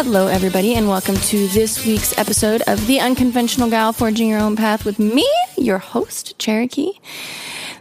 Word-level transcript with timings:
Hello, 0.00 0.28
everybody, 0.28 0.74
and 0.74 0.88
welcome 0.88 1.16
to 1.16 1.48
this 1.48 1.84
week's 1.84 2.16
episode 2.16 2.62
of 2.68 2.86
The 2.86 3.00
Unconventional 3.00 3.68
Gal 3.68 3.92
Forging 3.92 4.28
Your 4.28 4.38
Own 4.38 4.54
Path 4.54 4.84
with 4.84 4.98
me, 4.98 5.28
your 5.56 5.78
host, 5.78 6.38
Cherokee. 6.38 6.92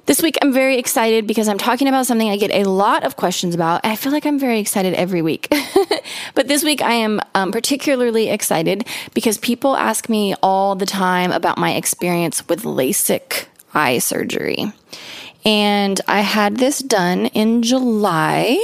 This 0.08 0.22
week, 0.22 0.36
I'm 0.42 0.52
very 0.52 0.78
excited 0.78 1.28
because 1.28 1.48
I'm 1.48 1.58
talking 1.58 1.88
about 1.88 2.06
something 2.06 2.30
I 2.30 2.38
get 2.38 2.52
a 2.52 2.64
lot 2.64 3.04
of 3.04 3.18
questions 3.18 3.54
about. 3.54 3.82
I 3.86 3.96
feel 3.96 4.12
like 4.12 4.26
I'm 4.26 4.40
very 4.40 4.60
excited 4.60 4.94
every 4.96 5.22
week. 5.22 5.48
but 6.34 6.48
this 6.48 6.64
week, 6.64 6.82
I 6.82 6.94
am 6.94 7.22
um, 7.36 7.52
particularly 7.52 8.30
excited 8.30 8.88
because 9.14 9.38
people 9.38 9.78
ask 9.78 10.10
me 10.10 10.34
all 10.42 10.76
the 10.76 10.86
time 10.86 11.32
about 11.32 11.58
my 11.58 11.76
experience 11.76 12.48
with 12.48 12.64
LASIK 12.64 13.46
eye 13.74 14.00
surgery. 14.00 14.74
And 15.48 16.02
I 16.10 16.20
had 16.20 16.58
this 16.58 16.80
done 16.80 17.28
in 17.28 17.64
July. 17.64 18.60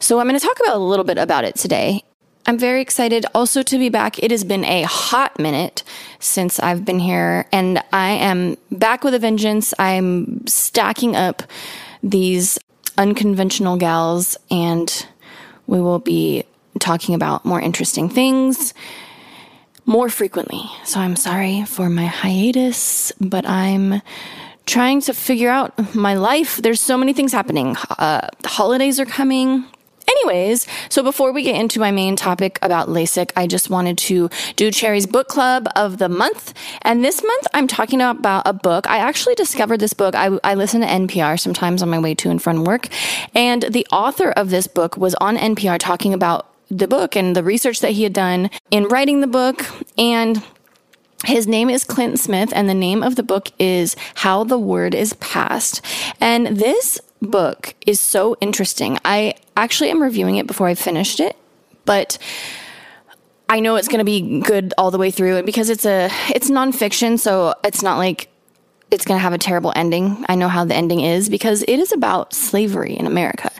So 0.00 0.18
I'm 0.18 0.26
going 0.26 0.40
to 0.40 0.44
talk 0.44 0.58
about 0.58 0.74
a 0.74 0.78
little 0.78 1.04
bit 1.04 1.18
about 1.18 1.44
it 1.44 1.54
today. 1.54 2.02
I'm 2.46 2.58
very 2.58 2.80
excited 2.80 3.26
also 3.34 3.62
to 3.62 3.78
be 3.78 3.90
back. 3.90 4.18
It 4.18 4.30
has 4.30 4.42
been 4.42 4.64
a 4.64 4.82
hot 4.84 5.38
minute 5.38 5.84
since 6.18 6.58
I've 6.58 6.86
been 6.86 6.98
here, 6.98 7.46
and 7.52 7.80
I 7.92 8.12
am 8.12 8.56
back 8.70 9.04
with 9.04 9.12
a 9.12 9.18
vengeance. 9.18 9.74
I'm 9.78 10.46
stacking 10.46 11.14
up 11.14 11.42
these 12.02 12.58
unconventional 12.96 13.76
gals, 13.76 14.38
and 14.50 15.06
we 15.66 15.80
will 15.80 15.98
be 15.98 16.44
talking 16.80 17.14
about 17.14 17.44
more 17.44 17.60
interesting 17.60 18.08
things 18.08 18.72
more 19.84 20.08
frequently. 20.08 20.62
So 20.84 21.00
I'm 21.00 21.16
sorry 21.16 21.64
for 21.64 21.90
my 21.90 22.06
hiatus, 22.06 23.12
but 23.20 23.46
I'm 23.46 24.00
trying 24.66 25.00
to 25.02 25.14
figure 25.14 25.50
out 25.50 25.94
my 25.94 26.14
life. 26.14 26.56
There's 26.58 26.80
so 26.80 26.96
many 26.96 27.12
things 27.12 27.32
happening. 27.32 27.76
Uh, 27.98 28.28
holidays 28.44 29.00
are 29.00 29.06
coming. 29.06 29.64
Anyways, 30.08 30.66
so 30.88 31.02
before 31.02 31.32
we 31.32 31.42
get 31.42 31.56
into 31.56 31.80
my 31.80 31.90
main 31.90 32.16
topic 32.16 32.58
about 32.62 32.88
LASIK, 32.88 33.32
I 33.36 33.46
just 33.46 33.70
wanted 33.70 33.96
to 33.98 34.28
do 34.56 34.70
Cherry's 34.70 35.06
book 35.06 35.28
club 35.28 35.68
of 35.74 35.98
the 35.98 36.08
month. 36.08 36.54
And 36.82 37.04
this 37.04 37.22
month, 37.22 37.46
I'm 37.54 37.66
talking 37.66 38.00
about 38.00 38.42
a 38.46 38.52
book. 38.52 38.88
I 38.88 38.98
actually 38.98 39.34
discovered 39.34 39.80
this 39.80 39.92
book. 39.92 40.14
I, 40.14 40.38
I 40.44 40.54
listen 40.54 40.80
to 40.80 40.86
NPR 40.86 41.38
sometimes 41.40 41.82
on 41.82 41.88
my 41.88 41.98
way 41.98 42.14
to 42.16 42.30
and 42.30 42.42
from 42.42 42.64
work. 42.64 42.88
And 43.34 43.62
the 43.62 43.86
author 43.90 44.30
of 44.32 44.50
this 44.50 44.66
book 44.66 44.96
was 44.96 45.14
on 45.16 45.36
NPR 45.36 45.78
talking 45.78 46.12
about 46.12 46.48
the 46.70 46.88
book 46.88 47.14
and 47.16 47.36
the 47.36 47.44
research 47.44 47.80
that 47.80 47.92
he 47.92 48.02
had 48.02 48.12
done 48.12 48.50
in 48.70 48.84
writing 48.84 49.20
the 49.20 49.26
book. 49.26 49.64
And 49.98 50.42
his 51.24 51.46
name 51.46 51.70
is 51.70 51.84
Clint 51.84 52.18
Smith, 52.18 52.52
and 52.54 52.68
the 52.68 52.74
name 52.74 53.02
of 53.02 53.16
the 53.16 53.22
book 53.22 53.48
is 53.58 53.96
How 54.16 54.44
the 54.44 54.58
Word 54.58 54.94
is 54.94 55.12
Passed. 55.14 55.80
And 56.20 56.58
this 56.58 57.00
book 57.20 57.74
is 57.86 58.00
so 58.00 58.36
interesting. 58.40 58.98
I 59.04 59.34
actually 59.56 59.90
am 59.90 60.02
reviewing 60.02 60.36
it 60.36 60.46
before 60.46 60.66
I 60.66 60.74
finished 60.74 61.20
it, 61.20 61.36
but 61.84 62.18
I 63.48 63.60
know 63.60 63.76
it's 63.76 63.88
going 63.88 63.98
to 63.98 64.04
be 64.04 64.40
good 64.40 64.72
all 64.78 64.90
the 64.90 64.98
way 64.98 65.10
through 65.10 65.42
because 65.42 65.68
it's 65.68 65.84
a 65.84 66.08
it's 66.34 66.50
nonfiction, 66.50 67.18
so 67.18 67.54
it's 67.62 67.82
not 67.82 67.98
like 67.98 68.31
it's 68.92 69.06
going 69.06 69.18
to 69.18 69.22
have 69.22 69.32
a 69.32 69.38
terrible 69.38 69.72
ending. 69.74 70.24
I 70.28 70.34
know 70.34 70.48
how 70.48 70.64
the 70.64 70.74
ending 70.74 71.00
is 71.00 71.28
because 71.28 71.62
it 71.62 71.78
is 71.80 71.92
about 71.92 72.34
slavery 72.34 72.94
in 72.94 73.06
America. 73.06 73.50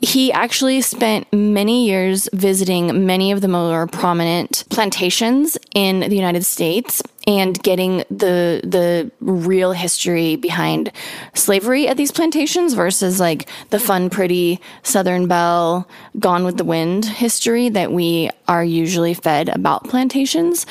He 0.00 0.32
actually 0.32 0.80
spent 0.80 1.30
many 1.32 1.86
years 1.86 2.28
visiting 2.32 3.06
many 3.06 3.30
of 3.30 3.42
the 3.42 3.48
more 3.48 3.86
prominent 3.86 4.64
plantations 4.70 5.58
in 5.74 6.00
the 6.00 6.16
United 6.16 6.44
States 6.44 7.02
and 7.38 7.62
getting 7.62 7.98
the 8.10 8.60
the 8.64 9.10
real 9.20 9.72
history 9.72 10.36
behind 10.36 10.90
slavery 11.34 11.86
at 11.86 11.96
these 11.96 12.10
plantations 12.10 12.74
versus 12.74 13.20
like 13.20 13.48
the 13.70 13.78
fun 13.78 14.10
pretty 14.10 14.60
southern 14.82 15.28
belle 15.28 15.88
gone 16.18 16.44
with 16.44 16.56
the 16.56 16.64
wind 16.64 17.04
history 17.04 17.68
that 17.68 17.92
we 17.92 18.28
are 18.48 18.64
usually 18.64 19.14
fed 19.14 19.48
about 19.48 19.84
plantations 19.84 20.66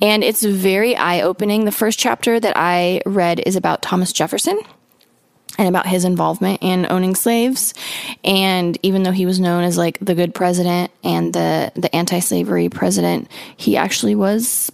and 0.00 0.22
it's 0.22 0.44
very 0.44 0.94
eye 0.96 1.20
opening 1.20 1.64
the 1.64 1.72
first 1.72 1.98
chapter 1.98 2.38
that 2.38 2.56
I 2.56 3.00
read 3.06 3.40
is 3.40 3.56
about 3.56 3.82
Thomas 3.82 4.12
Jefferson 4.12 4.58
and 5.58 5.68
about 5.68 5.86
his 5.86 6.04
involvement 6.04 6.58
in 6.62 6.86
owning 6.90 7.14
slaves. 7.14 7.74
And 8.24 8.78
even 8.82 9.02
though 9.02 9.12
he 9.12 9.26
was 9.26 9.40
known 9.40 9.64
as 9.64 9.78
like 9.78 9.98
the 10.00 10.14
good 10.14 10.34
president 10.34 10.90
and 11.02 11.32
the, 11.32 11.72
the 11.74 11.94
anti 11.94 12.20
slavery 12.20 12.68
president, 12.68 13.30
he 13.56 13.76
actually 13.76 14.14
was, 14.14 14.70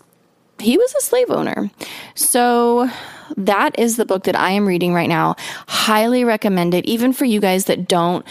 he 0.61 0.77
was 0.79 0.95
a 0.95 1.01
slave 1.01 1.31
owner. 1.31 1.71
So 2.15 2.89
that 3.37 3.79
is 3.79 3.97
the 3.97 4.05
book 4.07 4.25
that 4.25 4.37
I 4.37 4.51
am 4.51 4.67
reading 4.67 4.95
right 4.95 5.09
now. 5.09 5.37
Highly 5.69 6.25
recommend 6.25 6.75
it, 6.75 6.85
even 6.87 7.13
for 7.13 7.25
you 7.25 7.41
guys 7.41 7.67
that 7.67 7.89
don't 7.89 8.25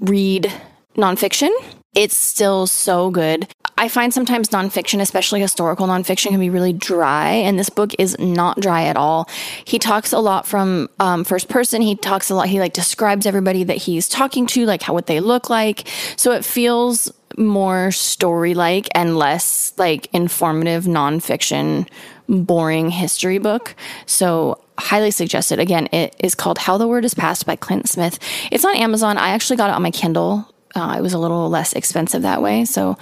read 0.00 0.52
nonfiction. 0.96 1.50
It's 1.94 2.16
still 2.16 2.66
so 2.66 3.10
good. 3.10 3.46
I 3.76 3.88
find 3.88 4.14
sometimes 4.14 4.48
nonfiction, 4.50 5.00
especially 5.00 5.40
historical 5.40 5.86
nonfiction, 5.86 6.28
can 6.28 6.40
be 6.40 6.50
really 6.50 6.72
dry, 6.72 7.30
and 7.30 7.58
this 7.58 7.68
book 7.68 7.92
is 7.98 8.16
not 8.18 8.60
dry 8.60 8.84
at 8.84 8.96
all. 8.96 9.28
He 9.64 9.78
talks 9.78 10.12
a 10.12 10.20
lot 10.20 10.46
from 10.46 10.88
um, 11.00 11.24
first 11.24 11.48
person. 11.48 11.82
He 11.82 11.96
talks 11.96 12.30
a 12.30 12.34
lot. 12.34 12.48
He 12.48 12.60
like 12.60 12.74
describes 12.74 13.26
everybody 13.26 13.64
that 13.64 13.78
he's 13.78 14.08
talking 14.08 14.46
to, 14.48 14.66
like 14.66 14.82
how 14.82 14.94
what 14.94 15.06
they 15.06 15.20
look 15.20 15.50
like. 15.50 15.88
So 16.16 16.32
it 16.32 16.44
feels 16.44 17.12
more 17.38 17.90
story 17.90 18.54
like 18.54 18.88
and 18.94 19.16
less 19.16 19.72
like 19.78 20.08
informative 20.12 20.84
nonfiction, 20.84 21.88
boring 22.28 22.90
history 22.90 23.38
book. 23.38 23.74
So 24.06 24.62
highly 24.78 25.10
suggested. 25.10 25.58
Again, 25.58 25.88
it 25.92 26.16
is 26.18 26.34
called 26.34 26.58
How 26.58 26.78
the 26.78 26.88
Word 26.88 27.04
is 27.04 27.14
Passed 27.14 27.46
by 27.46 27.56
Clint 27.56 27.88
Smith. 27.88 28.18
It's 28.50 28.64
on 28.64 28.76
Amazon. 28.76 29.18
I 29.18 29.30
actually 29.30 29.56
got 29.56 29.70
it 29.70 29.76
on 29.76 29.82
my 29.82 29.90
Kindle 29.90 30.52
uh, 30.74 30.94
it 30.98 31.02
was 31.02 31.12
a 31.12 31.18
little 31.18 31.48
less 31.48 31.72
expensive 31.72 32.22
that 32.22 32.42
way. 32.42 32.64
So 32.64 32.96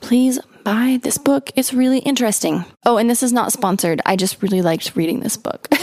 please 0.00 0.38
buy 0.64 0.98
this 1.02 1.18
book. 1.18 1.50
It's 1.56 1.72
really 1.72 1.98
interesting. 2.00 2.64
Oh, 2.84 2.96
and 2.96 3.08
this 3.08 3.22
is 3.22 3.32
not 3.32 3.52
sponsored. 3.52 4.00
I 4.06 4.16
just 4.16 4.42
really 4.42 4.62
liked 4.62 4.96
reading 4.96 5.20
this 5.20 5.36
book. 5.36 5.68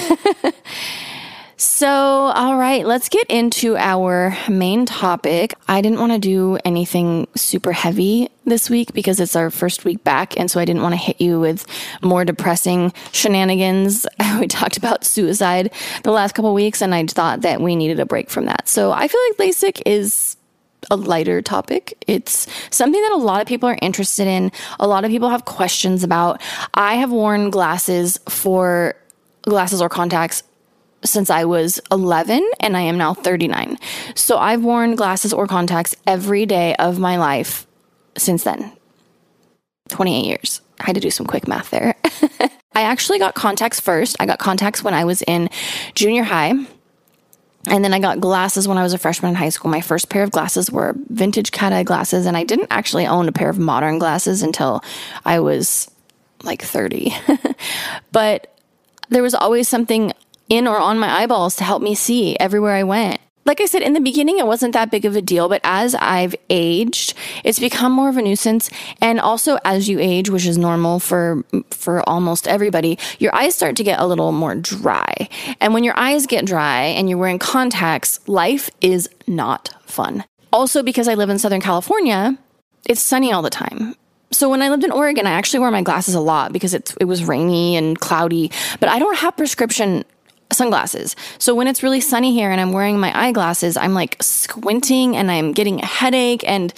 So, 1.61 1.89
all 1.89 2.55
right, 2.55 2.85
let's 2.85 3.09
get 3.09 3.29
into 3.29 3.75
our 3.75 4.33
main 4.47 4.85
topic. 4.85 5.55
I 5.67 5.81
didn't 5.81 5.99
want 5.99 6.13
to 6.13 6.17
do 6.17 6.57
anything 6.63 7.27
super 7.35 7.73
heavy 7.73 8.29
this 8.45 8.69
week 8.69 8.93
because 8.93 9.19
it's 9.19 9.35
our 9.35 9.49
first 9.49 9.83
week 9.83 10.01
back. 10.05 10.39
And 10.39 10.49
so 10.49 10.61
I 10.61 10.63
didn't 10.63 10.83
want 10.83 10.93
to 10.93 10.97
hit 10.97 11.19
you 11.19 11.37
with 11.37 11.65
more 12.01 12.23
depressing 12.23 12.93
shenanigans. 13.11 14.07
we 14.39 14.47
talked 14.47 14.77
about 14.77 15.03
suicide 15.03 15.73
the 16.03 16.11
last 16.11 16.33
couple 16.33 16.53
weeks, 16.53 16.81
and 16.81 16.95
I 16.95 17.05
thought 17.05 17.41
that 17.41 17.59
we 17.59 17.75
needed 17.75 17.99
a 17.99 18.05
break 18.05 18.29
from 18.29 18.45
that. 18.45 18.69
So 18.69 18.93
I 18.93 19.09
feel 19.09 19.19
like 19.27 19.49
LASIK 19.49 19.81
is 19.85 20.37
a 20.89 20.95
lighter 20.95 21.41
topic. 21.41 22.01
It's 22.07 22.47
something 22.71 23.01
that 23.01 23.11
a 23.11 23.17
lot 23.17 23.41
of 23.41 23.49
people 23.49 23.67
are 23.67 23.77
interested 23.81 24.27
in. 24.27 24.53
A 24.79 24.87
lot 24.87 25.03
of 25.03 25.11
people 25.11 25.27
have 25.27 25.43
questions 25.43 26.05
about. 26.05 26.41
I 26.73 26.95
have 26.95 27.11
worn 27.11 27.49
glasses 27.49 28.17
for 28.29 28.95
glasses 29.41 29.81
or 29.81 29.89
contacts 29.89 30.43
since 31.03 31.29
I 31.29 31.45
was 31.45 31.79
11 31.91 32.47
and 32.59 32.75
I 32.75 32.81
am 32.81 32.97
now 32.97 33.13
39. 33.13 33.77
So 34.15 34.37
I've 34.37 34.63
worn 34.63 34.95
glasses 34.95 35.33
or 35.33 35.47
contacts 35.47 35.95
every 36.05 36.45
day 36.45 36.75
of 36.75 36.99
my 36.99 37.17
life 37.17 37.67
since 38.17 38.43
then. 38.43 38.71
28 39.89 40.25
years. 40.25 40.61
I 40.79 40.85
had 40.85 40.95
to 40.95 41.01
do 41.01 41.11
some 41.11 41.25
quick 41.25 41.47
math 41.47 41.69
there. 41.71 41.95
I 42.73 42.83
actually 42.83 43.19
got 43.19 43.35
contacts 43.35 43.79
first. 43.79 44.15
I 44.19 44.25
got 44.25 44.39
contacts 44.39 44.83
when 44.83 44.93
I 44.93 45.03
was 45.03 45.21
in 45.23 45.49
junior 45.95 46.23
high. 46.23 46.53
And 47.67 47.83
then 47.83 47.93
I 47.93 47.99
got 47.99 48.21
glasses 48.21 48.67
when 48.67 48.77
I 48.77 48.83
was 48.83 48.93
a 48.93 48.97
freshman 48.97 49.31
in 49.31 49.35
high 49.35 49.49
school. 49.49 49.69
My 49.69 49.81
first 49.81 50.09
pair 50.09 50.23
of 50.23 50.31
glasses 50.31 50.71
were 50.71 50.95
vintage 51.09 51.51
cat 51.51 51.73
eye 51.73 51.83
glasses, 51.83 52.25
and 52.25 52.37
I 52.37 52.45
didn't 52.45 52.69
actually 52.71 53.05
own 53.05 53.27
a 53.27 53.33
pair 53.33 53.49
of 53.49 53.59
modern 53.59 53.99
glasses 53.99 54.41
until 54.41 54.81
I 55.25 55.41
was 55.41 55.91
like 56.43 56.61
30. 56.61 57.13
but 58.13 58.55
there 59.09 59.21
was 59.21 59.35
always 59.35 59.67
something 59.67 60.13
in 60.49 60.67
or 60.67 60.77
on 60.77 60.99
my 60.99 61.21
eyeballs 61.21 61.55
to 61.57 61.63
help 61.63 61.81
me 61.81 61.95
see 61.95 62.35
everywhere 62.39 62.73
I 62.73 62.83
went 62.83 63.21
like 63.49 63.61
I 63.61 63.65
said, 63.65 63.81
in 63.81 63.93
the 63.93 63.99
beginning, 63.99 64.37
it 64.37 64.45
wasn't 64.45 64.73
that 64.73 64.91
big 64.91 65.05
of 65.05 65.15
a 65.15 65.23
deal, 65.23 65.49
but 65.49 65.59
as 65.63 65.95
I've 65.95 66.35
aged, 66.51 67.15
it's 67.43 67.57
become 67.57 67.91
more 67.91 68.07
of 68.07 68.15
a 68.15 68.21
nuisance. 68.21 68.69
And 69.01 69.19
also 69.19 69.57
as 69.65 69.89
you 69.89 69.99
age, 69.99 70.29
which 70.29 70.45
is 70.45 70.55
normal 70.55 70.99
for, 70.99 71.43
for 71.71 72.07
almost 72.07 72.47
everybody, 72.47 72.99
your 73.17 73.33
eyes 73.33 73.55
start 73.55 73.75
to 73.77 73.83
get 73.83 73.99
a 73.99 74.05
little 74.05 74.31
more 74.31 74.53
dry. 74.53 75.27
And 75.59 75.73
when 75.73 75.83
your 75.83 75.97
eyes 75.97 76.27
get 76.27 76.45
dry 76.45 76.83
and 76.83 77.09
you're 77.09 77.17
wearing 77.17 77.39
contacts, 77.39 78.19
life 78.27 78.69
is 78.81 79.09
not 79.25 79.73
fun. 79.83 80.25
Also, 80.53 80.83
because 80.83 81.07
I 81.07 81.15
live 81.15 81.31
in 81.31 81.39
Southern 81.39 81.61
California, 81.61 82.37
it's 82.85 83.01
sunny 83.01 83.31
all 83.31 83.41
the 83.41 83.49
time. 83.49 83.95
So 84.31 84.47
when 84.47 84.61
I 84.61 84.69
lived 84.69 84.83
in 84.83 84.91
Oregon, 84.91 85.25
I 85.25 85.31
actually 85.31 85.61
wore 85.61 85.71
my 85.71 85.81
glasses 85.81 86.13
a 86.13 86.19
lot 86.19 86.53
because 86.53 86.75
it, 86.75 86.93
it 87.01 87.05
was 87.05 87.23
rainy 87.23 87.75
and 87.75 87.99
cloudy, 87.99 88.51
but 88.79 88.89
I 88.89 88.99
don't 88.99 89.17
have 89.17 89.35
prescription 89.35 90.05
sunglasses. 90.51 91.15
So 91.37 91.53
when 91.53 91.67
it's 91.67 91.83
really 91.83 92.01
sunny 92.01 92.33
here 92.33 92.51
and 92.51 92.59
I'm 92.59 92.73
wearing 92.73 92.99
my 92.99 93.17
eyeglasses, 93.17 93.77
I'm 93.77 93.93
like 93.93 94.21
squinting 94.21 95.15
and 95.15 95.29
I'm 95.29 95.53
getting 95.53 95.81
a 95.81 95.85
headache 95.85 96.43
and 96.47 96.73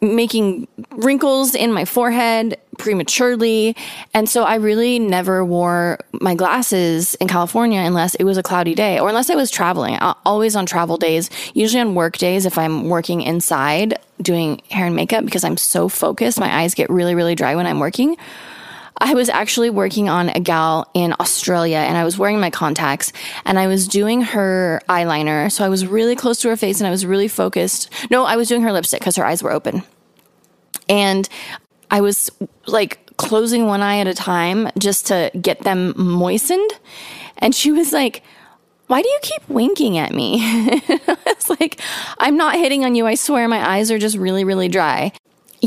making 0.00 0.68
wrinkles 0.90 1.54
in 1.54 1.72
my 1.72 1.84
forehead 1.84 2.58
prematurely. 2.78 3.74
And 4.12 4.28
so 4.28 4.44
I 4.44 4.56
really 4.56 4.98
never 4.98 5.44
wore 5.44 5.98
my 6.12 6.34
glasses 6.34 7.14
in 7.14 7.28
California 7.28 7.80
unless 7.80 8.14
it 8.16 8.24
was 8.24 8.36
a 8.36 8.42
cloudy 8.42 8.74
day 8.74 8.98
or 8.98 9.08
unless 9.08 9.30
I 9.30 9.34
was 9.34 9.50
traveling, 9.50 9.98
always 10.26 10.54
on 10.54 10.66
travel 10.66 10.98
days, 10.98 11.30
usually 11.54 11.80
on 11.80 11.94
work 11.94 12.18
days 12.18 12.44
if 12.44 12.58
I'm 12.58 12.88
working 12.88 13.22
inside 13.22 13.98
doing 14.20 14.60
hair 14.70 14.86
and 14.86 14.96
makeup 14.96 15.24
because 15.24 15.44
I'm 15.44 15.56
so 15.56 15.88
focused. 15.88 16.38
My 16.38 16.54
eyes 16.60 16.74
get 16.74 16.90
really, 16.90 17.14
really 17.14 17.34
dry 17.34 17.54
when 17.54 17.66
I'm 17.66 17.78
working. 17.78 18.16
I 18.98 19.14
was 19.14 19.28
actually 19.28 19.70
working 19.70 20.08
on 20.08 20.30
a 20.30 20.40
gal 20.40 20.90
in 20.94 21.14
Australia 21.20 21.78
and 21.78 21.96
I 21.96 22.04
was 22.04 22.16
wearing 22.16 22.40
my 22.40 22.50
contacts 22.50 23.12
and 23.44 23.58
I 23.58 23.66
was 23.66 23.86
doing 23.86 24.22
her 24.22 24.80
eyeliner. 24.88 25.52
So 25.52 25.64
I 25.64 25.68
was 25.68 25.86
really 25.86 26.16
close 26.16 26.40
to 26.40 26.48
her 26.48 26.56
face 26.56 26.80
and 26.80 26.86
I 26.86 26.90
was 26.90 27.04
really 27.04 27.28
focused. 27.28 27.90
No, 28.10 28.24
I 28.24 28.36
was 28.36 28.48
doing 28.48 28.62
her 28.62 28.72
lipstick 28.72 29.00
because 29.00 29.16
her 29.16 29.24
eyes 29.24 29.42
were 29.42 29.52
open. 29.52 29.82
And 30.88 31.28
I 31.90 32.00
was 32.00 32.30
like 32.66 33.16
closing 33.16 33.66
one 33.66 33.82
eye 33.82 33.98
at 33.98 34.06
a 34.06 34.14
time 34.14 34.70
just 34.78 35.06
to 35.08 35.30
get 35.40 35.60
them 35.60 35.92
moistened. 35.96 36.70
And 37.38 37.54
she 37.54 37.72
was 37.72 37.92
like, 37.92 38.22
why 38.86 39.02
do 39.02 39.08
you 39.08 39.18
keep 39.20 39.48
winking 39.48 39.98
at 39.98 40.12
me? 40.12 40.38
it's 40.40 41.50
like, 41.50 41.80
I'm 42.18 42.36
not 42.36 42.54
hitting 42.54 42.84
on 42.84 42.94
you. 42.94 43.06
I 43.06 43.16
swear 43.16 43.48
my 43.48 43.68
eyes 43.68 43.90
are 43.90 43.98
just 43.98 44.16
really, 44.16 44.44
really 44.44 44.68
dry. 44.68 45.12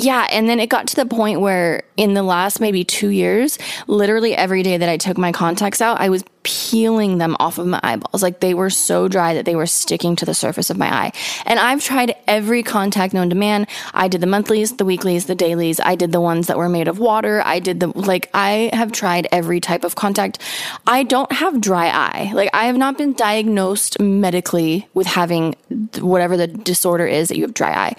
Yeah. 0.02 0.28
And 0.32 0.48
then 0.48 0.62
it 0.62 0.68
got 0.68 0.88
to 0.88 0.96
the 0.96 1.06
point 1.06 1.42
where 1.42 1.84
in 1.98 2.14
the 2.14 2.24
last 2.24 2.62
maybe 2.62 2.86
two 2.86 3.10
years, 3.10 3.58
literally 3.88 4.34
every 4.34 4.64
day 4.64 4.78
that 4.78 4.88
I 4.88 4.96
took 4.96 5.18
my 5.18 5.34
contacts 5.34 5.82
out, 5.82 6.00
I 6.00 6.08
was 6.08 6.24
peeling 6.44 7.18
them 7.18 7.36
off 7.38 7.58
of 7.58 7.68
my 7.68 7.82
eyeballs. 7.84 8.24
Like 8.24 8.40
they 8.40 8.54
were 8.54 8.70
so 8.70 9.10
dry 9.10 9.34
that 9.34 9.44
they 9.44 9.58
were 9.58 9.66
sticking 9.66 10.16
to 10.16 10.26
the 10.26 10.34
surface 10.34 10.70
of 10.70 10.78
my 10.78 10.88
eye. 10.88 11.12
And 11.46 11.60
I've 11.60 11.84
tried 11.84 12.16
every 12.28 12.64
contact 12.64 13.14
known 13.14 13.30
to 13.30 13.36
man. 13.36 13.68
I 13.94 14.08
did 14.08 14.22
the 14.22 14.28
monthlies, 14.28 14.78
the 14.78 14.86
weeklies, 14.86 15.26
the 15.26 15.36
dailies. 15.36 15.82
I 15.82 15.96
did 15.96 16.14
the 16.14 16.22
ones 16.22 16.48
that 16.48 16.58
were 16.58 16.70
made 16.70 16.88
of 16.88 16.98
water. 17.00 17.42
I 17.44 17.60
did 17.60 17.82
the, 17.82 17.88
like, 17.88 18.30
I 18.34 18.70
have 18.72 18.94
tried 18.94 19.28
every 19.34 19.60
type 19.60 19.84
of 19.84 19.96
contact. 19.96 20.40
I 20.88 21.04
don't 21.04 21.32
have 21.34 21.60
dry 21.60 21.88
eye. 21.90 22.32
Like, 22.34 22.52
I 22.54 22.66
have 22.66 22.78
not 22.78 22.98
been 22.98 23.14
diagnosed 23.14 24.00
medically 24.00 24.88
with 24.94 25.08
having 25.08 25.56
whatever 26.00 26.38
the 26.38 26.48
disorder 26.48 27.06
is 27.06 27.28
that 27.28 27.36
you 27.36 27.44
have 27.44 27.54
dry 27.54 27.74
eye. 27.74 27.96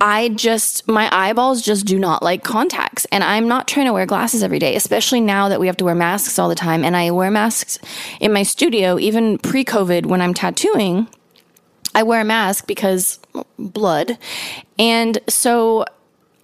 I 0.00 0.28
just, 0.30 0.86
my 0.86 1.08
eyeballs 1.10 1.62
just 1.62 1.86
do 1.86 1.98
not 1.98 2.22
like 2.22 2.44
contacts. 2.44 3.06
And 3.06 3.24
I'm 3.24 3.48
not 3.48 3.66
trying 3.66 3.86
to 3.86 3.92
wear 3.92 4.04
glasses 4.04 4.42
every 4.42 4.58
day, 4.58 4.76
especially 4.76 5.20
now 5.20 5.48
that 5.48 5.58
we 5.58 5.66
have 5.68 5.76
to 5.78 5.84
wear 5.84 5.94
masks 5.94 6.38
all 6.38 6.48
the 6.48 6.54
time. 6.54 6.84
And 6.84 6.96
I 6.96 7.10
wear 7.10 7.30
masks 7.30 7.78
in 8.20 8.32
my 8.32 8.42
studio, 8.42 8.98
even 8.98 9.38
pre 9.38 9.64
COVID 9.64 10.06
when 10.06 10.20
I'm 10.20 10.34
tattooing. 10.34 11.08
I 11.94 12.02
wear 12.02 12.20
a 12.20 12.24
mask 12.24 12.66
because 12.66 13.18
blood. 13.58 14.18
And 14.78 15.18
so 15.28 15.86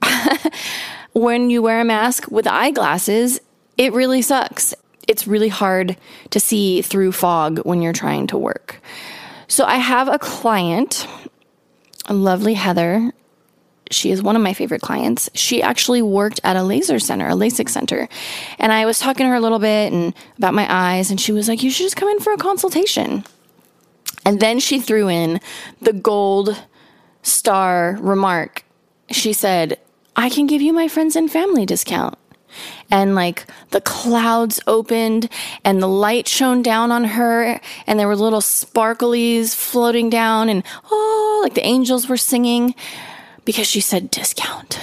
when 1.13 1.51
you 1.51 1.61
wear 1.61 1.81
a 1.81 1.85
mask 1.85 2.31
with 2.31 2.47
eyeglasses, 2.47 3.39
it 3.77 3.93
really 3.93 4.23
sucks. 4.23 4.75
It's 5.07 5.27
really 5.27 5.49
hard 5.49 5.99
to 6.31 6.41
see 6.41 6.81
through 6.81 7.13
fog 7.13 7.59
when 7.61 7.83
you're 7.83 7.93
trying 7.93 8.29
to 8.29 8.39
work. 8.39 8.81
So 9.47 9.67
I 9.67 9.77
have 9.77 10.09
a 10.09 10.19
client, 10.19 11.07
a 12.07 12.15
lovely 12.15 12.55
Heather, 12.55 13.13
she 13.93 14.11
is 14.11 14.23
one 14.23 14.37
of 14.37 14.43
my 14.43 14.55
favorite 14.55 14.83
clients. 14.83 15.31
She 15.35 15.63
actually 15.63 16.03
worked 16.03 16.41
at 16.45 16.57
a 16.57 16.63
laser 16.63 16.99
center, 16.99 17.29
a 17.29 17.35
LASIK 17.35 17.69
center. 17.69 18.09
And 18.59 18.73
I 18.73 18.87
was 18.87 18.99
talking 18.99 19.25
to 19.25 19.31
her 19.31 19.37
a 19.37 19.41
little 19.41 19.59
bit 19.59 19.93
and 19.93 20.15
about 20.39 20.55
my 20.55 20.67
eyes, 20.69 21.11
and 21.11 21.21
she 21.21 21.33
was 21.33 21.49
like, 21.49 21.63
You 21.63 21.71
should 21.71 21.85
just 21.85 21.97
come 21.97 22.09
in 22.09 22.21
for 22.21 22.33
a 22.33 22.39
consultation. 22.39 23.25
And 24.25 24.41
then 24.41 24.61
she 24.61 24.81
threw 24.81 25.09
in 25.09 25.41
the 25.81 25.93
gold 25.93 26.63
star 27.23 27.99
remark. 28.01 28.65
She 29.11 29.33
said, 29.33 29.79
I 30.17 30.29
can 30.29 30.47
give 30.47 30.63
you 30.63 30.73
my 30.73 30.89
friends 30.89 31.17
and 31.17 31.31
family 31.31 31.67
discount. 31.67 32.19
And 32.91 33.15
like 33.15 33.47
the 33.71 33.81
clouds 33.81 34.61
opened 34.67 35.31
and 35.65 35.83
the 35.83 35.89
light 35.89 36.29
shone 36.29 36.63
down 36.63 36.93
on 36.93 37.05
her, 37.05 37.61
and 37.87 37.99
there 37.99 38.07
were 38.07 38.17
little 38.17 38.41
sparklies 38.41 39.55
floating 39.55 40.11
down, 40.11 40.51
and 40.51 40.63
oh, 40.91 41.41
like 41.43 41.55
the 41.55 41.65
angels 41.65 42.09
were 42.09 42.19
singing 42.19 42.75
because 43.45 43.67
she 43.67 43.81
said 43.81 44.11
discount. 44.11 44.79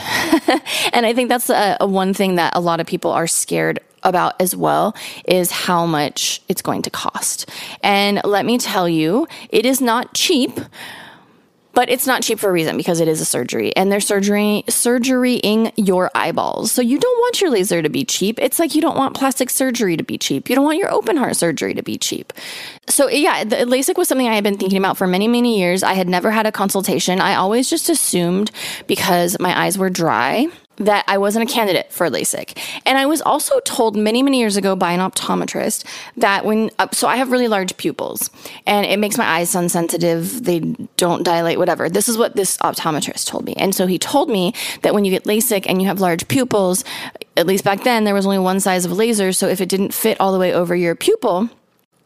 and 0.93 1.05
I 1.05 1.13
think 1.13 1.29
that's 1.29 1.49
a, 1.49 1.77
a, 1.79 1.87
one 1.87 2.13
thing 2.13 2.35
that 2.35 2.55
a 2.55 2.59
lot 2.59 2.79
of 2.79 2.87
people 2.87 3.11
are 3.11 3.27
scared 3.27 3.79
about 4.03 4.39
as 4.39 4.55
well 4.55 4.95
is 5.25 5.51
how 5.51 5.85
much 5.85 6.41
it's 6.47 6.61
going 6.61 6.81
to 6.83 6.89
cost. 6.89 7.49
And 7.83 8.21
let 8.23 8.45
me 8.45 8.57
tell 8.57 8.87
you, 8.87 9.27
it 9.49 9.65
is 9.65 9.81
not 9.81 10.13
cheap 10.13 10.59
but 11.73 11.89
it's 11.89 12.07
not 12.07 12.23
cheap 12.23 12.39
for 12.39 12.49
a 12.49 12.53
reason 12.53 12.77
because 12.77 12.99
it 12.99 13.07
is 13.07 13.21
a 13.21 13.25
surgery 13.25 13.75
and 13.75 13.91
they're 13.91 13.99
surgery 13.99 14.63
surgerying 14.67 15.71
your 15.75 16.11
eyeballs. 16.15 16.71
So 16.71 16.81
you 16.81 16.99
don't 16.99 17.19
want 17.19 17.41
your 17.41 17.49
laser 17.49 17.81
to 17.81 17.89
be 17.89 18.03
cheap. 18.03 18.39
It's 18.39 18.59
like 18.59 18.75
you 18.75 18.81
don't 18.81 18.97
want 18.97 19.15
plastic 19.15 19.49
surgery 19.49 19.95
to 19.97 20.03
be 20.03 20.17
cheap. 20.17 20.49
You 20.49 20.55
don't 20.55 20.65
want 20.65 20.77
your 20.77 20.91
open 20.91 21.17
heart 21.17 21.35
surgery 21.35 21.73
to 21.73 21.83
be 21.83 21.97
cheap. 21.97 22.33
So 22.87 23.07
yeah, 23.09 23.43
the 23.43 23.57
LASIK 23.57 23.97
was 23.97 24.07
something 24.07 24.27
I 24.27 24.35
had 24.35 24.43
been 24.43 24.57
thinking 24.57 24.77
about 24.77 24.97
for 24.97 25.07
many, 25.07 25.27
many 25.27 25.59
years. 25.59 25.83
I 25.83 25.93
had 25.93 26.07
never 26.07 26.31
had 26.31 26.45
a 26.45 26.51
consultation. 26.51 27.21
I 27.21 27.35
always 27.35 27.69
just 27.69 27.89
assumed 27.89 28.51
because 28.87 29.37
my 29.39 29.57
eyes 29.57 29.77
were 29.77 29.89
dry 29.89 30.47
that 30.79 31.03
I 31.07 31.17
wasn't 31.17 31.49
a 31.49 31.53
candidate 31.53 31.91
for 31.91 32.09
LASIK. 32.09 32.57
And 32.85 32.97
I 32.97 33.05
was 33.05 33.21
also 33.21 33.59
told 33.61 33.95
many, 33.95 34.23
many 34.23 34.39
years 34.39 34.57
ago 34.57 34.75
by 34.75 34.93
an 34.93 34.99
optometrist 34.99 35.85
that 36.17 36.45
when, 36.45 36.71
uh, 36.79 36.87
so 36.91 37.07
I 37.07 37.17
have 37.17 37.31
really 37.31 37.47
large 37.47 37.75
pupils 37.77 38.29
and 38.65 38.85
it 38.85 38.97
makes 38.97 39.17
my 39.17 39.25
eyes 39.25 39.49
sun 39.49 39.69
sensitive. 39.69 40.45
They 40.45 40.59
don't 40.97 41.23
dilate, 41.23 41.59
whatever. 41.59 41.89
This 41.89 42.07
is 42.07 42.17
what 42.17 42.35
this 42.35 42.57
optometrist 42.57 43.27
told 43.27 43.45
me. 43.45 43.53
And 43.57 43.75
so 43.75 43.87
he 43.87 43.99
told 43.99 44.29
me 44.29 44.53
that 44.81 44.93
when 44.93 45.05
you 45.05 45.11
get 45.11 45.25
LASIK 45.25 45.65
and 45.67 45.81
you 45.81 45.87
have 45.87 45.99
large 45.99 46.27
pupils, 46.27 46.83
at 47.35 47.45
least 47.45 47.63
back 47.63 47.83
then, 47.83 48.05
there 48.05 48.13
was 48.13 48.25
only 48.25 48.39
one 48.39 48.59
size 48.59 48.85
of 48.85 48.91
laser. 48.93 49.31
So 49.33 49.47
if 49.47 49.61
it 49.61 49.69
didn't 49.69 49.93
fit 49.93 50.19
all 50.19 50.31
the 50.31 50.39
way 50.39 50.53
over 50.53 50.75
your 50.75 50.95
pupil, 50.95 51.49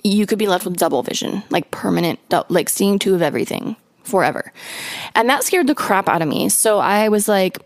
you 0.03 0.25
could 0.25 0.39
be 0.39 0.47
left 0.47 0.65
with 0.65 0.77
double 0.77 1.03
vision, 1.03 1.43
like 1.49 1.71
permanent, 1.71 2.19
like 2.49 2.69
seeing 2.69 2.99
two 2.99 3.15
of 3.15 3.21
everything 3.21 3.75
forever. 4.03 4.51
And 5.15 5.29
that 5.29 5.43
scared 5.43 5.67
the 5.67 5.75
crap 5.75 6.09
out 6.09 6.21
of 6.21 6.27
me. 6.27 6.49
So 6.49 6.79
I 6.79 7.09
was 7.09 7.27
like, 7.27 7.59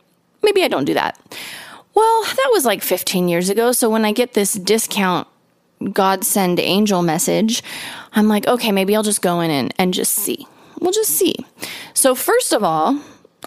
maybe 0.48 0.64
I 0.64 0.70
don't 0.70 0.86
do 0.86 0.94
that. 0.94 1.20
Well, 1.94 2.24
that 2.24 2.50
was 2.54 2.64
like 2.64 2.82
15 2.82 3.28
years 3.28 3.50
ago. 3.50 3.72
So 3.72 3.90
when 3.90 4.06
I 4.06 4.14
get 4.14 4.34
this 4.34 4.54
discount 4.54 5.28
God 5.92 6.24
send 6.24 6.60
angel 6.60 7.04
message, 7.04 7.62
I'm 8.14 8.28
like, 8.28 8.48
okay, 8.48 8.72
maybe 8.72 8.96
I'll 8.96 9.04
just 9.04 9.22
go 9.22 9.42
in 9.42 9.52
and, 9.52 9.74
and 9.78 9.94
just 9.94 10.16
see. 10.16 10.48
We'll 10.80 10.92
just 10.92 11.12
see. 11.12 11.36
So, 11.94 12.16
first 12.16 12.54
of 12.54 12.64
all, 12.64 13.00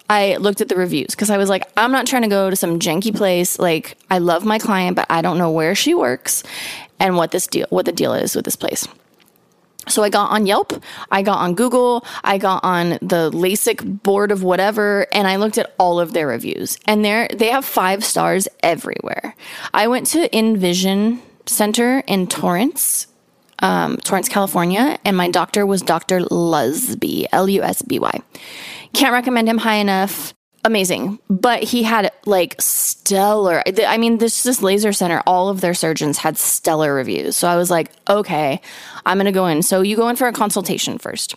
I 0.09 0.37
looked 0.37 0.61
at 0.61 0.69
the 0.69 0.75
reviews 0.75 1.07
because 1.11 1.29
I 1.29 1.37
was 1.37 1.49
like, 1.49 1.63
I'm 1.75 1.91
not 1.91 2.05
trying 2.07 2.21
to 2.21 2.27
go 2.27 2.49
to 2.49 2.55
some 2.55 2.79
janky 2.79 3.15
place. 3.15 3.59
Like, 3.59 3.97
I 4.09 4.19
love 4.19 4.45
my 4.45 4.59
client, 4.59 4.95
but 4.95 5.07
I 5.09 5.21
don't 5.21 5.37
know 5.37 5.51
where 5.51 5.75
she 5.75 5.93
works 5.93 6.43
and 6.99 7.15
what 7.15 7.31
this 7.31 7.47
deal, 7.47 7.67
what 7.69 7.85
the 7.85 7.91
deal 7.91 8.13
is 8.13 8.35
with 8.35 8.45
this 8.45 8.55
place. 8.55 8.87
So 9.87 10.03
I 10.03 10.09
got 10.09 10.29
on 10.29 10.45
Yelp, 10.45 10.73
I 11.09 11.21
got 11.21 11.39
on 11.39 11.55
Google, 11.55 12.05
I 12.23 12.37
got 12.37 12.63
on 12.63 12.91
the 13.01 13.31
LASIK 13.33 14.03
board 14.03 14.31
of 14.31 14.43
whatever, 14.43 15.07
and 15.11 15.27
I 15.27 15.37
looked 15.37 15.57
at 15.57 15.73
all 15.79 15.99
of 15.99 16.13
their 16.13 16.27
reviews. 16.27 16.77
And 16.85 17.03
they 17.03 17.27
they 17.33 17.49
have 17.49 17.65
five 17.65 18.03
stars 18.03 18.47
everywhere. 18.61 19.35
I 19.73 19.87
went 19.87 20.05
to 20.07 20.29
NVISION 20.29 21.19
Center 21.47 22.03
in 22.07 22.27
Torrance, 22.27 23.07
um, 23.59 23.97
Torrance, 23.97 24.29
California, 24.29 24.99
and 25.03 25.17
my 25.17 25.29
doctor 25.29 25.65
was 25.65 25.81
Dr. 25.81 26.21
Lusby, 26.21 27.25
L 27.31 27.49
U 27.49 27.63
S 27.63 27.81
B 27.81 27.99
Y. 27.99 28.21
Can't 28.93 29.13
recommend 29.13 29.49
him 29.49 29.57
high 29.57 29.75
enough 29.75 30.33
amazing. 30.63 31.19
But 31.29 31.63
he 31.63 31.83
had 31.83 32.11
like 32.25 32.55
stellar. 32.59 33.63
I 33.67 33.97
mean, 33.97 34.17
this 34.17 34.43
this 34.43 34.61
laser 34.61 34.93
center, 34.93 35.21
all 35.25 35.49
of 35.49 35.61
their 35.61 35.73
surgeons 35.73 36.17
had 36.19 36.37
stellar 36.37 36.93
reviews. 36.93 37.35
So 37.37 37.47
I 37.47 37.55
was 37.55 37.69
like, 37.69 37.91
okay, 38.09 38.61
I'm 39.05 39.17
gonna 39.17 39.31
go 39.31 39.47
in. 39.47 39.63
So 39.63 39.81
you 39.81 39.95
go 39.95 40.09
in 40.09 40.15
for 40.15 40.27
a 40.27 40.33
consultation 40.33 40.97
first. 40.97 41.35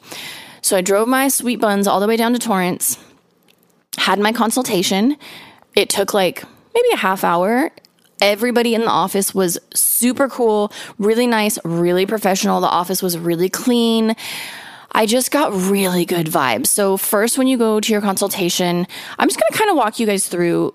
So 0.63 0.77
I 0.77 0.81
drove 0.81 1.09
my 1.09 1.29
sweet 1.29 1.61
buns 1.61 1.87
all 1.87 2.01
the 2.01 2.09
way 2.09 2.17
down 2.17 2.33
to 2.33 2.39
Torrance, 2.39 2.99
had 3.99 4.19
my 4.19 4.33
consultation. 4.33 5.17
It 5.75 5.91
took 5.91 6.15
like 6.15 6.45
maybe 6.75 6.89
a 6.93 6.97
half 6.97 7.25
hour. 7.25 7.71
Everybody 8.21 8.75
in 8.75 8.83
the 8.83 8.91
office 8.91 9.35
was 9.35 9.59
super 9.75 10.29
cool, 10.29 10.73
really 10.99 11.27
nice, 11.27 11.59
really 11.65 12.07
professional. 12.07 12.61
The 12.61 12.69
office 12.69 13.03
was 13.03 13.19
really 13.19 13.49
clean. 13.49 14.15
I 14.95 15.07
just 15.07 15.31
got 15.31 15.53
really 15.53 16.05
good 16.05 16.27
vibes. 16.27 16.69
So, 16.69 16.97
first, 16.97 17.37
when 17.37 17.47
you 17.47 17.59
go 17.59 17.81
to 17.81 17.93
your 17.93 18.01
consultation, 18.01 18.87
I'm 19.19 19.29
just 19.29 19.41
going 19.41 19.53
to 19.53 19.59
kind 19.59 19.71
of 19.71 19.77
walk 19.77 19.99
you 19.99 20.07
guys 20.07 20.29
through 20.29 20.75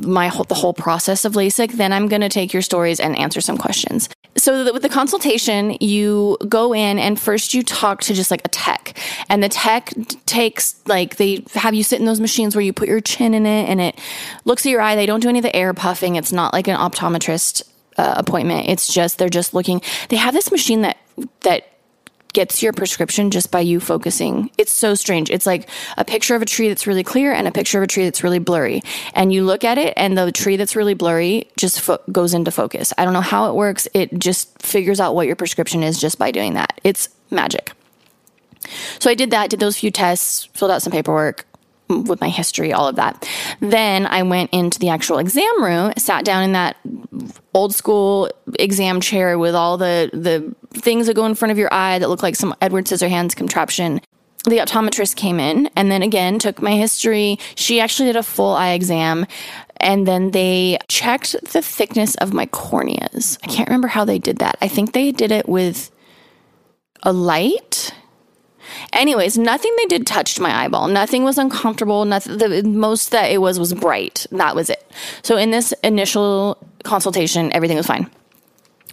my 0.00 0.28
whole, 0.28 0.44
the 0.44 0.54
whole 0.54 0.74
process 0.74 1.24
of 1.24 1.32
LASIK. 1.32 1.72
Then 1.72 1.92
I'm 1.92 2.08
going 2.08 2.22
to 2.22 2.28
take 2.28 2.52
your 2.52 2.62
stories 2.62 3.00
and 3.00 3.16
answer 3.16 3.40
some 3.40 3.56
questions. 3.56 4.08
So 4.36 4.72
with 4.72 4.82
the 4.82 4.88
consultation, 4.88 5.76
you 5.80 6.38
go 6.48 6.74
in 6.74 6.98
and 6.98 7.20
first 7.20 7.52
you 7.54 7.62
talk 7.62 8.00
to 8.02 8.14
just 8.14 8.30
like 8.30 8.42
a 8.44 8.48
tech, 8.48 8.98
and 9.28 9.42
the 9.42 9.48
tech 9.48 9.92
takes 10.26 10.80
like 10.86 11.16
they 11.16 11.44
have 11.54 11.74
you 11.74 11.82
sit 11.82 12.00
in 12.00 12.06
those 12.06 12.20
machines 12.20 12.56
where 12.56 12.62
you 12.62 12.72
put 12.72 12.88
your 12.88 13.00
chin 13.00 13.34
in 13.34 13.46
it, 13.46 13.68
and 13.68 13.80
it 13.80 13.98
looks 14.44 14.64
at 14.64 14.70
your 14.70 14.80
eye. 14.80 14.96
They 14.96 15.06
don't 15.06 15.20
do 15.20 15.28
any 15.28 15.38
of 15.38 15.42
the 15.42 15.54
air 15.54 15.74
puffing. 15.74 16.16
It's 16.16 16.32
not 16.32 16.52
like 16.52 16.66
an 16.66 16.76
optometrist 16.76 17.62
uh, 17.98 18.14
appointment. 18.16 18.68
It's 18.68 18.92
just 18.92 19.18
they're 19.18 19.28
just 19.28 19.52
looking. 19.52 19.82
They 20.08 20.16
have 20.16 20.34
this 20.34 20.50
machine 20.50 20.80
that 20.82 20.96
that 21.40 21.71
gets 22.32 22.62
your 22.62 22.72
prescription 22.72 23.30
just 23.30 23.50
by 23.50 23.60
you 23.60 23.80
focusing. 23.80 24.50
It's 24.58 24.72
so 24.72 24.94
strange. 24.94 25.30
It's 25.30 25.46
like 25.46 25.68
a 25.96 26.04
picture 26.04 26.34
of 26.34 26.42
a 26.42 26.46
tree 26.46 26.68
that's 26.68 26.86
really 26.86 27.02
clear 27.02 27.32
and 27.32 27.46
a 27.46 27.52
picture 27.52 27.78
of 27.78 27.84
a 27.84 27.86
tree 27.86 28.04
that's 28.04 28.22
really 28.24 28.38
blurry. 28.38 28.82
And 29.14 29.32
you 29.32 29.44
look 29.44 29.64
at 29.64 29.78
it, 29.78 29.94
and 29.96 30.16
the 30.16 30.32
tree 30.32 30.56
that's 30.56 30.76
really 30.76 30.94
blurry 30.94 31.48
just 31.56 31.80
fo- 31.80 32.00
goes 32.10 32.34
into 32.34 32.50
focus. 32.50 32.92
I 32.96 33.04
don't 33.04 33.14
know 33.14 33.20
how 33.20 33.48
it 33.50 33.54
works. 33.54 33.88
It 33.94 34.18
just 34.18 34.60
figures 34.62 35.00
out 35.00 35.14
what 35.14 35.26
your 35.26 35.36
prescription 35.36 35.82
is 35.82 36.00
just 36.00 36.18
by 36.18 36.30
doing 36.30 36.54
that. 36.54 36.80
It's 36.84 37.08
magic. 37.30 37.72
So 38.98 39.10
I 39.10 39.14
did 39.14 39.30
that, 39.30 39.50
did 39.50 39.60
those 39.60 39.78
few 39.78 39.90
tests, 39.90 40.44
filled 40.54 40.70
out 40.70 40.82
some 40.82 40.92
paperwork, 40.92 41.46
with 42.00 42.20
my 42.20 42.28
history, 42.28 42.72
all 42.72 42.88
of 42.88 42.96
that. 42.96 43.28
Then 43.60 44.06
I 44.06 44.22
went 44.22 44.50
into 44.52 44.78
the 44.78 44.88
actual 44.88 45.18
exam 45.18 45.62
room, 45.62 45.92
sat 45.96 46.24
down 46.24 46.42
in 46.42 46.52
that 46.52 46.76
old 47.54 47.74
school 47.74 48.30
exam 48.58 49.00
chair 49.00 49.38
with 49.38 49.54
all 49.54 49.76
the 49.76 50.10
the 50.12 50.54
things 50.78 51.06
that 51.06 51.14
go 51.14 51.26
in 51.26 51.34
front 51.34 51.52
of 51.52 51.58
your 51.58 51.72
eye 51.72 51.98
that 51.98 52.08
look 52.08 52.22
like 52.22 52.36
some 52.36 52.54
Edward 52.60 52.86
Scissorhands 52.86 53.36
contraption. 53.36 54.00
The 54.44 54.58
optometrist 54.58 55.14
came 55.14 55.38
in 55.38 55.70
and 55.76 55.90
then 55.90 56.02
again 56.02 56.40
took 56.40 56.60
my 56.60 56.72
history. 56.72 57.38
She 57.54 57.78
actually 57.78 58.08
did 58.08 58.16
a 58.16 58.24
full 58.24 58.54
eye 58.54 58.72
exam 58.72 59.26
and 59.76 60.06
then 60.06 60.32
they 60.32 60.78
checked 60.88 61.36
the 61.52 61.62
thickness 61.62 62.16
of 62.16 62.32
my 62.32 62.46
corneas. 62.46 63.38
I 63.44 63.46
can't 63.46 63.68
remember 63.68 63.88
how 63.88 64.04
they 64.04 64.18
did 64.18 64.38
that. 64.38 64.56
I 64.60 64.68
think 64.68 64.92
they 64.92 65.12
did 65.12 65.30
it 65.30 65.48
with 65.48 65.92
a 67.02 67.12
light 67.12 67.94
Anyways, 68.92 69.38
nothing 69.38 69.74
they 69.76 69.86
did 69.86 70.06
touched 70.06 70.40
my 70.40 70.64
eyeball. 70.64 70.88
Nothing 70.88 71.24
was 71.24 71.38
uncomfortable. 71.38 72.04
Nothing. 72.04 72.38
The 72.38 72.62
most 72.62 73.10
that 73.10 73.30
it 73.30 73.38
was 73.38 73.58
was 73.58 73.74
bright. 73.74 74.26
That 74.32 74.54
was 74.54 74.70
it. 74.70 74.84
So 75.22 75.36
in 75.36 75.50
this 75.50 75.72
initial 75.84 76.58
consultation, 76.84 77.52
everything 77.52 77.76
was 77.76 77.86
fine. 77.86 78.10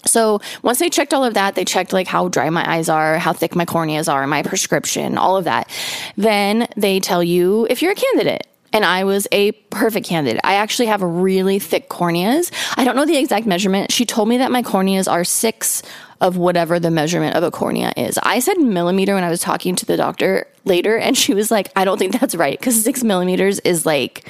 So 0.05 0.39
once 0.63 0.79
they 0.79 0.89
checked 0.89 1.13
all 1.13 1.25
of 1.25 1.33
that, 1.33 1.55
they 1.55 1.65
checked 1.65 1.93
like 1.93 2.07
how 2.07 2.29
dry 2.29 2.49
my 2.49 2.69
eyes 2.69 2.89
are, 2.89 3.17
how 3.17 3.33
thick 3.33 3.55
my 3.55 3.65
corneas 3.65 4.11
are, 4.11 4.25
my 4.27 4.43
prescription, 4.43 5.17
all 5.17 5.35
of 5.35 5.43
that. 5.43 5.69
Then 6.15 6.67
they 6.77 6.99
tell 6.99 7.23
you 7.23 7.67
if 7.69 7.81
you're 7.81 7.91
a 7.91 7.95
candidate. 7.95 8.47
And 8.71 8.85
I 8.85 9.03
was 9.03 9.27
a 9.31 9.51
perfect 9.51 10.07
candidate. 10.07 10.41
I 10.43 10.55
actually 10.55 10.87
have 10.87 11.01
really 11.01 11.59
thick 11.59 11.89
corneas. 11.89 12.51
I 12.77 12.83
don't 12.83 12.95
know 12.95 13.05
the 13.05 13.17
exact 13.17 13.45
measurement. 13.45 13.91
She 13.91 14.05
told 14.05 14.29
me 14.29 14.37
that 14.37 14.51
my 14.51 14.61
corneas 14.61 15.11
are 15.11 15.23
six 15.23 15.81
of 16.21 16.37
whatever 16.37 16.79
the 16.79 16.91
measurement 16.91 17.35
of 17.35 17.43
a 17.43 17.51
cornea 17.51 17.93
is. 17.95 18.19
I 18.23 18.39
said 18.39 18.57
millimeter 18.57 19.15
when 19.15 19.23
I 19.23 19.29
was 19.29 19.41
talking 19.41 19.75
to 19.77 19.85
the 19.85 19.97
doctor 19.97 20.47
later, 20.65 20.97
and 20.97 21.17
she 21.17 21.33
was 21.33 21.49
like, 21.49 21.71
I 21.75 21.85
don't 21.85 21.97
think 21.97 22.19
that's 22.19 22.35
right 22.35 22.59
because 22.59 22.83
six 22.83 23.03
millimeters 23.03 23.59
is 23.59 23.85
like 23.85 24.29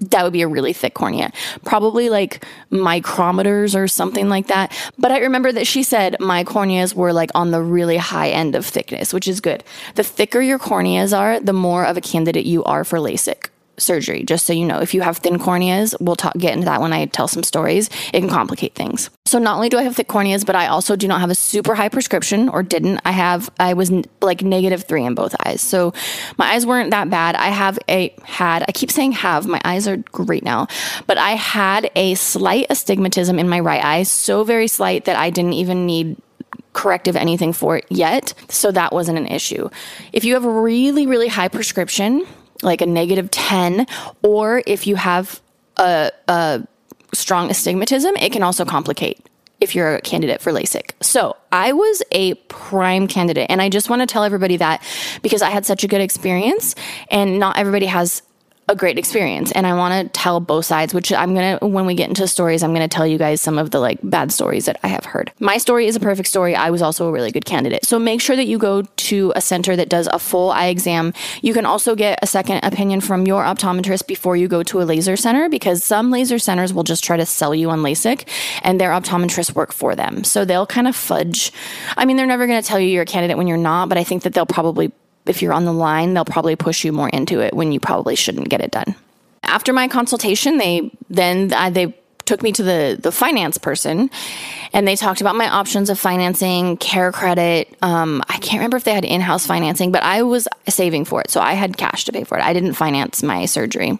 that 0.00 0.24
would 0.24 0.32
be 0.32 0.42
a 0.42 0.48
really 0.48 0.72
thick 0.72 0.94
cornea, 0.94 1.30
probably 1.64 2.08
like 2.08 2.44
micrometers 2.70 3.78
or 3.78 3.86
something 3.86 4.28
like 4.28 4.46
that. 4.46 4.72
But 4.98 5.10
I 5.10 5.18
remember 5.18 5.52
that 5.52 5.66
she 5.66 5.82
said 5.82 6.16
my 6.18 6.44
corneas 6.44 6.94
were 6.94 7.12
like 7.12 7.30
on 7.34 7.50
the 7.50 7.62
really 7.62 7.98
high 7.98 8.30
end 8.30 8.54
of 8.54 8.64
thickness, 8.64 9.12
which 9.12 9.28
is 9.28 9.40
good. 9.40 9.62
The 9.94 10.02
thicker 10.02 10.40
your 10.40 10.58
corneas 10.58 11.16
are, 11.16 11.40
the 11.40 11.52
more 11.52 11.84
of 11.84 11.96
a 11.96 12.00
candidate 12.00 12.46
you 12.46 12.64
are 12.64 12.84
for 12.84 12.98
LASIK 12.98 13.48
surgery, 13.78 14.22
just 14.24 14.46
so 14.46 14.52
you 14.52 14.64
know. 14.64 14.80
If 14.80 14.94
you 14.94 15.02
have 15.02 15.18
thin 15.18 15.38
corneas, 15.38 15.94
we'll 16.00 16.16
talk, 16.16 16.36
get 16.36 16.52
into 16.52 16.66
that 16.66 16.80
when 16.80 16.92
I 16.92 17.06
tell 17.06 17.28
some 17.28 17.42
stories. 17.42 17.88
It 18.12 18.20
can 18.20 18.28
complicate 18.28 18.74
things. 18.74 19.10
So 19.26 19.38
not 19.38 19.56
only 19.56 19.68
do 19.68 19.78
I 19.78 19.82
have 19.82 19.96
thick 19.96 20.08
corneas, 20.08 20.46
but 20.46 20.54
I 20.54 20.68
also 20.68 20.94
do 20.96 21.08
not 21.08 21.20
have 21.20 21.30
a 21.30 21.34
super 21.34 21.74
high 21.74 21.88
prescription 21.88 22.48
or 22.48 22.62
didn't. 22.62 23.00
I 23.04 23.10
have, 23.10 23.50
I 23.58 23.74
was 23.74 23.90
n- 23.90 24.04
like 24.20 24.42
negative 24.42 24.84
three 24.84 25.04
in 25.04 25.14
both 25.14 25.34
eyes. 25.44 25.60
So 25.60 25.92
my 26.38 26.52
eyes 26.52 26.64
weren't 26.64 26.90
that 26.90 27.10
bad. 27.10 27.34
I 27.34 27.48
have 27.48 27.78
a, 27.88 28.14
had, 28.22 28.64
I 28.68 28.72
keep 28.72 28.90
saying 28.90 29.12
have, 29.12 29.46
my 29.46 29.60
eyes 29.64 29.88
are 29.88 29.96
great 29.96 30.44
now, 30.44 30.68
but 31.06 31.18
I 31.18 31.32
had 31.32 31.90
a 31.96 32.14
slight 32.14 32.66
astigmatism 32.70 33.38
in 33.38 33.48
my 33.48 33.60
right 33.60 33.84
eye, 33.84 34.02
so 34.04 34.44
very 34.44 34.68
slight 34.68 35.06
that 35.06 35.16
I 35.16 35.30
didn't 35.30 35.54
even 35.54 35.86
need 35.86 36.16
corrective 36.72 37.16
anything 37.16 37.52
for 37.52 37.78
it 37.78 37.86
yet. 37.88 38.34
So 38.48 38.70
that 38.70 38.92
wasn't 38.92 39.18
an 39.18 39.26
issue. 39.26 39.70
If 40.12 40.24
you 40.24 40.34
have 40.34 40.44
a 40.44 40.50
really, 40.50 41.06
really 41.06 41.28
high 41.28 41.48
prescription, 41.48 42.26
like 42.62 42.80
a 42.80 42.86
negative 42.86 43.30
10, 43.30 43.86
or 44.22 44.62
if 44.66 44.86
you 44.86 44.96
have 44.96 45.40
a, 45.76 46.10
a 46.28 46.66
strong 47.12 47.50
astigmatism, 47.50 48.16
it 48.16 48.32
can 48.32 48.42
also 48.42 48.64
complicate 48.64 49.26
if 49.60 49.74
you're 49.74 49.96
a 49.96 50.00
candidate 50.00 50.40
for 50.40 50.52
LASIK. 50.52 50.90
So 51.00 51.36
I 51.50 51.72
was 51.72 52.02
a 52.12 52.34
prime 52.34 53.08
candidate. 53.08 53.46
And 53.48 53.62
I 53.62 53.68
just 53.68 53.88
want 53.88 54.00
to 54.00 54.06
tell 54.06 54.22
everybody 54.22 54.58
that 54.58 54.82
because 55.22 55.40
I 55.40 55.50
had 55.50 55.64
such 55.64 55.82
a 55.82 55.88
good 55.88 56.00
experience 56.00 56.74
and 57.10 57.38
not 57.38 57.56
everybody 57.56 57.86
has 57.86 58.22
a 58.68 58.74
great 58.74 58.98
experience 58.98 59.52
and 59.52 59.66
I 59.66 59.74
want 59.74 60.12
to 60.12 60.20
tell 60.20 60.40
both 60.40 60.64
sides, 60.64 60.92
which 60.92 61.12
I'm 61.12 61.34
going 61.34 61.58
to, 61.58 61.66
when 61.66 61.86
we 61.86 61.94
get 61.94 62.08
into 62.08 62.26
stories, 62.26 62.64
I'm 62.64 62.74
going 62.74 62.88
to 62.88 62.94
tell 62.94 63.06
you 63.06 63.16
guys 63.16 63.40
some 63.40 63.58
of 63.58 63.70
the 63.70 63.78
like 63.78 64.00
bad 64.02 64.32
stories 64.32 64.64
that 64.66 64.78
I 64.82 64.88
have 64.88 65.04
heard. 65.04 65.32
My 65.38 65.58
story 65.58 65.86
is 65.86 65.94
a 65.94 66.00
perfect 66.00 66.28
story. 66.28 66.56
I 66.56 66.70
was 66.70 66.82
also 66.82 67.06
a 67.06 67.12
really 67.12 67.30
good 67.30 67.44
candidate. 67.44 67.84
So 67.84 67.98
make 67.98 68.20
sure 68.20 68.34
that 68.34 68.46
you 68.46 68.58
go 68.58 68.82
to 68.82 69.32
a 69.36 69.40
center 69.40 69.76
that 69.76 69.88
does 69.88 70.08
a 70.12 70.18
full 70.18 70.50
eye 70.50 70.66
exam. 70.66 71.14
You 71.42 71.54
can 71.54 71.64
also 71.64 71.94
get 71.94 72.18
a 72.22 72.26
second 72.26 72.64
opinion 72.64 73.00
from 73.00 73.24
your 73.24 73.44
optometrist 73.44 74.08
before 74.08 74.36
you 74.36 74.48
go 74.48 74.64
to 74.64 74.82
a 74.82 74.84
laser 74.84 75.16
center 75.16 75.48
because 75.48 75.84
some 75.84 76.10
laser 76.10 76.40
centers 76.40 76.74
will 76.74 76.82
just 76.82 77.04
try 77.04 77.16
to 77.16 77.26
sell 77.26 77.54
you 77.54 77.70
on 77.70 77.80
LASIK 77.80 78.26
and 78.62 78.80
their 78.80 78.90
optometrists 78.90 79.54
work 79.54 79.72
for 79.72 79.94
them. 79.94 80.24
So 80.24 80.44
they'll 80.44 80.66
kind 80.66 80.88
of 80.88 80.96
fudge. 80.96 81.52
I 81.96 82.04
mean, 82.04 82.16
they're 82.16 82.26
never 82.26 82.48
going 82.48 82.60
to 82.60 82.66
tell 82.66 82.80
you 82.80 82.88
you're 82.88 83.02
a 83.02 83.06
candidate 83.06 83.36
when 83.36 83.46
you're 83.46 83.56
not, 83.56 83.88
but 83.88 83.96
I 83.96 84.02
think 84.02 84.24
that 84.24 84.34
they'll 84.34 84.44
probably 84.44 84.92
if 85.26 85.42
you're 85.42 85.52
on 85.52 85.64
the 85.64 85.72
line, 85.72 86.14
they'll 86.14 86.24
probably 86.24 86.56
push 86.56 86.84
you 86.84 86.92
more 86.92 87.08
into 87.08 87.40
it 87.40 87.54
when 87.54 87.72
you 87.72 87.80
probably 87.80 88.16
shouldn't 88.16 88.48
get 88.48 88.60
it 88.60 88.70
done. 88.70 88.94
After 89.42 89.72
my 89.72 89.88
consultation, 89.88 90.58
they 90.58 90.90
then 91.08 91.48
they 91.72 91.94
took 92.24 92.42
me 92.42 92.52
to 92.52 92.62
the 92.62 92.98
the 93.00 93.12
finance 93.12 93.56
person 93.56 94.10
and 94.72 94.86
they 94.86 94.96
talked 94.96 95.20
about 95.20 95.36
my 95.36 95.48
options 95.48 95.88
of 95.88 95.98
financing 95.98 96.76
CareCredit 96.76 97.68
um, 97.82 98.20
i 98.28 98.36
can't 98.38 98.54
remember 98.54 98.76
if 98.76 98.82
they 98.82 98.92
had 98.92 99.04
in-house 99.04 99.46
financing 99.46 99.92
but 99.92 100.02
i 100.02 100.22
was 100.22 100.48
saving 100.68 101.04
for 101.04 101.20
it. 101.20 101.30
So 101.30 101.40
i 101.40 101.52
had 101.52 101.76
cash 101.76 102.04
to 102.06 102.12
pay 102.12 102.24
for 102.24 102.36
it. 102.36 102.44
I 102.44 102.52
didn't 102.52 102.74
finance 102.74 103.22
my 103.22 103.46
surgery 103.46 103.98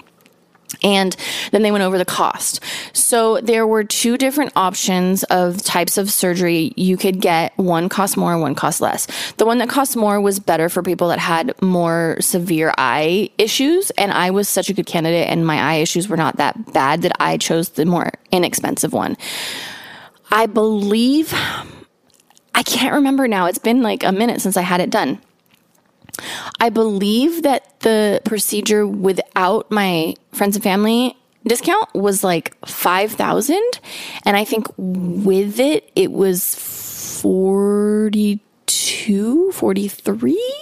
and 0.82 1.16
then 1.52 1.62
they 1.62 1.72
went 1.72 1.84
over 1.84 1.98
the 1.98 2.04
cost. 2.04 2.62
So 2.92 3.40
there 3.40 3.66
were 3.66 3.84
two 3.84 4.16
different 4.16 4.52
options 4.56 5.22
of 5.24 5.62
types 5.62 5.98
of 5.98 6.10
surgery 6.10 6.72
you 6.76 6.96
could 6.96 7.20
get. 7.20 7.56
One 7.56 7.88
cost 7.88 8.16
more, 8.16 8.38
one 8.38 8.54
cost 8.54 8.80
less. 8.80 9.06
The 9.38 9.46
one 9.46 9.58
that 9.58 9.68
cost 9.68 9.96
more 9.96 10.20
was 10.20 10.40
better 10.40 10.68
for 10.68 10.82
people 10.82 11.08
that 11.08 11.18
had 11.18 11.60
more 11.62 12.16
severe 12.20 12.72
eye 12.78 13.30
issues. 13.38 13.90
And 13.90 14.12
I 14.12 14.30
was 14.30 14.48
such 14.48 14.68
a 14.68 14.74
good 14.74 14.86
candidate, 14.86 15.28
and 15.28 15.46
my 15.46 15.58
eye 15.58 15.76
issues 15.76 16.08
were 16.08 16.16
not 16.16 16.36
that 16.36 16.72
bad 16.72 17.02
that 17.02 17.12
I 17.20 17.36
chose 17.36 17.70
the 17.70 17.84
more 17.84 18.12
inexpensive 18.30 18.92
one. 18.92 19.16
I 20.30 20.46
believe, 20.46 21.32
I 22.54 22.62
can't 22.62 22.94
remember 22.94 23.28
now. 23.28 23.46
It's 23.46 23.58
been 23.58 23.82
like 23.82 24.02
a 24.02 24.12
minute 24.12 24.40
since 24.40 24.56
I 24.56 24.62
had 24.62 24.80
it 24.80 24.90
done. 24.90 25.20
I 26.60 26.70
believe 26.70 27.42
that 27.42 27.80
the 27.80 28.22
procedure 28.24 28.86
without 28.86 29.70
my 29.70 30.14
friends 30.32 30.56
and 30.56 30.62
family 30.62 31.16
discount 31.46 31.92
was 31.94 32.24
like 32.24 32.56
5000 32.66 33.60
and 34.24 34.36
I 34.36 34.44
think 34.44 34.66
with 34.76 35.60
it 35.60 35.90
it 35.94 36.10
was 36.10 36.56
42 37.22 39.52
43 39.52 40.54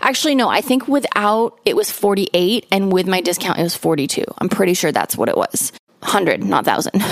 Actually, 0.00 0.34
no, 0.34 0.48
I 0.48 0.62
think 0.62 0.88
without 0.88 1.60
it 1.64 1.76
was 1.76 1.90
48 1.90 2.66
and 2.70 2.92
with 2.92 3.06
my 3.06 3.20
discount 3.20 3.58
it 3.58 3.62
was 3.62 3.76
42. 3.76 4.24
I'm 4.38 4.48
pretty 4.48 4.74
sure 4.74 4.92
that's 4.92 5.16
what 5.16 5.28
it 5.28 5.36
was. 5.36 5.72
100, 6.00 6.44
not 6.44 6.66
1000. 6.66 7.02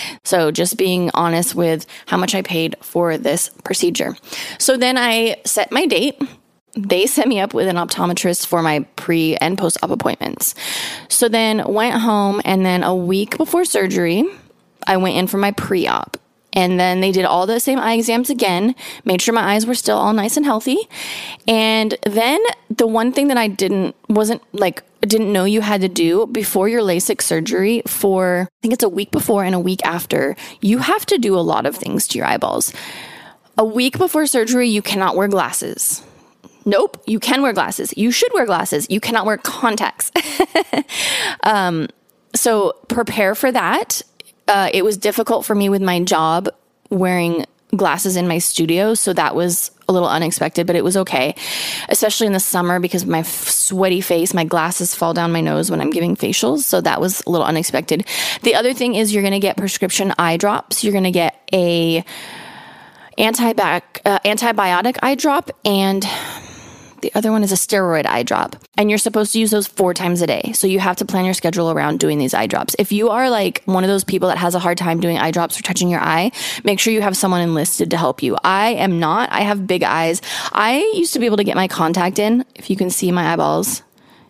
so 0.24 0.50
just 0.50 0.76
being 0.76 1.10
honest 1.14 1.54
with 1.54 1.86
how 2.06 2.16
much 2.16 2.34
I 2.34 2.42
paid 2.42 2.76
for 2.82 3.16
this 3.16 3.50
procedure. 3.64 4.16
So 4.58 4.76
then 4.76 4.98
I 4.98 5.36
set 5.44 5.72
my 5.72 5.86
date. 5.86 6.20
They 6.74 7.06
set 7.06 7.26
me 7.26 7.40
up 7.40 7.54
with 7.54 7.68
an 7.68 7.76
optometrist 7.76 8.46
for 8.46 8.62
my 8.62 8.80
pre 8.96 9.36
and 9.36 9.56
post 9.56 9.78
op 9.82 9.90
appointments. 9.90 10.54
So 11.08 11.28
then 11.28 11.66
went 11.66 12.00
home 12.00 12.42
and 12.44 12.66
then 12.66 12.82
a 12.82 12.94
week 12.94 13.38
before 13.38 13.64
surgery, 13.64 14.24
I 14.86 14.98
went 14.98 15.16
in 15.16 15.26
for 15.26 15.38
my 15.38 15.52
pre 15.52 15.86
op. 15.86 16.18
And 16.56 16.80
then 16.80 17.02
they 17.02 17.12
did 17.12 17.26
all 17.26 17.46
the 17.46 17.60
same 17.60 17.78
eye 17.78 17.92
exams 17.92 18.30
again, 18.30 18.74
made 19.04 19.20
sure 19.20 19.34
my 19.34 19.54
eyes 19.54 19.66
were 19.66 19.74
still 19.74 19.98
all 19.98 20.14
nice 20.14 20.38
and 20.38 20.46
healthy. 20.46 20.78
And 21.46 21.96
then 22.04 22.40
the 22.70 22.86
one 22.86 23.12
thing 23.12 23.28
that 23.28 23.36
I 23.36 23.46
didn't, 23.46 23.94
wasn't 24.08 24.42
like, 24.54 24.82
didn't 25.02 25.32
know 25.32 25.44
you 25.44 25.60
had 25.60 25.82
to 25.82 25.88
do 25.88 26.26
before 26.26 26.68
your 26.68 26.80
LASIK 26.80 27.20
surgery 27.20 27.82
for, 27.86 28.48
I 28.50 28.58
think 28.62 28.72
it's 28.72 28.82
a 28.82 28.88
week 28.88 29.10
before 29.10 29.44
and 29.44 29.54
a 29.54 29.60
week 29.60 29.84
after, 29.84 30.34
you 30.62 30.78
have 30.78 31.04
to 31.06 31.18
do 31.18 31.38
a 31.38 31.40
lot 31.40 31.66
of 31.66 31.76
things 31.76 32.08
to 32.08 32.18
your 32.18 32.26
eyeballs. 32.26 32.72
A 33.58 33.64
week 33.64 33.98
before 33.98 34.26
surgery, 34.26 34.68
you 34.68 34.80
cannot 34.80 35.14
wear 35.14 35.28
glasses. 35.28 36.02
Nope, 36.64 37.00
you 37.06 37.20
can 37.20 37.42
wear 37.42 37.52
glasses. 37.52 37.94
You 37.96 38.10
should 38.10 38.32
wear 38.32 38.46
glasses. 38.46 38.86
You 38.90 38.98
cannot 38.98 39.26
wear 39.26 39.36
contacts. 39.36 40.10
um, 41.42 41.88
so 42.34 42.72
prepare 42.88 43.34
for 43.34 43.52
that 43.52 44.02
uh, 44.48 44.70
it 44.72 44.84
was 44.84 44.96
difficult 44.96 45.44
for 45.44 45.54
me 45.54 45.68
with 45.68 45.82
my 45.82 46.02
job 46.02 46.48
wearing 46.90 47.44
glasses 47.74 48.16
in 48.16 48.28
my 48.28 48.38
studio. 48.38 48.94
So 48.94 49.12
that 49.12 49.34
was 49.34 49.70
a 49.88 49.92
little 49.92 50.08
unexpected, 50.08 50.66
but 50.66 50.76
it 50.76 50.84
was 50.84 50.96
okay, 50.96 51.34
especially 51.88 52.26
in 52.26 52.32
the 52.32 52.40
summer 52.40 52.80
because 52.80 53.06
my 53.06 53.22
sweaty 53.22 54.00
face, 54.00 54.34
my 54.34 54.44
glasses 54.44 54.94
fall 54.94 55.14
down 55.14 55.32
my 55.32 55.40
nose 55.40 55.70
when 55.70 55.80
I'm 55.80 55.90
giving 55.90 56.16
facials. 56.16 56.60
So 56.60 56.80
that 56.80 57.00
was 57.00 57.22
a 57.26 57.30
little 57.30 57.46
unexpected. 57.46 58.06
The 58.42 58.54
other 58.54 58.72
thing 58.72 58.94
is 58.94 59.12
you're 59.12 59.22
going 59.22 59.32
to 59.32 59.40
get 59.40 59.56
prescription 59.56 60.12
eye 60.18 60.36
drops. 60.36 60.84
You're 60.84 60.92
going 60.92 61.04
to 61.04 61.10
get 61.10 61.40
a 61.52 62.04
antibac- 63.18 64.00
uh, 64.04 64.18
antibiotic 64.20 64.96
eye 65.02 65.14
drop 65.14 65.50
and 65.64 66.04
the 67.02 67.12
other 67.14 67.32
one 67.32 67.42
is 67.42 67.52
a 67.52 67.56
steroid 67.56 68.06
eye 68.06 68.22
drop. 68.22 68.56
And 68.76 68.90
you're 68.90 68.98
supposed 68.98 69.32
to 69.32 69.38
use 69.38 69.50
those 69.50 69.66
four 69.66 69.94
times 69.94 70.22
a 70.22 70.26
day. 70.26 70.52
So 70.54 70.66
you 70.66 70.80
have 70.80 70.96
to 70.96 71.04
plan 71.04 71.24
your 71.24 71.34
schedule 71.34 71.70
around 71.70 72.00
doing 72.00 72.18
these 72.18 72.34
eye 72.34 72.46
drops. 72.46 72.76
If 72.78 72.92
you 72.92 73.10
are 73.10 73.30
like 73.30 73.62
one 73.64 73.84
of 73.84 73.88
those 73.88 74.04
people 74.04 74.28
that 74.28 74.38
has 74.38 74.54
a 74.54 74.58
hard 74.58 74.78
time 74.78 75.00
doing 75.00 75.18
eye 75.18 75.30
drops 75.30 75.58
or 75.58 75.62
touching 75.62 75.88
your 75.88 76.00
eye, 76.00 76.32
make 76.64 76.80
sure 76.80 76.92
you 76.92 77.02
have 77.02 77.16
someone 77.16 77.40
enlisted 77.40 77.90
to 77.90 77.96
help 77.96 78.22
you. 78.22 78.36
I 78.44 78.70
am 78.70 78.98
not. 78.98 79.30
I 79.32 79.40
have 79.40 79.66
big 79.66 79.82
eyes. 79.82 80.20
I 80.52 80.78
used 80.94 81.12
to 81.14 81.18
be 81.18 81.26
able 81.26 81.38
to 81.38 81.44
get 81.44 81.56
my 81.56 81.68
contact 81.68 82.18
in. 82.18 82.44
If 82.54 82.70
you 82.70 82.76
can 82.76 82.90
see 82.90 83.12
my 83.12 83.32
eyeballs, 83.32 83.82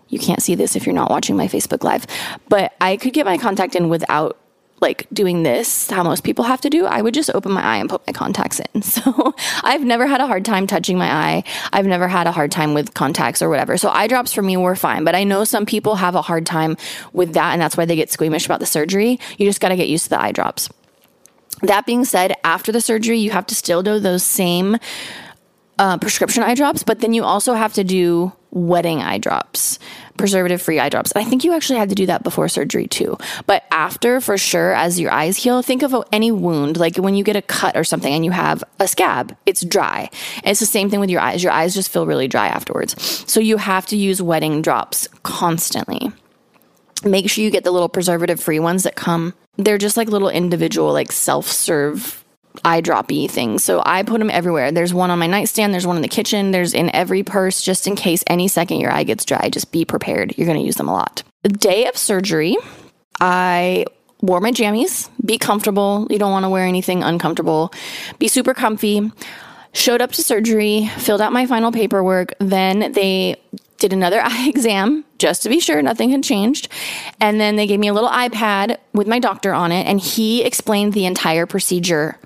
you 0.09 0.19
can't 0.19 0.43
see 0.43 0.55
this 0.55 0.77
if 0.77 0.87
you're 0.87 0.95
not 0.95 1.11
watching 1.11 1.37
my 1.37 1.49
Facebook 1.49 1.83
Live, 1.83 2.07
but 2.49 2.75
I 2.81 2.97
could 2.97 3.13
get 3.13 3.27
my 3.27 3.39
contact 3.39 3.75
in 3.75 3.89
without 3.89 4.39
like 4.81 5.07
doing 5.13 5.43
this, 5.43 5.91
how 5.91 6.03
most 6.03 6.23
people 6.23 6.45
have 6.45 6.61
to 6.61 6.71
do, 6.71 6.85
I 6.85 7.01
would 7.01 7.15
just 7.15 7.31
open 7.35 7.53
my 7.53 7.63
eye 7.63 7.77
and 7.79 7.89
put 7.89 8.07
my 8.07 8.13
contacts 8.13 8.61
in. 8.61 8.83
So 8.97 9.35
I've 9.63 9.85
never 9.85 10.07
had 10.07 10.21
a 10.21 10.27
hard 10.27 10.45
time 10.45 10.67
touching 10.67 10.97
my 10.97 11.11
eye. 11.11 11.45
I've 11.73 11.87
never 11.87 12.09
had 12.09 12.27
a 12.27 12.33
hard 12.33 12.51
time 12.51 12.73
with 12.73 12.95
contacts 12.95 13.43
or 13.43 13.49
whatever. 13.49 13.77
So 13.77 13.91
eye 13.91 14.07
drops 14.07 14.33
for 14.33 14.43
me 14.43 14.57
were 14.57 14.75
fine, 14.75 15.05
but 15.05 15.15
I 15.15 15.23
know 15.25 15.45
some 15.45 15.67
people 15.67 15.97
have 15.97 16.15
a 16.15 16.23
hard 16.23 16.47
time 16.47 16.77
with 17.13 17.35
that, 17.35 17.53
and 17.53 17.61
that's 17.61 17.77
why 17.77 17.85
they 17.85 17.97
get 17.97 18.11
squeamish 18.11 18.47
about 18.47 18.61
the 18.61 18.67
surgery. 18.67 19.19
You 19.39 19.47
just 19.47 19.61
got 19.61 19.69
to 19.69 19.77
get 19.77 19.89
used 19.89 20.05
to 20.05 20.11
the 20.11 20.21
eye 20.21 20.33
drops. 20.33 20.71
That 21.63 21.87
being 21.87 22.05
said, 22.05 22.35
after 22.45 22.73
the 22.73 22.81
surgery, 22.81 23.19
you 23.19 23.31
have 23.31 23.47
to 23.47 23.55
still 23.55 23.83
do 23.83 23.99
those 23.99 24.23
same 24.23 24.79
uh, 25.79 25.99
prescription 25.99 26.43
eye 26.43 26.55
drops, 26.55 26.83
but 26.83 27.01
then 27.01 27.13
you 27.13 27.25
also 27.25 27.55
have 27.55 27.75
to 27.75 27.85
do 27.85 28.33
wetting 28.51 29.03
eye 29.03 29.19
drops, 29.19 29.79
preservative 30.17 30.61
free 30.61 30.79
eye 30.79 30.89
drops. 30.89 31.13
And 31.13 31.25
I 31.25 31.29
think 31.29 31.45
you 31.45 31.53
actually 31.53 31.79
had 31.79 31.89
to 31.91 31.95
do 31.95 32.07
that 32.07 32.23
before 32.23 32.49
surgery 32.49 32.87
too. 32.87 33.17
But 33.47 33.65
after, 33.71 34.21
for 34.21 34.39
sure, 34.39 34.73
as 34.75 34.99
your 34.99 35.13
eyes 35.13 35.37
heal, 35.37 35.63
think 35.63 35.83
of 35.83 35.95
any 36.13 36.31
wound, 36.31 36.77
like 36.77 36.97
when 36.97 37.15
you 37.15 37.25
get 37.25 37.37
a 37.37 37.43
cut 37.43 37.77
or 37.77 37.85
something 37.85 38.13
and 38.13 38.25
you 38.25 38.31
have 38.31 38.65
a 38.79 38.89
scab, 38.89 39.37
it's 39.47 39.65
dry. 39.65 40.11
And 40.37 40.51
it's 40.51 40.61
the 40.61 40.67
same 40.67 40.91
thing 40.91 41.01
with 41.01 41.11
your 41.11 41.21
eyes. 41.21 41.43
Your 41.43 41.53
eyes 41.53 41.75
just 41.75 41.91
feel 41.91 42.07
really 42.07 42.29
dry 42.29 42.49
afterwards. 42.49 43.01
So 43.31 43.41
you 43.41 43.57
have 43.57 43.87
to 43.87 43.97
use 43.97 44.21
wetting 44.21 44.63
drops 44.63 45.09
constantly. 45.23 46.13
Make 47.05 47.31
sure 47.31 47.45
you 47.45 47.51
get 47.51 47.65
the 47.65 47.71
little 47.71 47.89
preservative 47.89 48.41
free 48.41 48.59
ones 48.59 48.83
that 48.85 48.97
come. 48.97 49.35
They're 49.57 49.79
just 49.79 49.97
like 49.97 50.09
little 50.09 50.29
individual, 50.29 50.93
like 50.93 51.13
self 51.13 51.47
serve 51.47 52.25
eye 52.65 52.83
droppy 52.83 53.31
things. 53.31 53.65
So 53.65 53.83
I 53.85 54.03
put 54.03 54.19
them 54.19 54.31
everywhere. 54.31 54.73
There's 54.73 54.95
one 54.95 55.11
on 55.11 55.19
my 55.19 55.27
nightstand, 55.27 55.73
there's 55.73 55.87
one 55.87 55.97
in 55.97 56.03
the 56.03 56.09
kitchen, 56.09 56.51
there's 56.51 56.75
in 56.75 56.95
every 56.95 57.23
purse 57.23 57.63
just 57.63 57.87
in 57.87 57.97
case 57.97 58.23
any 58.27 58.49
second 58.49 58.81
your 58.81 58.93
eye 58.93 59.05
gets 59.05 59.25
dry. 59.25 59.49
Just 59.49 59.73
be 59.73 59.85
prepared. 59.85 60.37
You're 60.37 60.47
going 60.47 60.59
to 60.59 60.65
use 60.65 60.77
them 60.77 60.89
a 60.89 60.93
lot. 60.93 61.23
The 61.43 61.51
day 61.51 61.87
of 61.87 61.97
surgery, 61.97 62.57
I 63.21 63.87
wore 64.21 64.41
my 64.41 64.53
jammies. 64.53 65.09
Be 65.25 65.39
comfortable. 65.39 66.07
You 66.11 66.19
don't 66.19 66.33
want 66.33 66.45
to 66.45 66.49
wear 66.49 66.65
anything 66.65 67.03
uncomfortable. 67.03 67.73
Be 68.19 68.29
super 68.29 68.55
comfy. 68.55 69.11
Showed 69.73 70.01
up 70.01 70.13
to 70.13 70.23
surgery, 70.23 70.87
filled 70.97 71.21
out 71.21 71.33
my 71.33 71.47
final 71.47 71.71
paperwork. 71.71 72.33
Then 72.41 72.93
they 72.93 73.37
did 73.79 73.93
another 73.93 74.21
eye 74.25 74.49
exam 74.49 75.05
just 75.19 75.43
to 75.43 75.49
be 75.49 75.61
sure 75.61 75.81
nothing 75.83 76.11
had 76.11 76.23
changed. 76.23 76.69
And 77.21 77.41
then 77.41 77.57
they 77.57 77.67
gave 77.67 77.81
me 77.81 77.89
a 77.89 77.95
little 77.95 78.09
iPad 78.09 78.79
with 78.93 79.07
my 79.07 79.19
doctor 79.19 79.53
on 79.53 79.73
it, 79.73 79.87
and 79.87 80.01
he 80.01 80.43
explained 80.43 80.93
the 80.93 81.07
entire 81.07 81.47
procedure 81.47 82.19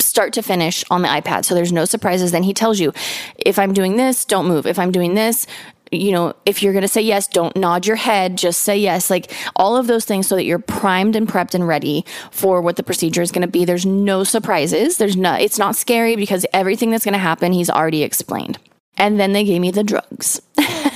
start 0.00 0.32
to 0.34 0.42
finish 0.42 0.84
on 0.90 1.02
the 1.02 1.08
iPad. 1.08 1.44
So 1.44 1.54
there's 1.54 1.72
no 1.72 1.84
surprises. 1.84 2.32
Then 2.32 2.42
he 2.42 2.54
tells 2.54 2.80
you, 2.80 2.92
if 3.36 3.58
I'm 3.58 3.72
doing 3.72 3.96
this, 3.96 4.24
don't 4.24 4.46
move. 4.46 4.66
If 4.66 4.78
I'm 4.78 4.92
doing 4.92 5.14
this, 5.14 5.46
you 5.92 6.12
know, 6.12 6.34
if 6.44 6.62
you're 6.62 6.72
going 6.72 6.82
to 6.82 6.88
say 6.88 7.00
yes, 7.00 7.26
don't 7.28 7.56
nod 7.56 7.86
your 7.86 7.96
head, 7.96 8.36
just 8.36 8.60
say 8.60 8.76
yes. 8.76 9.10
Like 9.10 9.32
all 9.56 9.76
of 9.76 9.86
those 9.86 10.04
things 10.04 10.26
so 10.26 10.36
that 10.36 10.44
you're 10.44 10.58
primed 10.58 11.16
and 11.16 11.28
prepped 11.28 11.54
and 11.54 11.66
ready 11.66 12.04
for 12.30 12.60
what 12.60 12.76
the 12.76 12.82
procedure 12.82 13.22
is 13.22 13.30
going 13.30 13.42
to 13.42 13.48
be. 13.48 13.64
There's 13.64 13.86
no 13.86 14.24
surprises. 14.24 14.96
There's 14.96 15.16
no, 15.16 15.34
it's 15.34 15.58
not 15.58 15.76
scary 15.76 16.16
because 16.16 16.46
everything 16.52 16.90
that's 16.90 17.04
going 17.04 17.12
to 17.12 17.18
happen, 17.18 17.52
he's 17.52 17.70
already 17.70 18.02
explained. 18.02 18.58
And 18.96 19.18
then 19.18 19.32
they 19.32 19.44
gave 19.44 19.60
me 19.60 19.70
the 19.70 19.84
drugs. 19.84 20.40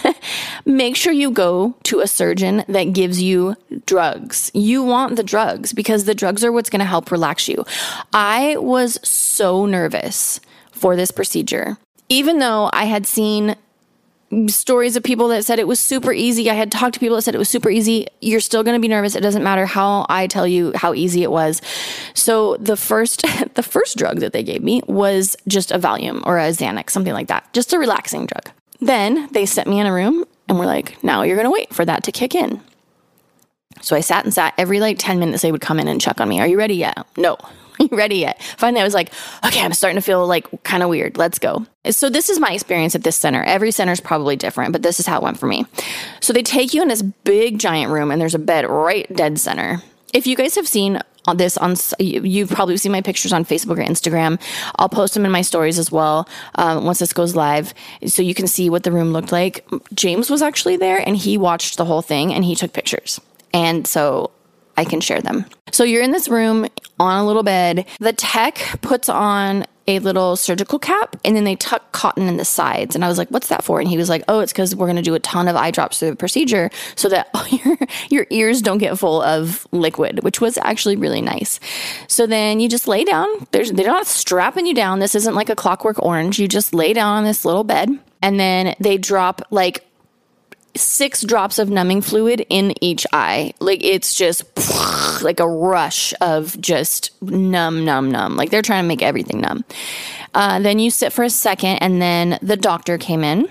Make 0.64 0.96
sure 0.96 1.12
you 1.12 1.30
go 1.30 1.74
to 1.84 2.00
a 2.00 2.06
surgeon 2.06 2.64
that 2.68 2.92
gives 2.92 3.22
you 3.22 3.56
drugs. 3.86 4.50
You 4.54 4.82
want 4.82 5.16
the 5.16 5.22
drugs 5.22 5.72
because 5.72 6.04
the 6.04 6.14
drugs 6.14 6.44
are 6.44 6.52
what's 6.52 6.70
going 6.70 6.80
to 6.80 6.86
help 6.86 7.10
relax 7.10 7.48
you. 7.48 7.64
I 8.12 8.56
was 8.58 8.98
so 9.06 9.66
nervous 9.66 10.40
for 10.72 10.96
this 10.96 11.10
procedure. 11.10 11.76
Even 12.08 12.38
though 12.38 12.70
I 12.72 12.84
had 12.84 13.06
seen 13.06 13.56
stories 14.48 14.96
of 14.96 15.02
people 15.02 15.28
that 15.28 15.44
said 15.44 15.58
it 15.58 15.66
was 15.66 15.80
super 15.80 16.12
easy. 16.12 16.50
I 16.50 16.54
had 16.54 16.70
talked 16.70 16.94
to 16.94 17.00
people 17.00 17.16
that 17.16 17.22
said 17.22 17.34
it 17.34 17.38
was 17.38 17.48
super 17.48 17.70
easy. 17.70 18.08
You're 18.20 18.40
still 18.40 18.62
going 18.62 18.76
to 18.76 18.80
be 18.80 18.88
nervous. 18.88 19.14
It 19.14 19.22
doesn't 19.22 19.42
matter 19.42 19.64
how 19.64 20.04
I 20.08 20.26
tell 20.26 20.46
you 20.46 20.72
how 20.74 20.92
easy 20.94 21.22
it 21.22 21.30
was. 21.30 21.62
So 22.14 22.56
the 22.56 22.76
first 22.76 23.22
the 23.54 23.62
first 23.62 23.96
drug 23.96 24.20
that 24.20 24.32
they 24.32 24.42
gave 24.42 24.62
me 24.62 24.82
was 24.86 25.36
just 25.46 25.70
a 25.70 25.78
Valium 25.78 26.22
or 26.26 26.38
a 26.38 26.50
Xanax, 26.50 26.90
something 26.90 27.14
like 27.14 27.28
that. 27.28 27.50
Just 27.52 27.72
a 27.72 27.78
relaxing 27.78 28.26
drug. 28.26 28.50
Then 28.80 29.28
they 29.32 29.46
set 29.46 29.66
me 29.66 29.80
in 29.80 29.86
a 29.86 29.92
room 29.92 30.24
and 30.48 30.58
were 30.58 30.66
like, 30.66 31.02
"Now 31.02 31.22
you're 31.22 31.36
going 31.36 31.46
to 31.46 31.50
wait 31.50 31.74
for 31.74 31.84
that 31.84 32.04
to 32.04 32.12
kick 32.12 32.34
in." 32.34 32.60
So 33.80 33.96
I 33.96 34.00
sat 34.00 34.24
and 34.24 34.34
sat 34.34 34.54
every 34.58 34.80
like 34.80 34.98
10 34.98 35.18
minutes 35.18 35.42
they 35.42 35.52
would 35.52 35.60
come 35.60 35.78
in 35.78 35.88
and 35.88 36.00
check 36.00 36.20
on 36.20 36.28
me. 36.28 36.40
Are 36.40 36.46
you 36.46 36.58
ready 36.58 36.74
yet? 36.74 37.06
No. 37.16 37.36
you 37.78 37.88
ready 37.92 38.16
yet? 38.16 38.42
Finally, 38.56 38.80
I 38.80 38.84
was 38.84 38.94
like, 38.94 39.12
okay, 39.44 39.60
I'm 39.62 39.72
starting 39.72 39.96
to 39.96 40.02
feel 40.02 40.26
like 40.26 40.46
kind 40.64 40.82
of 40.82 40.88
weird. 40.88 41.16
Let's 41.16 41.38
go. 41.38 41.66
So, 41.90 42.10
this 42.10 42.28
is 42.28 42.40
my 42.40 42.52
experience 42.52 42.94
at 42.94 43.04
this 43.04 43.16
center. 43.16 43.42
Every 43.44 43.70
center 43.70 43.92
is 43.92 44.00
probably 44.00 44.36
different, 44.36 44.72
but 44.72 44.82
this 44.82 45.00
is 45.00 45.06
how 45.06 45.18
it 45.18 45.22
went 45.22 45.38
for 45.38 45.46
me. 45.46 45.64
So, 46.20 46.32
they 46.32 46.42
take 46.42 46.74
you 46.74 46.82
in 46.82 46.88
this 46.88 47.02
big, 47.02 47.58
giant 47.58 47.92
room, 47.92 48.10
and 48.10 48.20
there's 48.20 48.34
a 48.34 48.38
bed 48.38 48.68
right 48.68 49.06
dead 49.14 49.38
center. 49.38 49.82
If 50.12 50.26
you 50.26 50.36
guys 50.36 50.54
have 50.56 50.66
seen 50.66 51.00
this 51.36 51.56
on 51.58 51.76
you've 51.98 52.50
probably 52.50 52.76
seen 52.76 52.92
my 52.92 53.02
pictures 53.02 53.32
on 53.32 53.44
facebook 53.44 53.78
or 53.78 53.84
instagram 53.84 54.40
i'll 54.76 54.88
post 54.88 55.14
them 55.14 55.24
in 55.24 55.30
my 55.30 55.42
stories 55.42 55.78
as 55.78 55.92
well 55.92 56.28
um, 56.56 56.84
once 56.84 56.98
this 56.98 57.12
goes 57.12 57.36
live 57.36 57.74
so 58.06 58.22
you 58.22 58.34
can 58.34 58.46
see 58.46 58.70
what 58.70 58.82
the 58.82 58.92
room 58.92 59.12
looked 59.12 59.32
like 59.32 59.66
james 59.94 60.30
was 60.30 60.42
actually 60.42 60.76
there 60.76 60.98
and 61.06 61.16
he 61.16 61.36
watched 61.36 61.76
the 61.76 61.84
whole 61.84 62.02
thing 62.02 62.32
and 62.32 62.44
he 62.44 62.54
took 62.54 62.72
pictures 62.72 63.20
and 63.52 63.86
so 63.86 64.30
I 64.78 64.84
can 64.84 65.00
share 65.00 65.20
them. 65.20 65.44
So 65.72 65.82
you're 65.82 66.04
in 66.04 66.12
this 66.12 66.28
room 66.28 66.68
on 67.00 67.18
a 67.18 67.26
little 67.26 67.42
bed. 67.42 67.84
The 67.98 68.12
tech 68.12 68.78
puts 68.80 69.08
on 69.08 69.66
a 69.88 69.98
little 69.98 70.36
surgical 70.36 70.78
cap 70.78 71.16
and 71.24 71.34
then 71.34 71.44
they 71.44 71.56
tuck 71.56 71.90
cotton 71.92 72.28
in 72.28 72.36
the 72.36 72.44
sides. 72.44 72.94
And 72.94 73.04
I 73.04 73.08
was 73.08 73.16
like, 73.16 73.30
what's 73.30 73.48
that 73.48 73.64
for? 73.64 73.80
And 73.80 73.88
he 73.88 73.96
was 73.96 74.08
like, 74.08 74.22
oh, 74.28 74.40
it's 74.40 74.52
because 74.52 74.76
we're 74.76 74.86
going 74.86 74.96
to 74.96 75.02
do 75.02 75.14
a 75.14 75.20
ton 75.20 75.48
of 75.48 75.56
eye 75.56 75.70
drops 75.70 75.98
through 75.98 76.10
the 76.10 76.16
procedure 76.16 76.70
so 76.94 77.08
that 77.08 77.30
your, 77.64 77.78
your 78.10 78.26
ears 78.30 78.60
don't 78.60 78.78
get 78.78 78.98
full 78.98 79.22
of 79.22 79.66
liquid, 79.72 80.22
which 80.22 80.40
was 80.40 80.58
actually 80.58 80.96
really 80.96 81.22
nice. 81.22 81.58
So 82.06 82.26
then 82.26 82.60
you 82.60 82.68
just 82.68 82.86
lay 82.86 83.04
down. 83.04 83.26
There's, 83.50 83.72
they're 83.72 83.86
not 83.86 84.06
strapping 84.06 84.66
you 84.66 84.74
down. 84.74 84.98
This 84.98 85.14
isn't 85.14 85.34
like 85.34 85.48
a 85.48 85.56
clockwork 85.56 86.02
orange. 86.02 86.38
You 86.38 86.48
just 86.48 86.74
lay 86.74 86.92
down 86.92 87.16
on 87.16 87.24
this 87.24 87.44
little 87.46 87.64
bed 87.64 87.88
and 88.22 88.38
then 88.38 88.74
they 88.78 88.98
drop 88.98 89.42
like 89.50 89.87
six 90.78 91.22
drops 91.22 91.58
of 91.58 91.68
numbing 91.68 92.00
fluid 92.02 92.46
in 92.48 92.72
each 92.82 93.06
eye. 93.12 93.52
Like 93.60 93.84
it's 93.84 94.14
just 94.14 94.44
like 95.22 95.40
a 95.40 95.48
rush 95.48 96.14
of 96.20 96.58
just 96.60 97.20
numb, 97.22 97.84
numb, 97.84 98.10
numb. 98.10 98.36
Like 98.36 98.50
they're 98.50 98.62
trying 98.62 98.84
to 98.84 98.88
make 98.88 99.02
everything 99.02 99.40
numb. 99.40 99.64
Uh, 100.34 100.60
then 100.60 100.78
you 100.78 100.90
sit 100.90 101.12
for 101.12 101.24
a 101.24 101.30
second, 101.30 101.78
and 101.78 102.00
then 102.00 102.38
the 102.42 102.56
doctor 102.56 102.98
came 102.98 103.24
in 103.24 103.48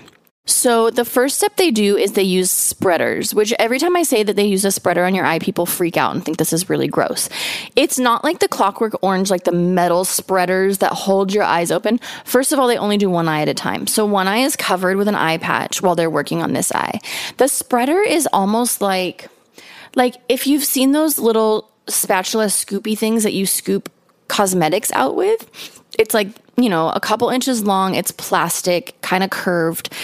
so, 0.48 0.88
the 0.88 1.04
first 1.04 1.36
step 1.36 1.56
they 1.56 1.70
do 1.70 1.98
is 1.98 2.12
they 2.12 2.22
use 2.22 2.50
spreaders, 2.50 3.34
which 3.34 3.52
every 3.58 3.78
time 3.78 3.94
I 3.94 4.02
say 4.02 4.22
that 4.22 4.34
they 4.34 4.46
use 4.46 4.64
a 4.64 4.72
spreader 4.72 5.04
on 5.04 5.14
your 5.14 5.26
eye, 5.26 5.38
people 5.38 5.66
freak 5.66 5.98
out 5.98 6.14
and 6.14 6.24
think 6.24 6.38
this 6.38 6.54
is 6.54 6.70
really 6.70 6.88
gross. 6.88 7.28
It's 7.76 7.98
not 7.98 8.24
like 8.24 8.38
the 8.38 8.48
clockwork 8.48 8.94
orange, 9.02 9.30
like 9.30 9.44
the 9.44 9.52
metal 9.52 10.06
spreaders 10.06 10.78
that 10.78 10.92
hold 10.92 11.34
your 11.34 11.44
eyes 11.44 11.70
open. 11.70 12.00
First 12.24 12.52
of 12.52 12.58
all, 12.58 12.66
they 12.66 12.78
only 12.78 12.96
do 12.96 13.10
one 13.10 13.28
eye 13.28 13.42
at 13.42 13.48
a 13.48 13.54
time. 13.54 13.86
So, 13.86 14.06
one 14.06 14.26
eye 14.26 14.38
is 14.38 14.56
covered 14.56 14.96
with 14.96 15.06
an 15.06 15.14
eye 15.14 15.36
patch 15.36 15.82
while 15.82 15.94
they're 15.94 16.08
working 16.08 16.42
on 16.42 16.54
this 16.54 16.72
eye. 16.72 16.98
The 17.36 17.48
spreader 17.48 18.00
is 18.00 18.26
almost 18.32 18.80
like, 18.80 19.28
like 19.96 20.14
if 20.30 20.46
you've 20.46 20.64
seen 20.64 20.92
those 20.92 21.18
little 21.18 21.70
spatula 21.88 22.46
scoopy 22.46 22.96
things 22.96 23.22
that 23.22 23.34
you 23.34 23.44
scoop 23.44 23.92
cosmetics 24.28 24.90
out 24.92 25.14
with, 25.14 25.82
it's 25.98 26.14
like 26.14 26.28
you 26.56 26.68
know, 26.68 26.90
a 26.90 26.98
couple 26.98 27.28
inches 27.28 27.62
long. 27.62 27.94
It's 27.94 28.10
plastic, 28.10 29.00
kind 29.00 29.22
of 29.22 29.30
curved 29.30 29.94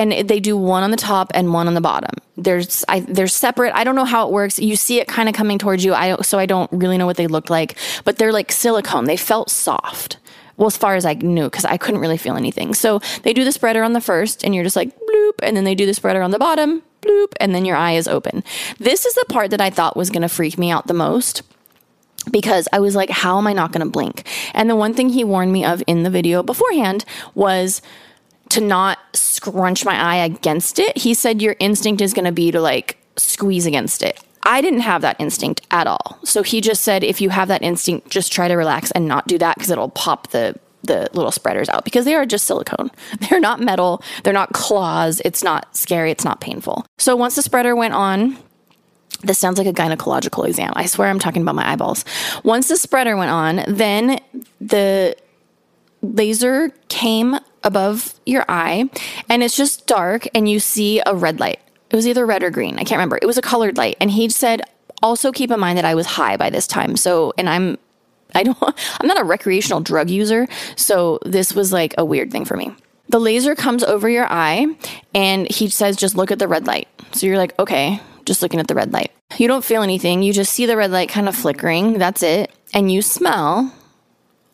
and 0.00 0.28
they 0.28 0.40
do 0.40 0.56
one 0.56 0.82
on 0.82 0.90
the 0.90 0.96
top 0.96 1.30
and 1.34 1.52
one 1.52 1.66
on 1.66 1.74
the 1.74 1.80
bottom. 1.80 2.10
There's 2.36 2.84
I, 2.88 3.00
they're 3.00 3.28
separate. 3.28 3.74
I 3.74 3.84
don't 3.84 3.94
know 3.96 4.06
how 4.06 4.26
it 4.26 4.32
works. 4.32 4.58
You 4.58 4.74
see 4.74 4.98
it 4.98 5.06
kind 5.06 5.28
of 5.28 5.34
coming 5.34 5.58
towards 5.58 5.84
you. 5.84 5.92
I 5.92 6.16
so 6.22 6.38
I 6.38 6.46
don't 6.46 6.70
really 6.72 6.96
know 6.96 7.06
what 7.06 7.16
they 7.18 7.26
look 7.26 7.50
like, 7.50 7.76
but 8.04 8.16
they're 8.16 8.32
like 8.32 8.50
silicone. 8.50 9.04
They 9.04 9.16
felt 9.16 9.50
soft. 9.50 10.16
Well, 10.56 10.66
as 10.66 10.76
far 10.76 10.94
as 10.94 11.06
I 11.06 11.14
knew, 11.14 11.44
because 11.44 11.64
I 11.64 11.76
couldn't 11.76 12.00
really 12.00 12.18
feel 12.18 12.36
anything. 12.36 12.74
So 12.74 13.00
they 13.22 13.32
do 13.32 13.44
the 13.44 13.52
spreader 13.52 13.82
on 13.82 13.94
the 13.94 14.00
first, 14.00 14.44
and 14.44 14.54
you're 14.54 14.64
just 14.64 14.76
like 14.76 14.94
bloop, 14.94 15.32
and 15.42 15.56
then 15.56 15.64
they 15.64 15.74
do 15.74 15.86
the 15.86 15.94
spreader 15.94 16.20
on 16.20 16.32
the 16.32 16.38
bottom, 16.38 16.82
bloop, 17.00 17.32
and 17.40 17.54
then 17.54 17.64
your 17.64 17.76
eye 17.76 17.92
is 17.92 18.06
open. 18.06 18.44
This 18.78 19.06
is 19.06 19.14
the 19.14 19.24
part 19.28 19.50
that 19.52 19.60
I 19.60 19.70
thought 19.70 19.96
was 19.96 20.10
going 20.10 20.22
to 20.22 20.28
freak 20.28 20.58
me 20.58 20.70
out 20.70 20.86
the 20.86 20.94
most 20.94 21.42
because 22.30 22.68
I 22.72 22.80
was 22.80 22.94
like, 22.94 23.08
how 23.08 23.38
am 23.38 23.46
I 23.46 23.54
not 23.54 23.72
going 23.72 23.86
to 23.86 23.90
blink? 23.90 24.26
And 24.52 24.68
the 24.68 24.76
one 24.76 24.92
thing 24.92 25.08
he 25.08 25.24
warned 25.24 25.52
me 25.52 25.64
of 25.64 25.82
in 25.86 26.02
the 26.02 26.10
video 26.10 26.42
beforehand 26.42 27.06
was 27.34 27.80
to 28.50 28.60
not 28.60 28.98
scrunch 29.14 29.84
my 29.84 29.96
eye 29.96 30.16
against 30.16 30.78
it. 30.78 30.96
He 30.98 31.14
said 31.14 31.40
your 31.40 31.56
instinct 31.58 32.00
is 32.00 32.12
going 32.12 32.24
to 32.26 32.32
be 32.32 32.50
to 32.50 32.60
like 32.60 32.98
squeeze 33.16 33.66
against 33.66 34.02
it. 34.02 34.22
I 34.42 34.60
didn't 34.60 34.80
have 34.80 35.02
that 35.02 35.16
instinct 35.18 35.66
at 35.70 35.86
all. 35.86 36.18
So 36.24 36.42
he 36.42 36.60
just 36.60 36.82
said, 36.82 37.04
if 37.04 37.20
you 37.20 37.30
have 37.30 37.48
that 37.48 37.62
instinct, 37.62 38.10
just 38.10 38.32
try 38.32 38.48
to 38.48 38.54
relax 38.54 38.90
and 38.90 39.06
not 39.06 39.26
do 39.26 39.38
that 39.38 39.56
because 39.56 39.70
it'll 39.70 39.90
pop 39.90 40.28
the 40.28 40.58
the 40.82 41.10
little 41.12 41.30
spreaders 41.30 41.68
out 41.68 41.84
because 41.84 42.06
they 42.06 42.14
are 42.14 42.24
just 42.24 42.46
silicone. 42.46 42.90
They're 43.28 43.38
not 43.38 43.60
metal. 43.60 44.02
They're 44.24 44.32
not 44.32 44.54
claws. 44.54 45.20
It's 45.26 45.42
not 45.44 45.76
scary. 45.76 46.10
It's 46.10 46.24
not 46.24 46.40
painful. 46.40 46.86
So 46.96 47.14
once 47.16 47.36
the 47.36 47.42
spreader 47.42 47.76
went 47.76 47.92
on, 47.92 48.38
this 49.22 49.38
sounds 49.38 49.58
like 49.58 49.66
a 49.66 49.74
gynecological 49.74 50.46
exam. 50.46 50.72
I 50.76 50.86
swear 50.86 51.08
I'm 51.08 51.18
talking 51.18 51.42
about 51.42 51.54
my 51.54 51.70
eyeballs. 51.70 52.04
Once 52.44 52.68
the 52.68 52.76
spreader 52.78 53.14
went 53.16 53.30
on, 53.30 53.62
then 53.68 54.20
the 54.58 55.14
laser 56.00 56.70
came 56.88 57.36
above 57.62 58.14
your 58.26 58.44
eye 58.48 58.88
and 59.28 59.42
it's 59.42 59.56
just 59.56 59.86
dark 59.86 60.26
and 60.34 60.48
you 60.48 60.60
see 60.60 61.02
a 61.06 61.14
red 61.14 61.40
light. 61.40 61.60
It 61.90 61.96
was 61.96 62.06
either 62.06 62.24
red 62.24 62.42
or 62.42 62.50
green. 62.50 62.74
I 62.74 62.84
can't 62.84 62.92
remember. 62.92 63.18
It 63.20 63.26
was 63.26 63.38
a 63.38 63.42
colored 63.42 63.76
light. 63.76 63.96
And 64.00 64.10
he 64.10 64.28
said, 64.28 64.62
also 65.02 65.32
keep 65.32 65.50
in 65.50 65.58
mind 65.58 65.78
that 65.78 65.84
I 65.84 65.94
was 65.94 66.06
high 66.06 66.36
by 66.36 66.50
this 66.50 66.66
time. 66.66 66.96
So, 66.96 67.32
and 67.36 67.48
I'm, 67.48 67.78
I 68.34 68.44
don't, 68.44 68.56
I'm 69.00 69.06
not 69.06 69.20
a 69.20 69.24
recreational 69.24 69.80
drug 69.80 70.08
user. 70.08 70.46
So 70.76 71.18
this 71.24 71.52
was 71.52 71.72
like 71.72 71.94
a 71.98 72.04
weird 72.04 72.30
thing 72.30 72.44
for 72.44 72.56
me. 72.56 72.74
The 73.08 73.18
laser 73.18 73.56
comes 73.56 73.82
over 73.82 74.08
your 74.08 74.30
eye 74.30 74.66
and 75.14 75.50
he 75.50 75.68
says, 75.68 75.96
just 75.96 76.16
look 76.16 76.30
at 76.30 76.38
the 76.38 76.46
red 76.46 76.66
light. 76.66 76.86
So 77.12 77.26
you're 77.26 77.38
like, 77.38 77.58
okay, 77.58 78.00
just 78.24 78.40
looking 78.40 78.60
at 78.60 78.68
the 78.68 78.74
red 78.76 78.92
light. 78.92 79.10
You 79.36 79.48
don't 79.48 79.64
feel 79.64 79.82
anything. 79.82 80.22
You 80.22 80.32
just 80.32 80.52
see 80.52 80.66
the 80.66 80.76
red 80.76 80.92
light 80.92 81.08
kind 81.08 81.28
of 81.28 81.34
flickering. 81.34 81.98
That's 81.98 82.22
it. 82.22 82.52
And 82.72 82.90
you 82.90 83.02
smell 83.02 83.72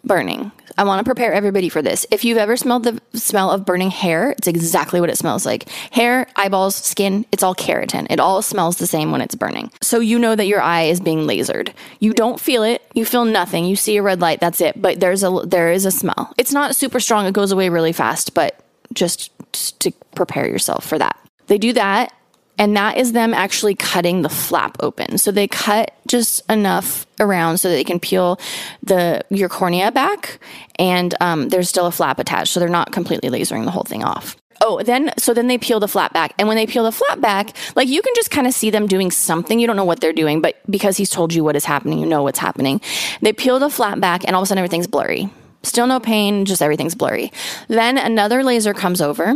burning. 0.05 0.53
I 0.79 0.85
want 0.85 1.01
to 1.01 1.09
prepare 1.09 1.33
everybody 1.33 1.69
for 1.69 1.81
this. 1.81 2.07
If 2.11 2.25
you've 2.25 2.39
ever 2.39 2.57
smelled 2.57 2.85
the 2.85 3.01
smell 3.15 3.51
of 3.51 3.65
burning 3.65 3.91
hair, 3.91 4.33
it's 4.33 4.47
exactly 4.47 5.01
what 5.01 5.09
it 5.09 5.17
smells 5.17 5.47
like. 5.47 5.69
Hair, 5.91 6.27
eyeballs, 6.37 6.77
skin, 6.77 7.25
it's 7.33 7.43
all 7.43 7.55
keratin. 7.55 8.07
It 8.11 8.21
all 8.21 8.43
smells 8.43 8.77
the 8.77 8.87
same 8.87 9.11
when 9.11 9.23
it's 9.23 9.35
burning. 9.35 9.71
So 9.81 10.01
you 10.01 10.19
know 10.19 10.37
that 10.37 10.47
your 10.47 10.61
eye 10.61 10.83
is 10.83 11.01
being 11.01 11.21
lasered. 11.21 11.73
You 11.99 12.13
don't 12.13 12.39
feel 12.39 12.63
it. 12.63 12.83
You 12.95 13.05
feel 13.05 13.25
nothing. 13.25 13.65
You 13.65 13.77
see 13.77 13.97
a 13.97 14.03
red 14.03 14.21
light, 14.21 14.41
that's 14.41 14.61
it. 14.61 14.81
But 14.81 15.01
there's 15.01 15.23
a 15.25 15.43
there 15.47 15.73
is 15.73 15.87
a 15.87 15.91
smell. 15.91 16.33
It's 16.37 16.53
not 16.53 16.77
super 16.77 17.01
strong. 17.01 17.27
It 17.27 17.33
goes 17.33 17.53
away 17.53 17.69
really 17.69 17.93
fast, 17.93 18.35
but 18.35 18.61
just, 18.93 19.31
just 19.53 19.81
to 19.81 19.93
prepare 20.15 20.47
yourself 20.47 20.87
for 20.87 20.99
that. 20.99 21.19
They 21.47 21.59
do 21.59 21.73
that 21.73 22.13
and 22.59 22.77
that 22.77 22.97
is 22.97 23.13
them 23.13 23.35
actually 23.35 23.75
cutting 23.75 24.23
the 24.23 24.29
flap 24.29 24.77
open. 24.81 25.19
So 25.19 25.31
they 25.31 25.49
cut 25.49 25.93
just 26.07 26.49
enough 26.51 27.07
around 27.21 27.59
so 27.59 27.69
that 27.69 27.75
they 27.75 27.85
can 27.85 28.01
peel 28.01 28.39
the 28.83 29.25
your 29.31 29.49
cornea 29.49 29.93
back, 29.93 30.39
and 30.79 31.15
um, 31.21 31.49
there's 31.49 31.69
still 31.69 31.87
a 31.87 31.93
flap 31.93 32.19
attached, 32.19 32.53
so 32.53 32.61
they're 32.61 32.69
not 32.69 32.93
completely 32.93 33.29
lasering 33.29 33.65
the 33.65 33.71
whole 33.71 33.85
thing 33.85 34.05
off. 34.05 34.37
Oh, 34.63 34.83
then 34.83 35.13
so 35.19 35.35
then 35.35 35.49
they 35.49 35.59
peel 35.59 35.81
the 35.81 35.89
flap 35.89 36.13
back, 36.13 36.35
and 36.39 36.49
when 36.49 36.57
they 36.57 36.67
peel 36.67 36.85
the 36.85 36.93
flap 36.93 37.21
back, 37.21 37.55
like 37.75 37.89
you 37.89 38.01
can 38.01 38.15
just 38.15 38.31
kind 38.31 38.47
of 38.47 38.55
see 38.55 38.71
them 38.71 38.87
doing 38.87 39.11
something. 39.11 39.59
You 39.59 39.67
don't 39.67 39.77
know 39.77 39.85
what 39.85 40.01
they're 40.01 40.13
doing, 40.13 40.41
but 40.41 40.57
because 40.71 40.97
he's 40.97 41.11
told 41.11 41.35
you 41.35 41.45
what 41.45 41.57
is 41.57 41.65
happening, 41.65 41.99
you 41.99 42.07
know 42.07 42.23
what's 42.23 42.39
happening. 42.39 42.81
They 43.21 43.33
peel 43.33 43.59
the 43.59 43.71
flap 43.71 44.01
back, 44.01 44.25
and 44.25 44.35
all 44.35 44.43
of 44.43 44.47
a 44.47 44.49
sudden 44.49 44.59
everything's 44.59 44.87
blurry. 44.87 45.31
Still 45.67 45.89
no 45.89 45.99
pain, 45.99 46.45
just 46.45 46.63
everything's 46.63 46.95
blurry. 46.95 47.33
Then 47.67 47.99
another 47.99 48.45
laser 48.45 48.73
comes 48.73 49.01
over, 49.01 49.35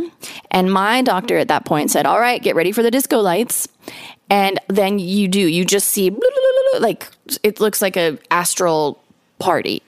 and 0.52 0.72
my 0.72 1.02
doctor 1.02 1.36
at 1.38 1.48
that 1.48 1.64
point 1.64 1.90
said, 1.90 2.06
All 2.06 2.20
right, 2.20 2.40
get 2.40 2.54
ready 2.54 2.70
for 2.70 2.84
the 2.84 2.90
disco 2.90 3.18
lights. 3.18 3.66
And 4.30 4.60
then 4.68 5.00
you 5.00 5.26
do, 5.26 5.40
you 5.40 5.64
just 5.64 5.88
see 5.88 6.16
like 6.78 7.08
it 7.42 7.58
looks 7.58 7.82
like 7.82 7.96
a 7.96 8.16
astral 8.30 9.02
party. 9.40 9.82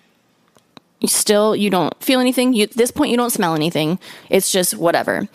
You 0.99 1.07
still 1.07 1.55
you 1.55 1.71
don't 1.71 1.95
feel 2.03 2.19
anything. 2.19 2.55
You, 2.55 2.65
at 2.65 2.73
this 2.73 2.91
point 2.91 3.13
you 3.13 3.17
don't 3.17 3.31
smell 3.31 3.55
anything. 3.55 4.01
It's 4.29 4.51
just 4.51 4.77
whatever. 4.77 5.29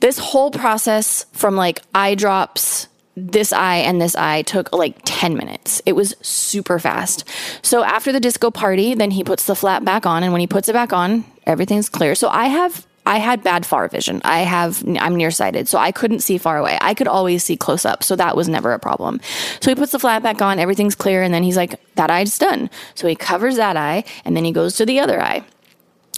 This 0.00 0.18
whole 0.18 0.50
process 0.50 1.26
from 1.32 1.54
like 1.54 1.82
eye 1.94 2.14
drops 2.14 2.88
this 3.20 3.52
eye 3.52 3.76
and 3.76 4.00
this 4.00 4.16
eye 4.16 4.42
took 4.42 4.72
like 4.72 4.96
10 5.04 5.36
minutes. 5.36 5.82
It 5.86 5.92
was 5.92 6.14
super 6.22 6.78
fast. 6.78 7.28
So 7.62 7.84
after 7.84 8.12
the 8.12 8.20
disco 8.20 8.50
party, 8.50 8.94
then 8.94 9.10
he 9.10 9.24
puts 9.24 9.46
the 9.46 9.54
flap 9.54 9.84
back 9.84 10.06
on 10.06 10.22
and 10.22 10.32
when 10.32 10.40
he 10.40 10.46
puts 10.46 10.68
it 10.68 10.72
back 10.72 10.92
on, 10.92 11.24
everything's 11.46 11.88
clear. 11.88 12.14
So 12.14 12.28
I 12.28 12.46
have 12.46 12.86
I 13.06 13.18
had 13.18 13.42
bad 13.42 13.64
far 13.64 13.88
vision. 13.88 14.20
I 14.24 14.40
have 14.40 14.84
I'm 15.00 15.16
nearsighted, 15.16 15.68
so 15.68 15.78
I 15.78 15.90
couldn't 15.90 16.20
see 16.20 16.38
far 16.38 16.58
away. 16.58 16.78
I 16.80 16.94
could 16.94 17.08
always 17.08 17.42
see 17.42 17.56
close 17.56 17.84
up, 17.84 18.04
so 18.04 18.14
that 18.16 18.36
was 18.36 18.48
never 18.48 18.72
a 18.72 18.78
problem. 18.78 19.20
So 19.60 19.70
he 19.70 19.74
puts 19.74 19.92
the 19.92 19.98
flap 19.98 20.22
back 20.22 20.42
on, 20.42 20.58
everything's 20.58 20.94
clear 20.94 21.22
and 21.22 21.32
then 21.32 21.42
he's 21.42 21.56
like 21.56 21.80
that 21.94 22.10
eye's 22.10 22.38
done. 22.38 22.70
So 22.94 23.08
he 23.08 23.16
covers 23.16 23.56
that 23.56 23.76
eye 23.76 24.04
and 24.24 24.36
then 24.36 24.44
he 24.44 24.52
goes 24.52 24.76
to 24.76 24.86
the 24.86 25.00
other 25.00 25.20
eye. 25.20 25.44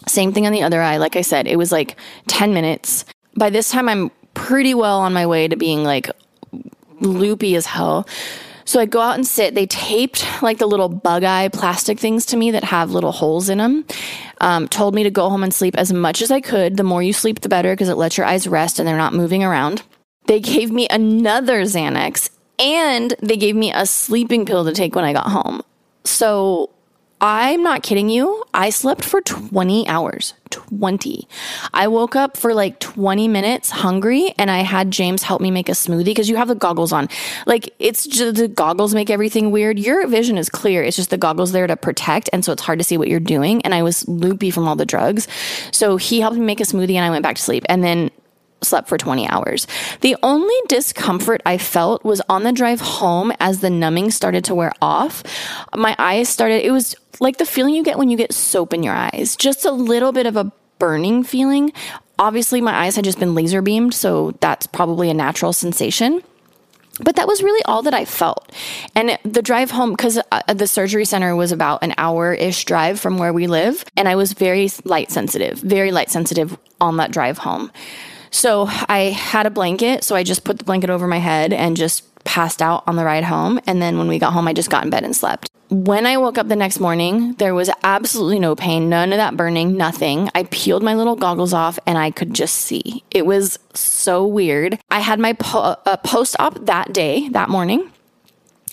Same 0.08 0.32
thing 0.32 0.46
on 0.46 0.52
the 0.52 0.62
other 0.62 0.82
eye. 0.82 0.96
Like 0.96 1.16
I 1.16 1.22
said, 1.22 1.46
it 1.46 1.56
was 1.56 1.70
like 1.70 1.96
10 2.26 2.52
minutes. 2.52 3.04
By 3.36 3.50
this 3.50 3.70
time 3.70 3.88
I'm 3.88 4.10
pretty 4.34 4.74
well 4.74 5.00
on 5.00 5.12
my 5.12 5.26
way 5.26 5.46
to 5.48 5.56
being 5.56 5.84
like 5.84 6.10
loopy 7.02 7.56
as 7.56 7.66
hell. 7.66 8.06
So 8.64 8.80
I 8.80 8.86
go 8.86 9.00
out 9.00 9.16
and 9.16 9.26
sit. 9.26 9.54
They 9.54 9.66
taped 9.66 10.24
like 10.42 10.58
the 10.58 10.66
little 10.66 10.88
bug 10.88 11.24
eye 11.24 11.48
plastic 11.48 11.98
things 11.98 12.26
to 12.26 12.36
me 12.36 12.52
that 12.52 12.64
have 12.64 12.92
little 12.92 13.12
holes 13.12 13.48
in 13.48 13.58
them. 13.58 13.84
Um, 14.40 14.68
told 14.68 14.94
me 14.94 15.02
to 15.02 15.10
go 15.10 15.28
home 15.28 15.42
and 15.42 15.52
sleep 15.52 15.76
as 15.76 15.92
much 15.92 16.22
as 16.22 16.30
I 16.30 16.40
could. 16.40 16.76
The 16.76 16.84
more 16.84 17.02
you 17.02 17.12
sleep, 17.12 17.40
the 17.40 17.48
better 17.48 17.72
because 17.72 17.88
it 17.88 17.96
lets 17.96 18.16
your 18.16 18.26
eyes 18.26 18.46
rest 18.46 18.78
and 18.78 18.86
they're 18.86 18.96
not 18.96 19.14
moving 19.14 19.42
around. 19.42 19.82
They 20.26 20.40
gave 20.40 20.70
me 20.70 20.86
another 20.90 21.62
Xanax 21.62 22.30
and 22.58 23.14
they 23.20 23.36
gave 23.36 23.56
me 23.56 23.72
a 23.72 23.86
sleeping 23.86 24.46
pill 24.46 24.64
to 24.64 24.72
take 24.72 24.94
when 24.94 25.04
I 25.04 25.12
got 25.12 25.26
home. 25.26 25.62
So 26.04 26.70
I'm 27.20 27.62
not 27.62 27.82
kidding 27.82 28.08
you. 28.08 28.44
I 28.54 28.70
slept 28.70 29.04
for 29.04 29.20
20 29.20 29.88
hours. 29.88 30.34
20. 30.52 31.26
I 31.74 31.88
woke 31.88 32.14
up 32.14 32.36
for 32.36 32.54
like 32.54 32.78
20 32.78 33.26
minutes 33.26 33.70
hungry 33.70 34.32
and 34.38 34.50
I 34.50 34.58
had 34.60 34.90
James 34.90 35.22
help 35.22 35.40
me 35.40 35.50
make 35.50 35.68
a 35.68 35.72
smoothie 35.72 36.04
because 36.04 36.28
you 36.28 36.36
have 36.36 36.48
the 36.48 36.54
goggles 36.54 36.92
on. 36.92 37.08
Like 37.46 37.74
it's 37.78 38.06
just 38.06 38.36
the 38.36 38.48
goggles 38.48 38.94
make 38.94 39.10
everything 39.10 39.50
weird. 39.50 39.78
Your 39.78 40.06
vision 40.06 40.38
is 40.38 40.48
clear. 40.48 40.82
It's 40.82 40.96
just 40.96 41.10
the 41.10 41.18
goggles 41.18 41.52
there 41.52 41.66
to 41.66 41.76
protect. 41.76 42.30
And 42.32 42.44
so 42.44 42.52
it's 42.52 42.62
hard 42.62 42.78
to 42.78 42.84
see 42.84 42.96
what 42.96 43.08
you're 43.08 43.20
doing. 43.20 43.62
And 43.62 43.74
I 43.74 43.82
was 43.82 44.06
loopy 44.06 44.50
from 44.50 44.68
all 44.68 44.76
the 44.76 44.86
drugs. 44.86 45.26
So 45.72 45.96
he 45.96 46.20
helped 46.20 46.36
me 46.36 46.44
make 46.44 46.60
a 46.60 46.64
smoothie 46.64 46.94
and 46.94 47.04
I 47.04 47.10
went 47.10 47.22
back 47.22 47.36
to 47.36 47.42
sleep. 47.42 47.64
And 47.68 47.82
then 47.82 48.10
slept 48.64 48.88
for 48.88 48.98
20 48.98 49.28
hours. 49.28 49.66
The 50.00 50.16
only 50.22 50.54
discomfort 50.68 51.42
I 51.46 51.58
felt 51.58 52.04
was 52.04 52.20
on 52.28 52.44
the 52.44 52.52
drive 52.52 52.80
home 52.80 53.32
as 53.40 53.60
the 53.60 53.70
numbing 53.70 54.10
started 54.10 54.44
to 54.46 54.54
wear 54.54 54.72
off. 54.80 55.22
My 55.76 55.94
eyes 55.98 56.28
started, 56.28 56.64
it 56.64 56.70
was 56.70 56.94
like 57.20 57.38
the 57.38 57.46
feeling 57.46 57.74
you 57.74 57.84
get 57.84 57.98
when 57.98 58.10
you 58.10 58.16
get 58.16 58.32
soap 58.32 58.74
in 58.74 58.82
your 58.82 58.94
eyes, 58.94 59.36
just 59.36 59.64
a 59.64 59.70
little 59.72 60.12
bit 60.12 60.26
of 60.26 60.36
a 60.36 60.50
burning 60.78 61.22
feeling. 61.22 61.72
Obviously, 62.18 62.60
my 62.60 62.74
eyes 62.74 62.96
had 62.96 63.04
just 63.04 63.18
been 63.18 63.34
laser 63.34 63.62
beamed, 63.62 63.94
so 63.94 64.32
that's 64.40 64.66
probably 64.66 65.10
a 65.10 65.14
natural 65.14 65.52
sensation. 65.52 66.22
But 67.00 67.16
that 67.16 67.26
was 67.26 67.42
really 67.42 67.62
all 67.64 67.82
that 67.82 67.94
I 67.94 68.04
felt. 68.04 68.52
And 68.94 69.18
the 69.24 69.42
drive 69.42 69.70
home, 69.70 69.90
because 69.92 70.18
uh, 70.30 70.54
the 70.54 70.66
surgery 70.66 71.04
center 71.04 71.34
was 71.34 71.50
about 71.50 71.82
an 71.82 71.94
hour 71.96 72.34
ish 72.34 72.64
drive 72.64 73.00
from 73.00 73.18
where 73.18 73.32
we 73.32 73.46
live, 73.46 73.84
and 73.96 74.08
I 74.08 74.14
was 74.14 74.34
very 74.34 74.70
light 74.84 75.10
sensitive, 75.10 75.58
very 75.58 75.90
light 75.90 76.10
sensitive 76.10 76.56
on 76.80 76.98
that 76.98 77.10
drive 77.10 77.38
home. 77.38 77.72
So 78.32 78.66
I 78.88 79.14
had 79.14 79.46
a 79.46 79.50
blanket, 79.50 80.02
so 80.02 80.16
I 80.16 80.24
just 80.24 80.42
put 80.42 80.58
the 80.58 80.64
blanket 80.64 80.90
over 80.90 81.06
my 81.06 81.18
head 81.18 81.52
and 81.52 81.76
just 81.76 82.12
passed 82.24 82.62
out 82.62 82.82
on 82.86 82.96
the 82.96 83.04
ride 83.04 83.24
home. 83.24 83.60
And 83.66 83.80
then 83.80 83.98
when 83.98 84.08
we 84.08 84.18
got 84.18 84.32
home, 84.32 84.48
I 84.48 84.52
just 84.52 84.70
got 84.70 84.84
in 84.84 84.90
bed 84.90 85.04
and 85.04 85.14
slept. 85.14 85.50
When 85.68 86.06
I 86.06 86.16
woke 86.16 86.38
up 86.38 86.48
the 86.48 86.56
next 86.56 86.80
morning, 86.80 87.34
there 87.34 87.54
was 87.54 87.70
absolutely 87.82 88.38
no 88.38 88.54
pain, 88.54 88.88
none 88.88 89.12
of 89.12 89.18
that 89.18 89.36
burning, 89.36 89.76
nothing. 89.76 90.28
I 90.34 90.44
peeled 90.44 90.82
my 90.82 90.94
little 90.94 91.16
goggles 91.16 91.52
off 91.54 91.78
and 91.86 91.96
I 91.96 92.10
could 92.10 92.34
just 92.34 92.56
see. 92.56 93.04
It 93.10 93.26
was 93.26 93.58
so 93.74 94.26
weird. 94.26 94.78
I 94.90 95.00
had 95.00 95.18
my 95.18 95.34
po- 95.34 95.76
uh, 95.86 95.96
post 95.98 96.36
op 96.38 96.66
that 96.66 96.92
day, 96.92 97.28
that 97.30 97.48
morning. 97.48 97.90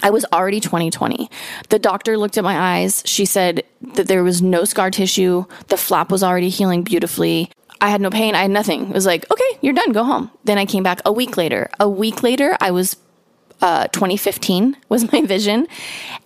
I 0.02 0.10
was 0.10 0.26
already 0.32 0.60
2020. 0.60 1.30
The 1.70 1.80
doctor 1.80 2.18
looked 2.18 2.38
at 2.38 2.44
my 2.44 2.78
eyes. 2.78 3.04
She 3.06 3.26
said 3.26 3.64
that 3.96 4.08
there 4.08 4.24
was 4.24 4.42
no 4.42 4.64
scar 4.64 4.92
tissue. 4.92 5.46
The 5.68 5.78
flap 5.78 6.10
was 6.12 6.24
already 6.24 6.50
healing 6.50 6.84
beautifully. 6.84 7.52
I 7.82 7.90
had 7.90 8.02
no 8.02 8.10
pain. 8.10 8.36
I 8.36 8.42
had 8.42 8.52
nothing. 8.52 8.90
It 8.90 8.94
was 8.94 9.06
like, 9.06 9.30
okay, 9.32 9.60
you're 9.62 9.74
done. 9.74 9.92
Go 9.92 10.04
home. 10.04 10.32
Then 10.44 10.58
I 10.58 10.66
came 10.66 10.84
back 10.84 11.02
a 11.06 11.12
week 11.12 11.38
later. 11.38 11.70
A 11.80 11.90
week 11.90 12.24
later, 12.24 12.58
I 12.60 12.72
was 12.72 12.98
uh, 13.62 13.88
2015 13.88 14.78
was 14.90 15.12
my 15.12 15.22
vision. 15.22 15.68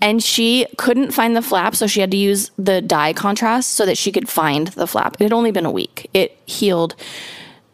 And 0.01 0.23
she 0.23 0.65
couldn't 0.77 1.11
find 1.11 1.35
the 1.35 1.41
flap, 1.41 1.75
so 1.75 1.87
she 1.87 1.99
had 1.99 2.11
to 2.11 2.17
use 2.17 2.51
the 2.57 2.81
dye 2.81 3.13
contrast 3.13 3.71
so 3.71 3.85
that 3.85 3.97
she 3.97 4.11
could 4.11 4.29
find 4.29 4.67
the 4.69 4.87
flap. 4.87 5.15
It 5.19 5.23
had 5.23 5.33
only 5.33 5.51
been 5.51 5.65
a 5.65 5.71
week. 5.71 6.09
It 6.13 6.37
healed 6.45 6.95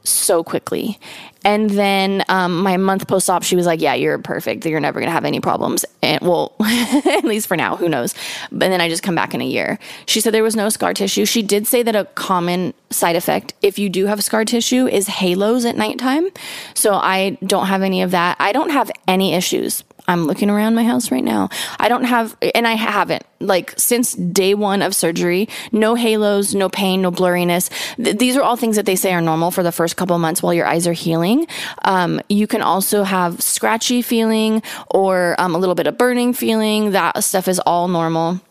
so 0.03 0.43
quickly. 0.43 0.99
And 1.45 1.69
then 1.69 2.23
um, 2.27 2.61
my 2.61 2.77
month 2.77 3.07
post 3.07 3.29
op, 3.29 3.43
she 3.43 3.55
was 3.55 3.65
like, 3.65 3.81
"Yeah, 3.81 3.93
you're 3.93 4.17
perfect. 4.17 4.65
You're 4.65 4.79
never 4.79 4.99
gonna 4.99 5.11
have 5.11 5.25
any 5.25 5.39
problems." 5.39 5.85
And 6.01 6.21
well, 6.21 6.53
at 6.59 7.23
least 7.23 7.47
for 7.47 7.55
now, 7.55 7.75
who 7.75 7.87
knows? 7.87 8.13
But 8.51 8.69
then 8.69 8.81
I 8.81 8.89
just 8.89 9.03
come 9.03 9.15
back 9.15 9.33
in 9.33 9.41
a 9.41 9.45
year. 9.45 9.79
She 10.05 10.19
said 10.19 10.33
there 10.33 10.43
was 10.43 10.55
no 10.55 10.69
scar 10.69 10.93
tissue. 10.93 11.25
She 11.25 11.41
did 11.41 11.65
say 11.65 11.81
that 11.83 11.95
a 11.95 12.05
common 12.15 12.73
side 12.89 13.15
effect, 13.15 13.53
if 13.61 13.79
you 13.79 13.89
do 13.89 14.07
have 14.07 14.23
scar 14.23 14.43
tissue, 14.43 14.87
is 14.87 15.07
halos 15.07 15.65
at 15.65 15.77
nighttime. 15.77 16.29
So 16.73 16.95
I 16.95 17.37
don't 17.45 17.67
have 17.67 17.83
any 17.83 18.01
of 18.01 18.11
that. 18.11 18.35
I 18.39 18.51
don't 18.51 18.71
have 18.71 18.91
any 19.07 19.33
issues. 19.33 19.83
I'm 20.09 20.25
looking 20.25 20.49
around 20.49 20.73
my 20.73 20.83
house 20.83 21.11
right 21.11 21.23
now. 21.23 21.49
I 21.79 21.87
don't 21.87 22.03
have, 22.03 22.35
and 22.55 22.67
I 22.67 22.73
haven't, 22.73 23.23
like, 23.39 23.75
since 23.77 24.13
day 24.13 24.55
one 24.55 24.81
of 24.81 24.95
surgery, 24.95 25.47
no 25.71 25.93
halos, 25.93 26.55
no 26.55 26.67
pain, 26.67 27.03
no 27.03 27.11
blurriness. 27.11 27.69
Th- 27.95 28.17
these 28.17 28.35
are 28.35 28.41
all 28.41 28.55
things 28.55 28.75
that 28.75 28.87
they 28.87 28.95
say 28.95 29.13
are 29.13 29.21
normal 29.21 29.51
for 29.51 29.61
the 29.61 29.71
first 29.71 29.97
couple 29.97 30.17
months 30.17 30.41
while 30.41 30.53
your 30.53 30.65
eyes 30.65 30.87
are 30.87 30.93
healing. 30.93 31.45
Um, 31.85 32.21
you 32.27 32.47
can 32.47 32.63
also 32.63 33.03
have 33.03 33.39
scratchy 33.39 34.01
feeling 34.01 34.63
or 34.89 35.35
um, 35.37 35.53
a 35.53 35.59
little 35.59 35.75
bit 35.75 35.85
of 35.85 35.95
burning 35.95 36.33
feeling. 36.33 36.91
That 36.91 37.23
stuff 37.23 37.47
is 37.47 37.59
all 37.59 37.87
normal 37.87 38.41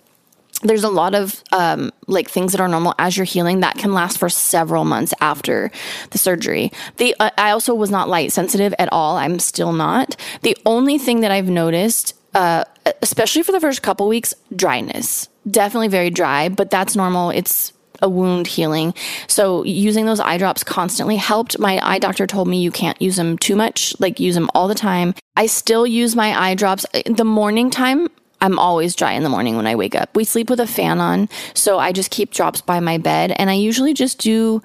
there's 0.63 0.85
a 0.85 0.89
lot 0.89 1.15
of 1.15 1.43
um, 1.53 1.93
like 2.07 2.29
things 2.29 2.53
that 2.53 2.61
are 2.61 2.69
normal 2.69 2.95
as 2.99 3.17
you're 3.17 3.25
healing 3.25 3.61
that 3.61 3.77
can 3.77 3.93
last 3.93 4.19
for 4.19 4.29
several 4.29 4.85
months 4.85 5.15
after 5.21 5.71
the 6.11 6.19
surgery. 6.19 6.73
The 6.97 7.15
uh, 7.21 7.31
I 7.39 7.51
also 7.51 7.75
was 7.75 7.91
not 7.91 8.09
light 8.09 8.33
sensitive 8.33 8.75
at 8.79 8.93
all. 8.93 9.17
I'm 9.17 9.39
still 9.39 9.73
not. 9.73 10.17
The 10.43 10.57
only 10.67 10.99
thing 10.99 11.21
that 11.21 11.31
I've 11.31 11.49
noticed, 11.49 12.15
uh, 12.35 12.65
especially 13.03 13.43
for 13.43 13.53
the 13.53 13.61
first 13.61 13.83
couple 13.83 14.09
weeks, 14.09 14.35
dryness. 14.55 15.29
Definitely 15.49 15.89
very 15.89 16.11
dry, 16.11 16.49
but 16.49 16.71
that's 16.71 16.97
normal. 16.97 17.31
It's 17.31 17.73
a 18.01 18.09
wound 18.09 18.47
healing. 18.47 18.95
So 19.27 19.65
using 19.65 20.07
those 20.07 20.21
eye 20.21 20.39
drops 20.39 20.63
constantly 20.63 21.17
helped. 21.17 21.59
My 21.59 21.81
eye 21.83 21.99
doctor 21.99 22.27
told 22.27 22.49
me 22.49 22.61
you 22.61 22.71
can't 22.71 23.01
use 23.03 23.17
them 23.17 23.39
too 23.39 23.57
much, 23.57 23.99
like 23.99 24.21
use 24.21 24.35
them 24.35 24.51
all 24.55 24.69
the 24.69 24.75
time. 24.75 25.15
I 25.37 25.47
still 25.47 25.87
use 25.87 26.15
my 26.15 26.39
eye 26.41 26.55
drops 26.55 26.87
the 27.07 27.25
morning 27.25 27.71
time. 27.71 28.09
I'm 28.41 28.59
always 28.59 28.95
dry 28.95 29.13
in 29.13 29.23
the 29.23 29.29
morning 29.29 29.57
when 29.57 29.67
I 29.67 29.75
wake 29.75 29.95
up. 29.95 30.15
We 30.15 30.25
sleep 30.25 30.51
with 30.51 30.61
a 30.61 30.67
fan 30.67 31.01
on, 31.01 31.29
so 31.55 31.79
I 31.79 31.93
just 31.93 32.11
keep 32.11 32.33
drops 32.33 32.61
by 32.61 32.81
my 32.81 32.99
bed 32.99 33.33
and 33.33 33.51
I 33.51 33.55
usually 33.55 33.95
just 33.95 34.19
do 34.19 34.63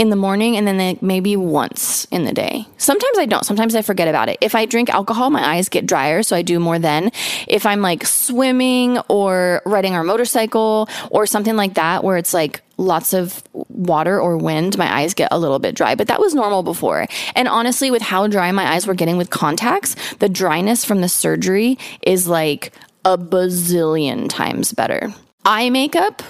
in 0.00 0.08
the 0.08 0.16
morning 0.16 0.56
and 0.56 0.66
then 0.66 0.98
maybe 1.02 1.36
once 1.36 2.06
in 2.06 2.24
the 2.24 2.32
day. 2.32 2.66
Sometimes 2.78 3.18
I 3.18 3.26
don't. 3.26 3.44
Sometimes 3.44 3.74
I 3.74 3.82
forget 3.82 4.08
about 4.08 4.30
it. 4.30 4.38
If 4.40 4.54
I 4.54 4.64
drink 4.64 4.88
alcohol, 4.88 5.28
my 5.28 5.46
eyes 5.46 5.68
get 5.68 5.84
drier, 5.84 6.22
so 6.22 6.34
I 6.34 6.40
do 6.40 6.58
more 6.58 6.78
then. 6.78 7.10
If 7.46 7.66
I'm 7.66 7.82
like 7.82 8.06
swimming 8.06 8.98
or 9.08 9.60
riding 9.66 9.92
our 9.92 10.02
motorcycle 10.02 10.88
or 11.10 11.26
something 11.26 11.54
like 11.54 11.74
that 11.74 12.02
where 12.02 12.16
it's 12.16 12.32
like 12.32 12.62
lots 12.78 13.12
of 13.12 13.42
water 13.52 14.18
or 14.18 14.38
wind, 14.38 14.78
my 14.78 14.90
eyes 14.90 15.12
get 15.12 15.28
a 15.32 15.38
little 15.38 15.58
bit 15.58 15.74
dry, 15.74 15.94
but 15.94 16.08
that 16.08 16.18
was 16.18 16.34
normal 16.34 16.62
before. 16.62 17.06
And 17.34 17.46
honestly, 17.46 17.90
with 17.90 18.00
how 18.00 18.26
dry 18.26 18.50
my 18.52 18.72
eyes 18.72 18.86
were 18.86 18.94
getting 18.94 19.18
with 19.18 19.28
contacts, 19.28 19.96
the 20.14 20.30
dryness 20.30 20.82
from 20.82 21.02
the 21.02 21.10
surgery 21.10 21.78
is 22.00 22.26
like 22.26 22.72
a 23.04 23.16
bazillion 23.18 24.28
times 24.28 24.72
better. 24.72 25.12
Eye 25.44 25.70
makeup, 25.70 26.22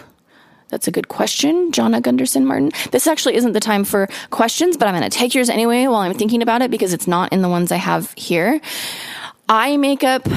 that's 0.71 0.87
a 0.87 0.93
good 0.93 1.09
question, 1.09 1.73
Jonna 1.73 2.01
Gunderson 2.01 2.47
Martin. 2.47 2.71
This 2.93 3.07
actually 3.07 3.35
isn't 3.35 3.53
the 3.53 3.61
time 3.61 3.85
for 3.85 4.09
questions, 4.31 4.77
but 4.77 4.87
I'm 4.87 4.95
going 4.95 5.09
to 5.09 5.17
take 5.17 5.35
yours 5.35 5.51
anyway 5.51 5.87
while 5.87 6.01
I'm 6.01 6.15
thinking 6.15 6.43
about 6.43 6.63
it 6.63 6.71
because 6.71 6.93
it's 6.93 7.09
not 7.09 7.33
in 7.33 7.43
the 7.43 7.49
ones 7.49 7.73
I 7.73 7.77
have 7.77 8.13
here. 8.17 8.61
Eye 9.49 9.77
makeup, 9.77 10.29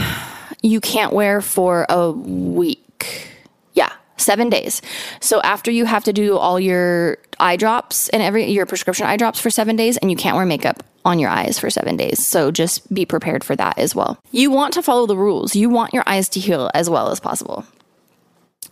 you 0.63 0.81
can't 0.81 1.13
wear 1.13 1.39
for 1.39 1.85
a 1.87 2.11
week. 2.11 3.29
Yeah, 3.73 3.91
seven 4.17 4.49
days. 4.49 4.81
So 5.21 5.39
after 5.41 5.69
you 5.69 5.85
have 5.85 6.05
to 6.05 6.13
do 6.13 6.37
all 6.37 6.59
your 6.59 7.19
eye 7.39 7.57
drops 7.57 8.09
and 8.09 8.23
every 8.23 8.49
your 8.49 8.65
prescription 8.65 9.05
eye 9.05 9.17
drops 9.17 9.39
for 9.39 9.51
seven 9.51 9.75
days, 9.75 9.97
and 9.97 10.09
you 10.09 10.17
can't 10.17 10.35
wear 10.35 10.47
makeup 10.47 10.83
on 11.05 11.19
your 11.19 11.29
eyes 11.29 11.59
for 11.59 11.69
seven 11.69 11.97
days. 11.97 12.25
So 12.25 12.51
just 12.51 12.93
be 12.93 13.05
prepared 13.05 13.43
for 13.43 13.55
that 13.55 13.77
as 13.77 13.95
well. 13.95 14.17
You 14.31 14.51
want 14.51 14.73
to 14.75 14.81
follow 14.81 15.05
the 15.05 15.17
rules. 15.17 15.55
You 15.55 15.69
want 15.69 15.93
your 15.93 16.03
eyes 16.05 16.29
to 16.29 16.39
heal 16.39 16.69
as 16.73 16.89
well 16.89 17.09
as 17.09 17.19
possible. 17.19 17.65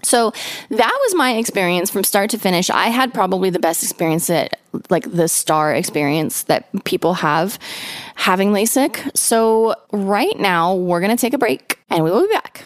So 0.03 0.33
that 0.69 0.99
was 1.03 1.15
my 1.15 1.35
experience 1.35 1.91
from 1.91 2.03
start 2.03 2.29
to 2.31 2.39
finish. 2.39 2.69
I 2.69 2.87
had 2.87 3.13
probably 3.13 3.49
the 3.49 3.59
best 3.59 3.83
experience 3.83 4.27
that, 4.27 4.59
like, 4.89 5.11
the 5.11 5.27
star 5.27 5.73
experience 5.75 6.43
that 6.43 6.67
people 6.85 7.15
have 7.15 7.59
having 8.15 8.51
LASIK. 8.51 9.15
So, 9.15 9.75
right 9.91 10.37
now, 10.39 10.73
we're 10.75 11.01
going 11.01 11.15
to 11.15 11.21
take 11.21 11.33
a 11.33 11.37
break 11.37 11.77
and 11.89 12.03
we 12.03 12.09
will 12.09 12.27
be 12.27 12.33
back. 12.33 12.65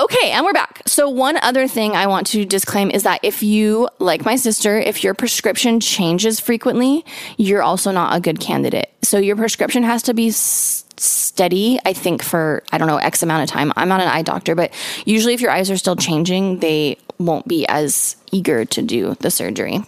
Okay, 0.00 0.30
and 0.30 0.46
we're 0.46 0.54
back. 0.54 0.80
So, 0.86 1.10
one 1.10 1.36
other 1.42 1.68
thing 1.68 1.94
I 1.94 2.06
want 2.06 2.26
to 2.28 2.46
disclaim 2.46 2.90
is 2.90 3.02
that 3.02 3.20
if 3.22 3.42
you, 3.42 3.86
like 3.98 4.24
my 4.24 4.36
sister, 4.36 4.78
if 4.78 5.04
your 5.04 5.12
prescription 5.12 5.78
changes 5.78 6.40
frequently, 6.40 7.04
you're 7.36 7.62
also 7.62 7.92
not 7.92 8.16
a 8.16 8.20
good 8.20 8.40
candidate. 8.40 8.90
So, 9.02 9.18
your 9.18 9.36
prescription 9.36 9.82
has 9.82 10.02
to 10.04 10.14
be 10.14 10.28
s- 10.28 10.86
steady, 10.96 11.78
I 11.84 11.92
think, 11.92 12.22
for, 12.22 12.62
I 12.72 12.78
don't 12.78 12.88
know, 12.88 12.96
X 12.96 13.22
amount 13.22 13.42
of 13.42 13.50
time. 13.50 13.74
I'm 13.76 13.90
not 13.90 14.00
an 14.00 14.08
eye 14.08 14.22
doctor, 14.22 14.54
but 14.54 14.72
usually 15.04 15.34
if 15.34 15.42
your 15.42 15.50
eyes 15.50 15.70
are 15.70 15.76
still 15.76 15.96
changing, 15.96 16.60
they 16.60 16.96
won't 17.18 17.46
be 17.46 17.68
as 17.68 18.16
eager 18.32 18.64
to 18.64 18.80
do 18.80 19.16
the 19.20 19.30
surgery. 19.30 19.80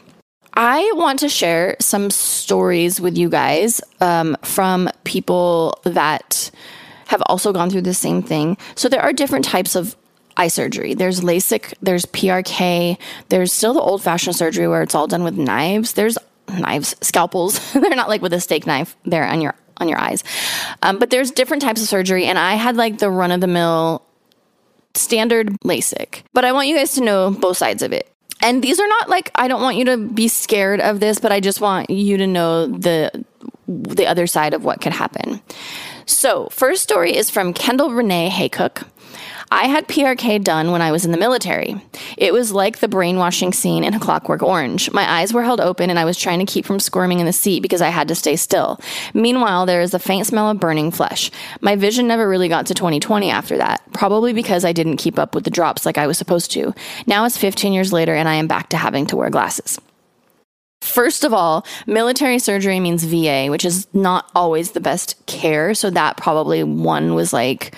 I 0.52 0.92
want 0.94 1.20
to 1.20 1.30
share 1.30 1.76
some 1.80 2.10
stories 2.10 3.00
with 3.00 3.16
you 3.16 3.30
guys 3.30 3.80
um, 4.02 4.36
from 4.42 4.90
people 5.04 5.80
that 5.84 6.50
have 7.06 7.22
also 7.26 7.52
gone 7.52 7.70
through 7.70 7.82
the 7.82 7.94
same 7.94 8.22
thing. 8.22 8.58
So 8.74 8.90
there 8.90 9.00
are 9.00 9.14
different 9.14 9.46
types 9.46 9.74
of 9.74 9.96
eye 10.36 10.48
surgery. 10.48 10.94
There's 10.94 11.20
LASIK, 11.20 11.74
there's 11.82 12.06
PRK, 12.06 12.98
there's 13.28 13.52
still 13.52 13.74
the 13.74 13.80
old 13.80 14.02
fashioned 14.02 14.36
surgery 14.36 14.68
where 14.68 14.82
it's 14.82 14.94
all 14.94 15.06
done 15.06 15.24
with 15.24 15.36
knives. 15.36 15.92
There's 15.92 16.18
knives, 16.48 16.96
scalpels. 17.00 17.72
They're 17.74 17.90
not 17.90 18.08
like 18.08 18.22
with 18.22 18.32
a 18.32 18.40
steak 18.40 18.66
knife 18.66 18.96
there 19.04 19.26
on 19.26 19.40
your 19.40 19.54
on 19.78 19.88
your 19.88 19.98
eyes. 19.98 20.22
Um, 20.82 20.98
but 20.98 21.10
there's 21.10 21.30
different 21.30 21.62
types 21.62 21.82
of 21.82 21.88
surgery, 21.88 22.26
and 22.26 22.38
I 22.38 22.54
had 22.54 22.76
like 22.76 22.98
the 22.98 23.10
run 23.10 23.32
of 23.32 23.40
the 23.40 23.46
mill 23.46 24.02
standard 24.94 25.48
LASIK. 25.64 26.22
But 26.32 26.44
I 26.44 26.52
want 26.52 26.68
you 26.68 26.76
guys 26.76 26.94
to 26.94 27.02
know 27.02 27.30
both 27.30 27.56
sides 27.56 27.82
of 27.82 27.92
it. 27.92 28.08
And 28.40 28.62
these 28.62 28.80
are 28.80 28.88
not 28.88 29.08
like 29.08 29.30
I 29.34 29.48
don't 29.48 29.62
want 29.62 29.76
you 29.76 29.84
to 29.86 29.96
be 29.96 30.28
scared 30.28 30.80
of 30.80 31.00
this, 31.00 31.20
but 31.20 31.32
I 31.32 31.40
just 31.40 31.60
want 31.60 31.90
you 31.90 32.16
to 32.18 32.26
know 32.26 32.66
the 32.66 33.24
the 33.68 34.06
other 34.06 34.26
side 34.26 34.54
of 34.54 34.64
what 34.64 34.80
could 34.80 34.92
happen. 34.92 35.40
So, 36.04 36.48
first 36.50 36.82
story 36.82 37.16
is 37.16 37.30
from 37.30 37.54
Kendel 37.54 37.94
Renee 37.94 38.28
Haycook. 38.28 38.86
I 39.52 39.66
had 39.66 39.86
PRK 39.86 40.42
done 40.42 40.70
when 40.70 40.80
I 40.80 40.92
was 40.92 41.04
in 41.04 41.12
the 41.12 41.18
military. 41.18 41.76
It 42.16 42.32
was 42.32 42.52
like 42.52 42.78
the 42.78 42.88
brainwashing 42.88 43.52
scene 43.52 43.84
in 43.84 43.92
A 43.92 44.00
Clockwork 44.00 44.42
Orange. 44.42 44.90
My 44.92 45.06
eyes 45.06 45.34
were 45.34 45.42
held 45.42 45.60
open 45.60 45.90
and 45.90 45.98
I 45.98 46.06
was 46.06 46.16
trying 46.16 46.38
to 46.38 46.50
keep 46.50 46.64
from 46.64 46.80
squirming 46.80 47.20
in 47.20 47.26
the 47.26 47.34
seat 47.34 47.60
because 47.60 47.82
I 47.82 47.90
had 47.90 48.08
to 48.08 48.14
stay 48.14 48.34
still. 48.36 48.80
Meanwhile, 49.12 49.66
there 49.66 49.82
is 49.82 49.92
a 49.92 49.98
faint 49.98 50.26
smell 50.26 50.48
of 50.48 50.58
burning 50.58 50.90
flesh. 50.90 51.30
My 51.60 51.76
vision 51.76 52.06
never 52.06 52.26
really 52.26 52.48
got 52.48 52.64
to 52.68 52.74
2020 52.74 53.30
after 53.30 53.58
that, 53.58 53.82
probably 53.92 54.32
because 54.32 54.64
I 54.64 54.72
didn't 54.72 54.96
keep 54.96 55.18
up 55.18 55.34
with 55.34 55.44
the 55.44 55.50
drops 55.50 55.84
like 55.84 55.98
I 55.98 56.06
was 56.06 56.16
supposed 56.16 56.50
to. 56.52 56.72
Now 57.06 57.26
it's 57.26 57.36
15 57.36 57.74
years 57.74 57.92
later 57.92 58.14
and 58.14 58.30
I 58.30 58.36
am 58.36 58.46
back 58.46 58.70
to 58.70 58.78
having 58.78 59.04
to 59.08 59.16
wear 59.16 59.28
glasses. 59.28 59.78
First 60.80 61.24
of 61.24 61.34
all, 61.34 61.66
military 61.86 62.38
surgery 62.38 62.80
means 62.80 63.04
VA, 63.04 63.48
which 63.48 63.66
is 63.66 63.86
not 63.92 64.30
always 64.34 64.70
the 64.70 64.80
best 64.80 65.14
care. 65.26 65.74
So 65.74 65.90
that 65.90 66.16
probably 66.16 66.64
one 66.64 67.14
was 67.14 67.34
like, 67.34 67.74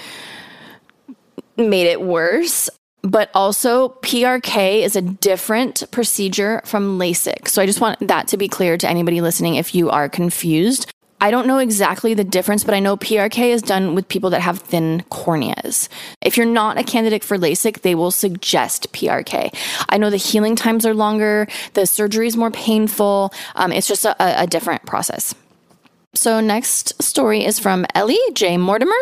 made 1.57 1.87
it 1.87 2.01
worse. 2.01 2.71
But 3.03 3.31
also, 3.35 3.91
PRK 4.01 4.83
is 4.83 4.97
a 4.97 5.03
different 5.03 5.83
procedure 5.91 6.63
from 6.65 6.99
LASIK. 6.99 7.49
So 7.49 7.61
I 7.61 7.67
just 7.67 7.81
want 7.81 8.09
that 8.09 8.29
to 8.29 8.39
be 8.39 8.49
clear 8.49 8.79
to 8.79 8.89
anybody 8.89 9.21
listening 9.21 9.57
if 9.57 9.75
you 9.75 9.91
are 9.91 10.09
confused. 10.09 10.91
I 11.21 11.31
don't 11.31 11.47
know 11.47 11.59
exactly 11.59 12.13
the 12.13 12.25
difference, 12.25 12.65
but 12.65 12.75
I 12.75 12.81
know 12.81 12.97
PRK 12.97 13.51
is 13.51 13.63
done 13.63 13.95
with 13.95 14.09
people 14.09 14.31
that 14.31 14.41
have 14.41 14.59
thin 14.59 15.05
corneas. 15.11 15.89
If 16.21 16.37
you're 16.37 16.47
not 16.47 16.79
a 16.79 16.83
candidate 16.83 17.25
for 17.25 17.39
LASIK, 17.39 17.83
they 17.83 17.95
will 17.95 18.11
suggest 18.11 18.93
PRK. 18.93 19.55
I 19.89 19.97
know 19.97 20.11
the 20.11 20.17
healing 20.17 20.57
times 20.57 20.85
are 20.85 20.95
longer, 20.95 21.47
the 21.75 21.87
surgery 21.87 22.27
is 22.27 22.37
more 22.37 22.51
painful. 22.51 23.33
Um, 23.55 23.73
it's 23.73 23.89
just 23.89 24.05
a, 24.05 24.43
a 24.43 24.47
different 24.47 24.85
process. 24.87 25.35
So, 26.15 26.41
next 26.41 27.03
story 27.03 27.45
is 27.45 27.59
from 27.59 27.87
Ellie 27.95 28.19
J. 28.35 28.57
Mortimer. 28.57 28.93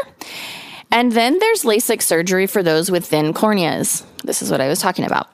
And 0.93 1.13
then 1.13 1.39
there's 1.39 1.65
LASIK 1.65 2.03
surgery 2.03 2.47
for 2.47 2.63
those 2.63 2.91
with 2.91 3.07
thin 3.07 3.33
corneas. 3.33 4.05
This 4.23 4.43
is 4.43 4.51
what 4.51 4.61
I 4.61 4.69
was 4.69 4.79
talking 4.79 5.07
about. 5.07 5.29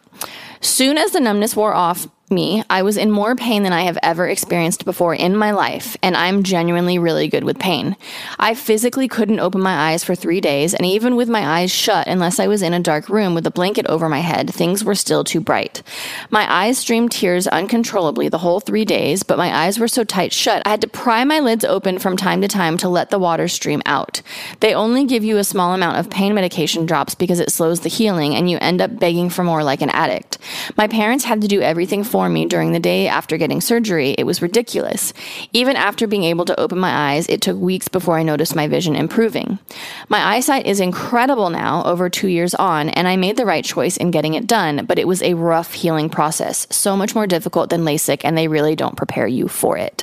Soon 0.61 0.97
as 0.97 1.11
the 1.11 1.21
numbness 1.21 1.57
wore 1.57 1.75
off, 1.75 2.07
me, 2.31 2.63
I 2.69 2.83
was 2.83 2.97
in 2.97 3.11
more 3.11 3.35
pain 3.35 3.63
than 3.63 3.73
I 3.73 3.83
have 3.83 3.99
ever 4.03 4.29
experienced 4.29 4.85
before 4.85 5.15
in 5.15 5.37
my 5.37 5.53
life, 5.53 5.97
and 6.03 6.17
I'm 6.17 6.43
genuinely 6.43 6.99
really 6.99 7.29
good 7.29 7.45
with 7.45 7.59
pain. 7.59 7.97
I 8.39 8.55
physically 8.55 9.09
couldn't 9.09 9.41
open 9.41 9.61
my 9.61 9.91
eyes 9.91 10.05
for 10.05 10.15
three 10.15 10.41
days, 10.41 10.75
and 10.75 10.85
even 10.85 11.17
with 11.17 11.29
my 11.29 11.61
eyes 11.61 11.71
shut, 11.71 12.07
unless 12.07 12.39
I 12.39 12.47
was 12.47 12.63
in 12.63 12.75
a 12.75 12.81
dark 12.81 13.09
room 13.09 13.35
with 13.35 13.47
a 13.47 13.51
blanket 13.51 13.87
over 13.87 14.09
my 14.09 14.21
head, 14.21 14.53
things 14.53 14.85
were 14.85 14.95
still 14.95 15.25
too 15.25 15.41
bright. 15.41 15.83
My 16.31 16.51
eyes 16.53 16.79
streamed 16.79 17.13
tears 17.13 17.47
uncontrollably 17.47 18.29
the 18.29 18.39
whole 18.39 18.61
three 18.61 18.85
days, 18.85 19.23
but 19.23 19.39
my 19.39 19.65
eyes 19.65 19.79
were 19.79 19.89
so 19.89 20.05
tight 20.05 20.33
shut, 20.33 20.63
I 20.67 20.71
had 20.71 20.81
to 20.83 20.89
pry 20.89 21.25
my 21.25 21.41
lids 21.41 21.65
open 21.65 21.99
from 21.99 22.17
time 22.17 22.43
to 22.43 22.49
time 22.49 22.77
to 22.79 22.89
let 22.89 23.11
the 23.11 23.19
water 23.19 23.49
stream 23.49 23.83
out. 23.87 24.21
They 24.61 24.75
only 24.75 25.05
give 25.05 25.25
you 25.25 25.39
a 25.39 25.45
small 25.45 25.73
amount 25.73 25.99
of 25.99 26.11
pain 26.11 26.35
medication 26.35 26.87
drops 26.87 27.15
because 27.15 27.41
it 27.41 27.53
slows 27.53 27.81
the 27.81 27.89
healing, 27.89 28.35
and 28.35 28.51
you 28.51 28.59
end 28.61 28.81
up 28.81 28.99
begging 28.99 29.31
for 29.31 29.45
more 29.45 29.65
like 29.65 29.83
an 29.83 29.91
addict. 29.91 30.39
My 30.77 30.87
parents 30.89 31.25
had 31.25 31.41
to 31.41 31.49
do 31.49 31.61
everything 31.61 32.05
for 32.05 32.18
for 32.19 32.29
me 32.29 32.47
during 32.47 32.73
the 32.73 32.81
day 32.81 33.07
after 33.07 33.37
getting 33.37 33.61
surgery, 33.61 34.11
it 34.19 34.25
was 34.25 34.43
ridiculous. 34.43 35.13
Even 35.53 35.77
after 35.77 36.09
being 36.09 36.25
able 36.25 36.45
to 36.45 36.59
open 36.59 36.77
my 36.77 37.13
eyes, 37.13 37.29
it 37.29 37.41
took 37.41 37.57
weeks 37.57 37.87
before 37.87 38.19
I 38.19 38.25
noticed 38.25 38.57
my 38.57 38.67
vision 38.67 38.97
improving. 38.97 39.61
My 40.09 40.35
eyesight 40.35 40.67
is 40.67 40.81
incredible 40.81 41.49
now, 41.49 41.85
over 41.85 42.11
two 42.11 42.27
years 42.27 42.57
on, 42.57 42.89
and 42.89 43.07
I 43.07 43.15
made 43.15 43.37
the 43.37 43.47
right 43.47 43.65
choice 43.65 43.97
in 43.97 44.11
getting 44.11 44.35
it 44.35 44.49
done, 44.49 44.85
but 44.85 44.99
it 44.99 45.07
was 45.07 45.23
a 45.23 45.35
rough 45.35 45.75
healing 45.75 46.11
process, 46.11 46.67
so 46.71 46.97
much 46.97 47.15
more 47.15 47.29
difficult 47.29 47.71
than 47.71 47.85
LASIK, 47.85 48.23
and 48.25 48.37
they 48.37 48.49
really 48.49 48.75
don't 48.75 48.97
prepare 48.97 49.29
you 49.29 49.47
for 49.47 49.79
it. 49.79 50.03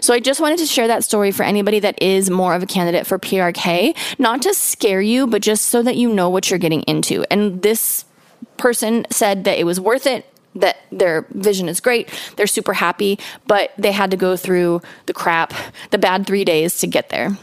So 0.00 0.12
I 0.12 0.18
just 0.18 0.40
wanted 0.40 0.58
to 0.58 0.66
share 0.66 0.88
that 0.88 1.04
story 1.04 1.30
for 1.30 1.44
anybody 1.44 1.78
that 1.78 2.02
is 2.02 2.28
more 2.28 2.56
of 2.56 2.64
a 2.64 2.66
candidate 2.66 3.06
for 3.06 3.20
PRK, 3.20 3.96
not 4.18 4.42
to 4.42 4.52
scare 4.52 5.00
you, 5.00 5.28
but 5.28 5.42
just 5.42 5.68
so 5.68 5.80
that 5.84 5.94
you 5.94 6.12
know 6.12 6.28
what 6.28 6.50
you're 6.50 6.58
getting 6.58 6.82
into. 6.88 7.24
And 7.30 7.62
this 7.62 8.04
person 8.56 9.06
said 9.10 9.44
that 9.44 9.60
it 9.60 9.64
was 9.64 9.78
worth 9.78 10.08
it 10.08 10.26
that 10.54 10.78
their 10.90 11.26
vision 11.30 11.68
is 11.68 11.80
great. 11.80 12.08
They're 12.36 12.46
super 12.46 12.74
happy, 12.74 13.18
but 13.46 13.72
they 13.78 13.92
had 13.92 14.10
to 14.10 14.16
go 14.16 14.36
through 14.36 14.82
the 15.06 15.14
crap, 15.14 15.54
the 15.90 15.98
bad 15.98 16.26
three 16.26 16.44
days 16.44 16.78
to 16.80 16.86
get 16.86 17.08
there. 17.08 17.36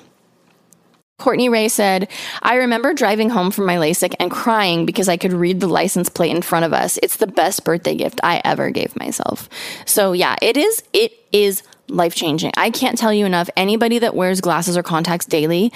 Kortney 1.19 1.51
Rae 1.51 1.67
said, 1.67 2.07
I 2.41 2.55
remember 2.55 2.93
driving 2.93 3.29
home 3.29 3.51
from 3.51 3.65
my 3.65 3.75
LASIK 3.75 4.15
and 4.19 4.31
crying 4.31 4.85
because 4.85 5.09
I 5.09 5.17
could 5.17 5.33
read 5.33 5.59
the 5.59 5.67
license 5.67 6.07
plate 6.07 6.33
in 6.33 6.41
front 6.41 6.63
of 6.63 6.73
us. 6.73 6.97
It's 7.03 7.17
the 7.17 7.27
best 7.27 7.65
birthday 7.65 7.93
gift 7.93 8.21
I 8.23 8.41
ever 8.45 8.71
gave 8.71 8.95
myself. 8.95 9.49
So, 9.85 10.13
yeah, 10.13 10.37
it 10.41 10.55
is, 10.55 10.81
it 10.93 11.11
is 11.33 11.61
life 11.89 12.15
changing. 12.15 12.51
I 12.55 12.69
can't 12.69 12.97
tell 12.97 13.13
you 13.13 13.25
enough. 13.25 13.49
Anybody 13.57 13.99
that 13.99 14.15
wears 14.15 14.39
glasses 14.39 14.77
or 14.77 14.83
contacts 14.83 15.25
daily, 15.25 15.73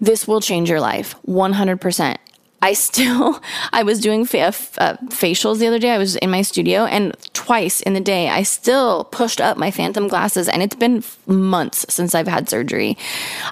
this 0.00 0.26
will 0.26 0.40
change 0.40 0.68
your 0.68 0.80
life 0.80 1.14
100%. 1.28 2.16
I 2.62 2.72
still, 2.72 3.40
I 3.72 3.82
was 3.82 4.00
doing 4.00 4.24
fa- 4.24 4.54
uh, 4.78 4.96
facials 5.08 5.58
the 5.58 5.66
other 5.66 5.78
day. 5.78 5.90
I 5.90 5.98
was 5.98 6.16
in 6.16 6.30
my 6.30 6.42
studio 6.42 6.84
and 6.84 7.16
twice 7.32 7.80
in 7.80 7.94
the 7.94 8.00
day, 8.00 8.28
I 8.28 8.42
still 8.42 9.04
pushed 9.04 9.40
up 9.40 9.56
my 9.56 9.70
phantom 9.70 10.08
glasses 10.08 10.48
and 10.48 10.62
it's 10.62 10.76
been 10.76 11.04
months 11.26 11.86
since 11.88 12.14
I've 12.14 12.28
had 12.28 12.48
surgery. 12.48 12.96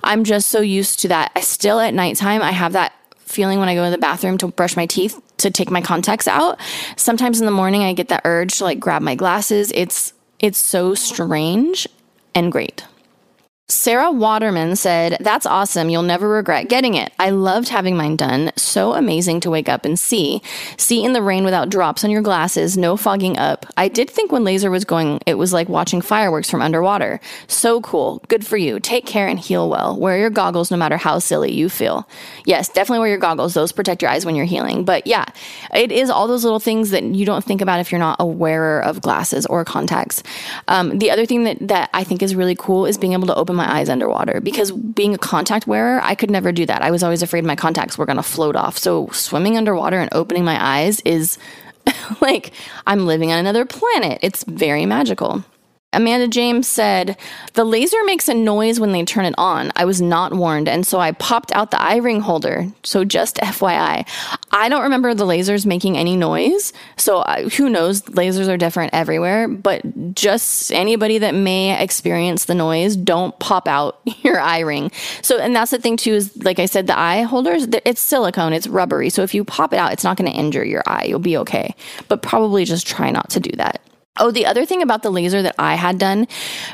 I'm 0.03 0.25
just 0.25 0.49
so 0.49 0.61
used 0.61 1.01
to 1.01 1.09
that. 1.09 1.33
I 1.37 1.41
still 1.41 1.81
at 1.81 1.95
nighttime, 1.95 2.43
I 2.43 2.53
have 2.53 2.73
that 2.73 2.93
feeling 3.19 3.59
when 3.59 3.69
I 3.69 3.75
go 3.75 3.85
to 3.85 3.91
the 3.91 3.99
bathroom 3.99 4.39
to 4.39 4.49
brush 4.49 4.77
my 4.77 4.87
teeth 4.87 5.21
to 5.39 5.51
take 5.51 5.71
my 5.71 5.81
contacts 5.81 6.29
out. 6.29 6.59
Sometimes 6.97 7.41
in 7.41 7.47
the 7.47 7.53
morning, 7.53 7.83
I 7.83 7.93
get 7.93 8.09
that 8.09 8.23
urge 8.25 8.59
to 8.59 8.65
like 8.65 8.79
grab 8.79 9.03
my 9.03 9.15
glasses. 9.15 9.73
It's, 9.75 10.13
it's 10.39 10.59
so 10.59 10.95
strange 10.95 11.89
and 12.35 12.53
great. 12.53 12.85
Sarah 13.71 14.13
Waterman 14.13 14.77
said, 14.77 15.17
That's 15.21 15.47
awesome. 15.47 15.89
You'll 15.89 16.03
never 16.03 16.29
regret 16.29 16.69
getting 16.69 16.97
it. 16.97 17.15
I 17.19 17.31
loved 17.31 17.71
having 17.71 17.97
mine 17.97 18.15
done. 18.15 18.53
So 18.57 18.93
amazing 18.93 19.41
to 19.41 19.51
wake 19.51 19.71
up 19.71 19.87
and 19.87 19.99
see. 19.99 20.43
See 20.77 21.03
in 21.03 21.15
the 21.15 21.23
rain 21.23 21.45
without 21.47 21.71
drops 21.71 22.05
on 22.05 22.11
your 22.11 22.21
glasses, 22.21 22.77
no 22.77 22.99
fogging 22.99 23.39
up. 23.39 23.65
I 23.79 23.89
did 23.89 24.11
think 24.11 24.31
when 24.31 24.45
laser 24.45 24.71
was 24.71 24.85
going, 24.85 25.21
it 25.25 25.39
was 25.39 25.55
like 25.55 25.71
watching 25.71 26.03
fireworks 26.03 26.51
from 26.51 26.61
underwater. 26.61 27.21
So 27.47 27.81
cool. 27.81 28.23
Good 28.29 28.47
for 28.47 28.59
you. 28.59 28.81
Take 28.81 29.07
care 29.07 29.29
and 29.29 29.41
heal 29.41 29.71
well. 29.71 29.99
Wear 29.99 30.19
your 30.19 30.29
goggles 30.29 30.71
no 30.71 30.77
matter 30.77 30.99
how 30.99 31.19
silly 31.19 31.51
you 31.51 31.71
feel. 31.71 32.07
Yes, 32.45 32.69
definitely 32.69 32.99
wear 32.99 33.09
your 33.09 33.19
goggles. 33.19 33.55
Those 33.55 33.73
protect 33.73 34.03
your 34.03 34.11
eyes 34.11 34.27
when 34.27 34.37
you're 34.37 34.45
healing. 34.45 34.85
But 34.85 35.07
yeah, 35.07 35.25
it 35.73 35.91
is 35.91 36.11
all 36.11 36.29
those 36.29 36.45
little 36.45 36.61
things 36.61 36.91
that 36.91 37.03
you 37.03 37.25
don't 37.25 37.43
think 37.43 37.63
about 37.63 37.81
if 37.81 37.91
you're 37.91 37.99
not 37.99 38.17
a 38.21 38.27
wearer 38.27 38.85
of 38.85 39.01
glasses 39.01 39.47
or 39.47 39.65
contacts. 39.65 40.23
Um, 40.69 40.99
the 40.99 41.11
other 41.11 41.25
thing 41.25 41.45
that, 41.45 41.57
that 41.67 41.89
I 41.95 42.05
think 42.05 42.23
is 42.23 42.35
really 42.35 42.55
cool 42.55 42.85
is 42.85 42.99
being 42.99 43.15
able 43.15 43.27
to 43.29 43.35
open 43.35 43.54
open 43.55 43.67
my 43.67 43.79
eyes 43.79 43.89
underwater 43.89 44.41
because 44.41 44.73
being 44.73 45.15
a 45.15 45.19
contact 45.19 45.67
wearer, 45.67 46.01
I 46.03 46.15
could 46.15 46.31
never 46.31 46.53
do 46.53 46.67
that. 46.67 46.83
I 46.83 46.91
was 46.91 47.03
always 47.03 47.23
afraid 47.23 47.45
my 47.45 47.57
contacts 47.57 47.97
were 47.97 48.07
going 48.07 48.17
to 48.17 48.23
float 48.23 48.57
off. 48.57 48.77
So 48.79 49.09
swimming 49.13 49.57
underwater 49.57 50.01
and 50.01 50.13
opening 50.13 50.45
my 50.45 50.59
eyes 50.63 51.01
is 51.01 51.39
like 52.21 52.53
I'm 52.87 53.07
living 53.07 53.33
on 53.33 53.39
another 53.39 53.65
planet. 53.65 54.19
It's 54.23 54.45
very 54.45 54.87
magical. 54.87 55.45
Amanda 55.95 56.29
James 56.29 56.67
said, 56.67 57.17
The 57.55 57.65
laser 57.65 58.03
makes 58.05 58.29
a 58.29 58.35
noise 58.35 58.81
when 58.81 58.93
they 58.93 59.05
turn 59.05 59.25
it 59.25 59.35
on. 59.39 59.73
I 59.77 59.85
was 59.85 60.01
not 60.01 60.35
warned, 60.35 60.69
and 60.69 60.87
so 60.87 60.99
I 60.99 61.13
popped 61.13 61.53
out 61.53 61.71
the 61.71 61.81
eye 61.81 61.97
ring 61.97 62.21
holder. 62.21 62.67
So 62.83 63.05
just 63.05 63.37
FYI. 63.43 64.07
I 64.51 64.69
don't 64.69 64.83
remember 64.83 65.15
the 65.15 65.27
lasers 65.27 65.67
making 65.67 65.97
any 65.97 66.17
noise. 66.17 66.73
So 66.97 67.19
uh, 67.19 67.49
who 67.51 67.69
knows? 67.69 68.03
Lasers 68.03 68.49
are 68.49 68.57
different 68.57 68.95
everywhere, 68.95 69.49
but 69.49 70.15
just 70.15 70.73
anybody 70.73 71.19
that 71.19 71.35
may 71.35 71.83
experience 71.83 72.45
the 72.45 72.55
noise, 72.55 72.97
don't 72.97 73.37
pop 73.39 73.67
out 73.69 74.01
your 74.23 74.41
eye 74.41 74.61
ring. 74.61 74.91
So, 75.23 75.39
and 75.39 75.55
that's 75.55 75.71
the 75.71 75.79
thing 75.79 75.97
too, 75.97 76.15
is 76.15 76.37
like 76.45 76.59
I 76.59 76.67
said, 76.67 76.87
the 76.87 76.99
eye 76.99 77.23
holders, 77.23 77.67
it's 77.85 78.01
silicone, 78.01 78.53
it's 78.53 78.67
rubbery. 78.67 79.11
So 79.11 79.23
if 79.23 79.35
you 79.35 79.45
pop 79.45 79.73
it 79.73 79.79
out, 79.79 79.93
it's 79.93 80.05
not 80.05 80.17
going 80.17 80.31
to 80.31 80.37
injure 80.37 80.65
your 80.65 80.83
eye. 80.87 81.05
You'll 81.05 81.19
be 81.19 81.37
okay. 81.39 81.75
But 82.09 82.23
probably 82.23 82.65
just 82.65 82.87
try 82.87 83.11
not 83.11 83.31
to 83.31 83.41
do 83.41 83.51
that. 83.57 83.81
Oh, 84.21 84.31
the 84.31 84.47
other 84.47 84.65
thing 84.65 84.81
about 84.81 85.03
the 85.03 85.11
laser 85.11 85.43
that 85.43 85.57
I 85.59 85.75
had 85.75 85.99
done, 85.99 86.29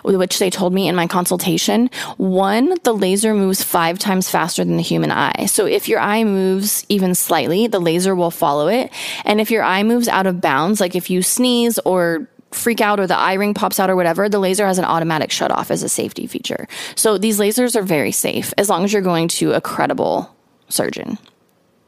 which 0.04 0.38
they 0.38 0.50
told 0.50 0.74
me 0.74 0.88
in 0.88 0.94
my 0.94 1.06
consultation, 1.06 1.88
one, 2.18 2.74
the 2.84 2.92
laser 2.92 3.32
moves 3.32 3.62
five 3.62 3.98
times 3.98 4.28
faster 4.28 4.62
than 4.62 4.76
the 4.76 4.82
human 4.82 5.10
eye. 5.10 5.46
So 5.46 5.64
if 5.64 5.88
your 5.88 6.00
eye 6.00 6.22
moves 6.22 6.84
even 6.90 7.14
slightly, 7.14 7.66
the 7.66 7.80
laser 7.80 8.14
will 8.14 8.30
follow 8.30 8.68
it. 8.68 8.92
And 9.24 9.40
if 9.40 9.50
your 9.50 9.62
eye 9.62 9.82
moves 9.84 10.06
out 10.06 10.26
of 10.26 10.42
bounds, 10.42 10.80
like 10.80 10.94
if 10.94 11.08
you 11.08 11.22
sneeze 11.22 11.78
or 11.86 12.28
freak 12.50 12.82
out 12.82 13.00
or 13.00 13.06
the 13.06 13.16
eye 13.16 13.34
ring 13.34 13.54
pops 13.54 13.80
out 13.80 13.88
or 13.88 13.96
whatever, 13.96 14.28
the 14.28 14.38
laser 14.38 14.66
has 14.66 14.78
an 14.78 14.84
automatic 14.84 15.30
shut 15.30 15.50
off 15.50 15.70
as 15.70 15.82
a 15.82 15.88
safety 15.88 16.26
feature. 16.26 16.68
So 16.94 17.16
these 17.16 17.38
lasers 17.38 17.74
are 17.74 17.82
very 17.82 18.12
safe 18.12 18.52
as 18.58 18.68
long 18.68 18.84
as 18.84 18.92
you're 18.92 19.00
going 19.00 19.28
to 19.28 19.52
a 19.52 19.62
credible 19.62 20.36
surgeon. 20.68 21.16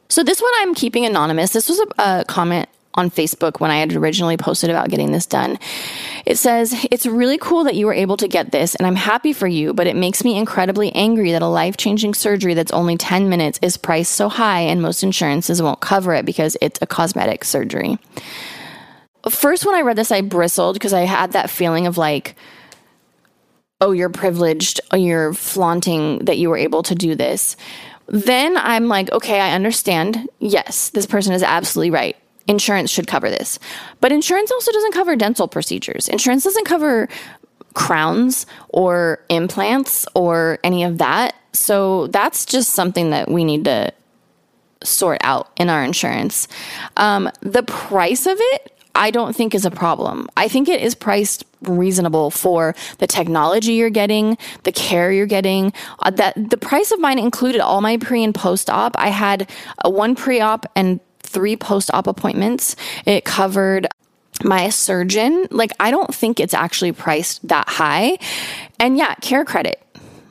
So 0.09 0.23
this 0.23 0.41
one 0.41 0.53
I'm 0.59 0.75
keeping 0.75 1.05
anonymous. 1.05 1.53
This 1.53 1.69
was 1.69 1.79
a, 1.79 2.21
a 2.21 2.25
comment 2.25 2.71
on 2.95 3.11
Facebook 3.11 3.61
when 3.61 3.71
I 3.71 3.79
had 3.79 3.95
originally 3.95 4.37
posted 4.37 4.71
about 4.71 4.91
getting 4.91 5.13
this 5.13 5.27
done. 5.27 5.59
It 6.27 6.37
says, 6.37 6.87
It's 6.91 7.07
really 7.07 7.39
cool 7.39 7.65
that 7.65 7.75
you 7.75 7.87
were 7.87 7.93
able 7.93 8.17
to 8.19 8.29
get 8.29 8.53
this, 8.53 8.75
and 8.75 8.87
I'm 8.87 8.97
happy 8.97 9.33
for 9.33 9.47
you, 9.47 9.73
but 9.73 9.87
it 9.87 9.97
makes 9.97 10.25
me 10.25 10.37
incredibly 10.37 10.93
angry 10.95 11.33
that 11.33 11.43
a 11.43 11.47
life 11.47 11.77
changing 11.77 12.15
surgery 12.15 12.55
that's 12.55 12.73
only 12.73 12.97
10 12.97 13.29
minutes 13.29 13.59
is 13.63 13.77
priced 13.77 14.13
so 14.13 14.29
high 14.29 14.61
and 14.61 14.83
most 14.83 15.03
insurances 15.03 15.63
won't 15.63 15.81
cover 15.81 16.15
it 16.15 16.27
because 16.27 16.57
it's 16.61 16.79
a 16.83 16.87
cosmetic 16.87 17.45
surgery. 17.45 17.99
First, 19.29 19.65
when 19.65 19.75
I 19.75 19.83
read 19.83 19.97
this, 19.97 20.11
I 20.11 20.21
bristled 20.21 20.75
because 20.75 20.93
I 20.93 21.03
had 21.03 21.33
that 21.33 21.49
feeling 21.49 21.87
of 21.87 21.97
like, 21.97 22.35
oh, 23.81 23.93
you're 23.93 24.11
privileged, 24.11 24.81
oh, 24.91 24.97
you're 24.97 25.33
flaunting 25.33 26.19
that 26.25 26.39
you 26.39 26.51
were 26.51 26.57
able 26.57 26.83
to 26.85 26.95
do 26.95 27.15
this. 27.15 27.57
Then 28.09 28.57
I'm 28.57 28.89
like, 28.89 29.11
okay, 29.13 29.41
I 29.41 29.53
understand. 29.55 30.29
Yes, 30.41 30.91
this 30.91 31.07
person 31.07 31.33
is 31.33 31.43
absolutely 31.43 31.91
right 31.91 32.17
insurance 32.49 32.91
should 32.91 33.07
cover 33.07 33.31
this. 33.31 33.59
But 34.01 34.13
insurance 34.13 34.51
also 34.51 34.73
doesn't 34.73 34.93
cover 34.93 35.17
dental 35.17 35.49
procedures. 35.49 36.09
Insurance 36.09 36.45
doesn't 36.45 36.65
cover 36.65 37.09
crowns 37.75 38.47
or 38.69 39.25
implants 39.29 40.07
or 40.15 40.59
any 40.63 40.85
of 40.85 40.99
that. 40.99 41.35
So 41.53 42.09
that's 42.09 42.45
just 42.45 42.71
something 42.71 43.11
that 43.11 43.31
we 43.31 43.45
need 43.45 43.65
to 43.65 43.93
sort 44.83 45.21
out 45.23 45.51
in 45.57 45.69
our 45.71 45.85
insurance. 45.85 46.49
Um, 46.97 47.31
the 47.41 47.63
price 47.63 48.27
of 48.27 48.37
it, 48.39 48.73
I 48.95 49.11
don't 49.11 49.35
think 49.35 49.55
is 49.55 49.65
a 49.65 49.71
problem. 49.71 50.29
I 50.37 50.49
think 50.49 50.69
it 50.69 50.83
is 50.83 50.95
priced 50.95 51.45
reasonable 51.63 52.31
for 52.31 52.75
the 52.99 53.07
technology 53.07 53.75
you're 53.75 53.91
getting, 53.91 54.37
the 54.65 54.73
care 54.73 55.13
you're 55.13 55.27
getting. 55.27 55.73
Uh, 56.01 56.11
that 56.11 56.51
the 56.51 56.57
price 56.57 56.91
of 56.91 57.01
mine 57.01 57.19
included 57.19 57.61
all 57.61 57.81
my 57.81 57.97
pre 57.97 58.23
and 58.23 58.35
post 58.35 58.69
op. 58.69 58.95
I 58.99 59.09
had 59.09 59.49
one 59.85 60.15
pre 60.15 60.41
op 60.41 60.67
and 60.77 61.01
three 61.33 61.57
post 61.57 61.91
op 61.93 62.07
appointments. 62.07 62.77
It 63.07 63.25
covered 63.25 63.89
my 64.45 64.69
surgeon. 64.71 65.47
Like, 65.51 65.73
I 65.81 65.91
don't 65.91 66.15
think 66.15 66.41
it's 66.41 66.55
actually 66.55 66.93
priced 66.93 67.47
that 67.49 67.69
high. 67.69 68.19
And 68.79 68.97
yeah, 68.97 69.15
care 69.17 69.45
credit. 69.45 69.79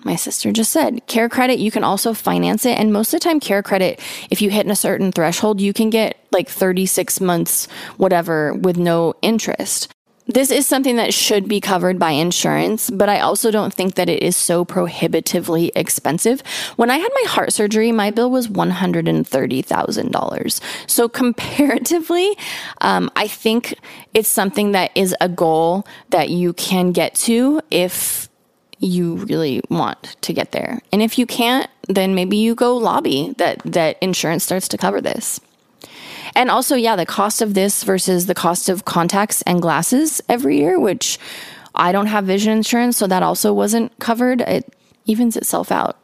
My 0.04 0.16
sister 0.16 0.52
just 0.52 0.72
said 0.72 1.06
care 1.06 1.30
credit, 1.30 1.60
you 1.60 1.70
can 1.70 1.84
also 1.84 2.14
finance 2.14 2.66
it. 2.66 2.78
And 2.80 2.92
most 2.92 3.14
of 3.14 3.20
the 3.20 3.24
time, 3.24 3.40
care 3.40 3.62
credit, 3.62 4.00
if 4.32 4.42
you 4.42 4.50
hit 4.50 4.68
a 4.68 4.76
certain 4.76 5.12
threshold, 5.12 5.62
you 5.62 5.74
can 5.74 5.92
get 5.92 6.18
like 6.32 6.50
36 6.50 7.22
months, 7.22 7.68
whatever, 7.98 8.54
with 8.54 8.78
no 8.78 9.14
interest. 9.22 9.94
This 10.28 10.52
is 10.52 10.68
something 10.68 10.98
that 10.98 11.14
should 11.14 11.48
be 11.48 11.60
covered 11.60 11.98
by 11.98 12.12
insurance, 12.12 12.90
but 12.90 13.10
I 13.10 13.20
also 13.20 13.52
don't 13.52 13.74
think 13.74 13.96
that 13.96 14.08
it 14.08 14.22
is 14.22 14.38
so 14.38 14.64
prohibitively 14.64 15.72
expensive. 15.76 16.42
When 16.76 16.92
I 16.92 16.98
had 16.98 17.10
my 17.24 17.30
heart 17.30 17.54
surgery, 17.54 17.92
my 17.92 18.12
bill 18.12 18.30
was 18.30 18.48
$130,000. 18.48 20.62
So, 20.88 21.10
comparatively, 21.10 22.38
um, 22.82 23.10
I 23.16 23.28
think 23.28 23.74
it's 24.14 24.30
something 24.30 24.74
that 24.74 24.92
is 24.96 25.16
a 25.20 25.28
goal 25.28 25.88
that 26.12 26.30
you 26.30 26.54
can 26.54 26.92
get 26.92 27.16
to 27.16 27.62
if 27.72 28.30
you 28.80 29.16
really 29.16 29.62
want 29.70 30.16
to 30.22 30.34
get 30.34 30.52
there. 30.52 30.82
And 30.92 31.02
if 31.02 31.18
you 31.20 31.26
can't, 31.26 31.70
then 31.88 32.14
maybe 32.16 32.38
you 32.38 32.56
go 32.56 32.78
lobby 32.78 33.34
that, 33.38 33.62
that 33.64 33.98
insurance 34.02 34.44
starts 34.44 34.68
to 34.70 34.78
cover 34.78 35.02
this. 35.02 35.40
And 36.36 36.50
also, 36.50 36.76
yeah, 36.76 36.96
the 36.96 37.06
cost 37.06 37.42
of 37.42 37.54
this 37.54 37.84
versus 37.84 38.26
the 38.26 38.36
cost 38.36 38.70
of 38.70 38.86
contacts 38.86 39.42
and 39.44 39.62
glasses 39.62 40.22
every 40.30 40.58
year, 40.58 40.80
which 40.80 41.20
I 41.76 41.92
don't 41.92 42.08
have 42.08 42.26
vision 42.26 42.54
insurance, 42.54 42.98
so 42.98 43.08
that 43.08 43.24
also 43.24 43.54
wasn't 43.54 43.98
covered. 44.00 44.42
It 44.42 44.74
evens 45.06 45.36
itself 45.36 45.72
out. 45.72 45.98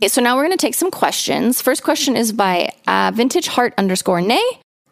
Okay, 0.00 0.08
so 0.08 0.22
now 0.22 0.36
we're 0.36 0.44
going 0.44 0.56
to 0.56 0.66
take 0.66 0.74
some 0.74 0.90
questions. 0.90 1.60
First 1.60 1.82
question 1.82 2.16
is 2.16 2.32
by 2.32 2.70
uh, 2.86 3.12
vintage 3.14 3.48
heart 3.48 3.74
underscore 3.76 4.22
nay. 4.22 4.42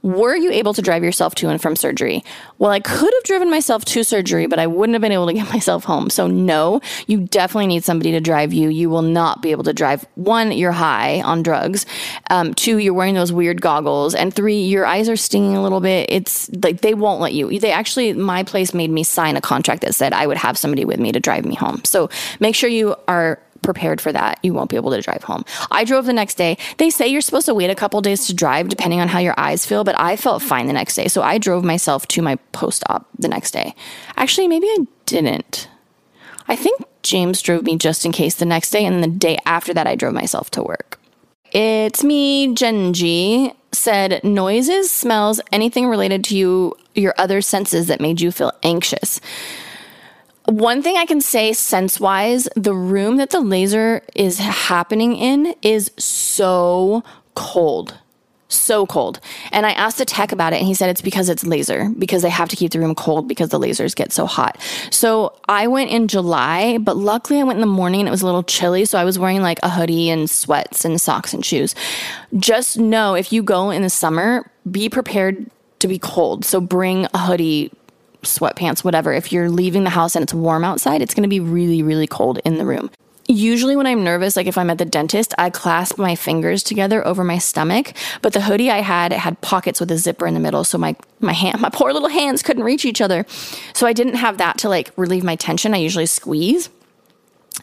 Were 0.09 0.35
you 0.35 0.51
able 0.51 0.73
to 0.73 0.81
drive 0.81 1.05
yourself 1.05 1.35
to 1.35 1.51
and 1.51 1.61
from 1.61 1.77
surgery? 1.77 2.25
Well, 2.57 2.71
I 2.71 2.81
could 2.81 3.13
have 3.13 3.23
driven 3.25 3.51
myself 3.51 3.85
to 3.85 4.03
surgery, 4.03 4.47
but 4.47 4.59
I 4.59 4.67
wouldn't 4.67 4.95
have 4.95 5.03
been 5.03 5.13
able 5.13 5.27
to 5.27 5.35
get 5.35 5.47
myself 5.53 5.85
home. 5.85 6.09
So, 6.09 6.27
no, 6.27 6.81
you 7.07 7.21
definitely 7.21 7.67
need 7.67 7.85
somebody 7.85 8.13
to 8.13 8.21
drive 8.21 8.55
you. 8.55 8.71
You 8.71 8.89
will 8.89 9.03
not 9.03 9.43
be 9.43 9.51
able 9.51 9.65
to 9.65 9.75
drive. 9.75 10.07
One, 10.15 10.51
you're 10.51 10.73
high 10.73 11.21
on 11.21 11.43
drugs. 11.43 11.85
Um, 12.31 12.55
two, 12.55 12.79
you're 12.79 12.95
wearing 12.95 13.17
those 13.17 13.35
weird 13.35 13.61
goggles. 13.61 14.15
And 14.15 14.33
three, 14.33 14.63
your 14.63 14.87
eyes 14.87 15.11
are 15.11 15.17
stinging 15.17 15.59
a 15.59 15.63
little 15.63 15.81
bit. 15.81 16.07
It's 16.09 16.49
like 16.63 16.81
they 16.81 16.95
won't 16.95 17.21
let 17.21 17.35
you. 17.35 17.59
They 17.59 17.71
actually, 17.71 18.15
my 18.15 18.45
place 18.45 18.73
made 18.73 18.91
me 18.91 19.05
sign 19.05 19.37
a 19.37 19.43
contract 19.43 19.83
that 19.83 19.95
said 19.95 20.15
I 20.15 20.27
would 20.27 20.39
have 20.39 20.57
somebody 20.57 20.87
with 20.87 21.01
me 21.01 21.13
to 21.13 21.21
drive 21.21 21.45
me 21.45 21.55
home. 21.55 21.83
So, 21.85 22.09
make 22.41 22.55
sure 22.55 22.71
you 22.71 22.97
are 23.09 23.39
prepared 23.63 24.01
for 24.01 24.13
that, 24.13 24.39
you 24.43 24.55
won't 24.55 24.71
be 24.71 24.77
able 24.77 24.91
to 24.91 25.01
drive 25.01 25.25
home. 25.25 25.45
I 25.71 25.85
drove 25.85 26.07
the 26.07 26.13
next 26.13 26.37
day. 26.37 26.59
They 26.79 26.91
say 26.91 27.09
you're 27.09 27.21
supposed 27.21 27.47
to 27.47 27.55
wait 27.55 27.71
a 27.71 27.75
couple 27.75 28.01
days 28.01 28.27
to 28.27 28.35
drive 28.35 28.69
depending 28.69 29.01
on 29.01 29.09
how 29.09 29.19
your 29.19 29.35
eyes 29.39 29.67
feel, 29.67 29.85
but 29.85 29.99
I 29.99 30.17
felt 30.17 30.43
fine 30.43 30.67
the 30.67 30.73
next 30.73 30.95
day. 30.95 31.09
So 31.09 31.23
I 31.23 31.39
drove 31.39 31.65
myself 31.65 32.07
to 32.09 32.23
my 32.23 32.37
post 32.53 32.85
op 32.89 33.07
the 33.19 33.29
next 33.29 33.53
day. 33.53 33.75
Actually, 34.17 34.49
maybe 34.49 34.67
I 34.67 34.87
didn't. 35.07 35.69
I 36.49 36.57
think 36.57 36.83
James 37.03 37.43
drove 37.43 37.65
me 37.65 37.77
just 37.77 38.07
in 38.07 38.13
case 38.13 38.35
the 38.35 38.47
next 38.47 38.71
day, 38.71 38.85
and 38.85 39.03
the 39.03 39.09
day 39.09 39.39
after 39.45 39.75
that, 39.75 39.87
I 39.87 39.95
drove 39.95 40.15
myself 40.15 40.51
to 40.53 40.63
work. 40.63 40.99
It's 41.53 42.03
me, 42.03 42.55
Genji, 42.55 43.53
said 43.73 44.23
noises, 44.25 44.91
smells, 44.91 45.41
anything 45.53 45.89
related 45.89 46.25
to 46.25 46.37
you, 46.37 46.77
your 46.95 47.15
other 47.19 47.41
senses 47.41 47.87
that 47.87 48.01
made 48.01 48.21
you 48.21 48.33
feel 48.33 48.53
anxious. 48.63 49.21
One 50.49 50.81
thing 50.81 50.97
I 50.97 51.05
can 51.05 51.21
say 51.21 51.53
sense 51.53 52.01
wise, 52.01 52.49
the 52.57 52.73
room 52.73 53.19
that 53.19 53.29
the 53.29 53.41
laser 53.41 54.01
is 54.15 54.39
happening 54.39 55.15
in 55.15 55.55
is 55.61 55.91
so 55.99 57.05
cold. 57.35 57.99
So 58.49 58.87
cold. 58.87 59.21
And 59.53 59.67
I 59.67 59.73
asked 59.73 59.99
the 59.99 60.07
tech 60.07 60.33
about 60.33 60.55
it 60.55 60.57
and 60.57 60.67
he 60.67 60.73
said 60.73 60.89
it's 60.89 61.03
because 61.03 61.29
it's 61.29 61.45
laser, 61.45 61.91
because 61.99 62.23
they 62.23 62.31
have 62.31 62.49
to 62.49 62.57
keep 62.57 62.73
the 62.73 62.81
room 62.81 62.95
cold 62.95 63.29
because 63.29 63.51
the 63.51 63.59
lasers 63.61 63.95
get 63.95 64.11
so 64.11 64.25
hot. 64.25 64.59
So 64.91 65.39
I 65.51 65.67
went 65.67 65.91
in 65.91 66.09
July, 66.09 66.79
but 66.79 66.97
luckily 66.97 67.41
I 67.41 67.43
went 67.43 67.59
in 67.59 67.61
the 67.61 67.67
morning 67.67 68.01
and 68.01 68.09
it 68.09 68.11
was 68.11 68.23
a 68.23 68.27
little 68.27 68.43
chilly. 68.43 68.87
So 68.87 68.97
I 68.97 69.05
was 69.05 69.19
wearing 69.19 69.43
like 69.43 69.59
a 69.63 69.69
hoodie 69.69 70.09
and 70.09 70.31
sweats 70.31 70.83
and 70.83 70.99
socks 70.99 71.35
and 71.35 71.45
shoes. 71.45 71.75
Just 72.39 72.79
know 72.79 73.15
if 73.15 73.35
you 73.35 73.43
go 73.43 73.69
in 73.69 73.83
the 73.83 73.91
summer, 73.91 74.51
be 74.71 74.89
prepared 74.89 75.51
to 75.81 75.89
be 75.89 75.99
cold. 75.99 76.47
So 76.47 76.59
bring 76.59 77.07
a 77.13 77.19
hoodie, 77.19 77.71
sweatpants, 78.23 78.85
whatever. 78.85 79.13
If 79.13 79.33
you're 79.33 79.51
leaving 79.51 79.85
the 79.85 79.91
house 79.91 80.15
and 80.17 80.23
it's 80.23 80.35
warm 80.35 80.65
outside, 80.65 81.03
it's 81.03 81.15
going 81.15 81.23
to 81.23 81.29
be 81.29 81.41
really, 81.41 81.83
really 81.83 82.07
cold 82.07 82.41
in 82.45 82.59
the 82.59 82.67
room. 82.67 82.91
Usually, 83.31 83.77
when 83.77 83.87
I'm 83.87 84.05
nervous, 84.05 84.37
like 84.37 84.47
if 84.47 84.57
I'm 84.57 84.71
at 84.71 84.79
the 84.79 84.87
dentist, 84.87 85.35
I 85.37 85.51
clasp 85.51 85.99
my 85.99 86.15
fingers 86.15 86.63
together 86.63 87.07
over 87.07 87.23
my 87.23 87.37
stomach. 87.37 87.93
But 88.23 88.33
the 88.33 88.41
hoodie 88.41 88.71
I 88.71 88.81
had 88.81 89.13
it 89.13 89.19
had 89.19 89.39
pockets 89.43 89.81
with 89.81 89.91
a 89.91 89.99
zipper 89.99 90.27
in 90.27 90.33
the 90.33 90.41
middle, 90.41 90.65
so 90.65 90.79
my 90.79 90.97
my 91.21 91.35
hand, 91.35 91.61
my 91.61 91.69
poor 91.69 91.93
little 91.93 92.09
hands 92.09 92.43
couldn't 92.43 92.65
reach 92.65 92.87
each 92.87 93.03
other. 93.03 93.27
So 93.75 93.87
I 93.87 93.93
didn't 93.93 94.15
have 94.15 94.39
that 94.39 94.57
to 94.59 94.71
like 94.71 94.93
relieve 94.97 95.25
my 95.25 95.37
tension. 95.37 95.75
I 95.75 95.79
usually 95.79 96.07
squeeze. 96.07 96.71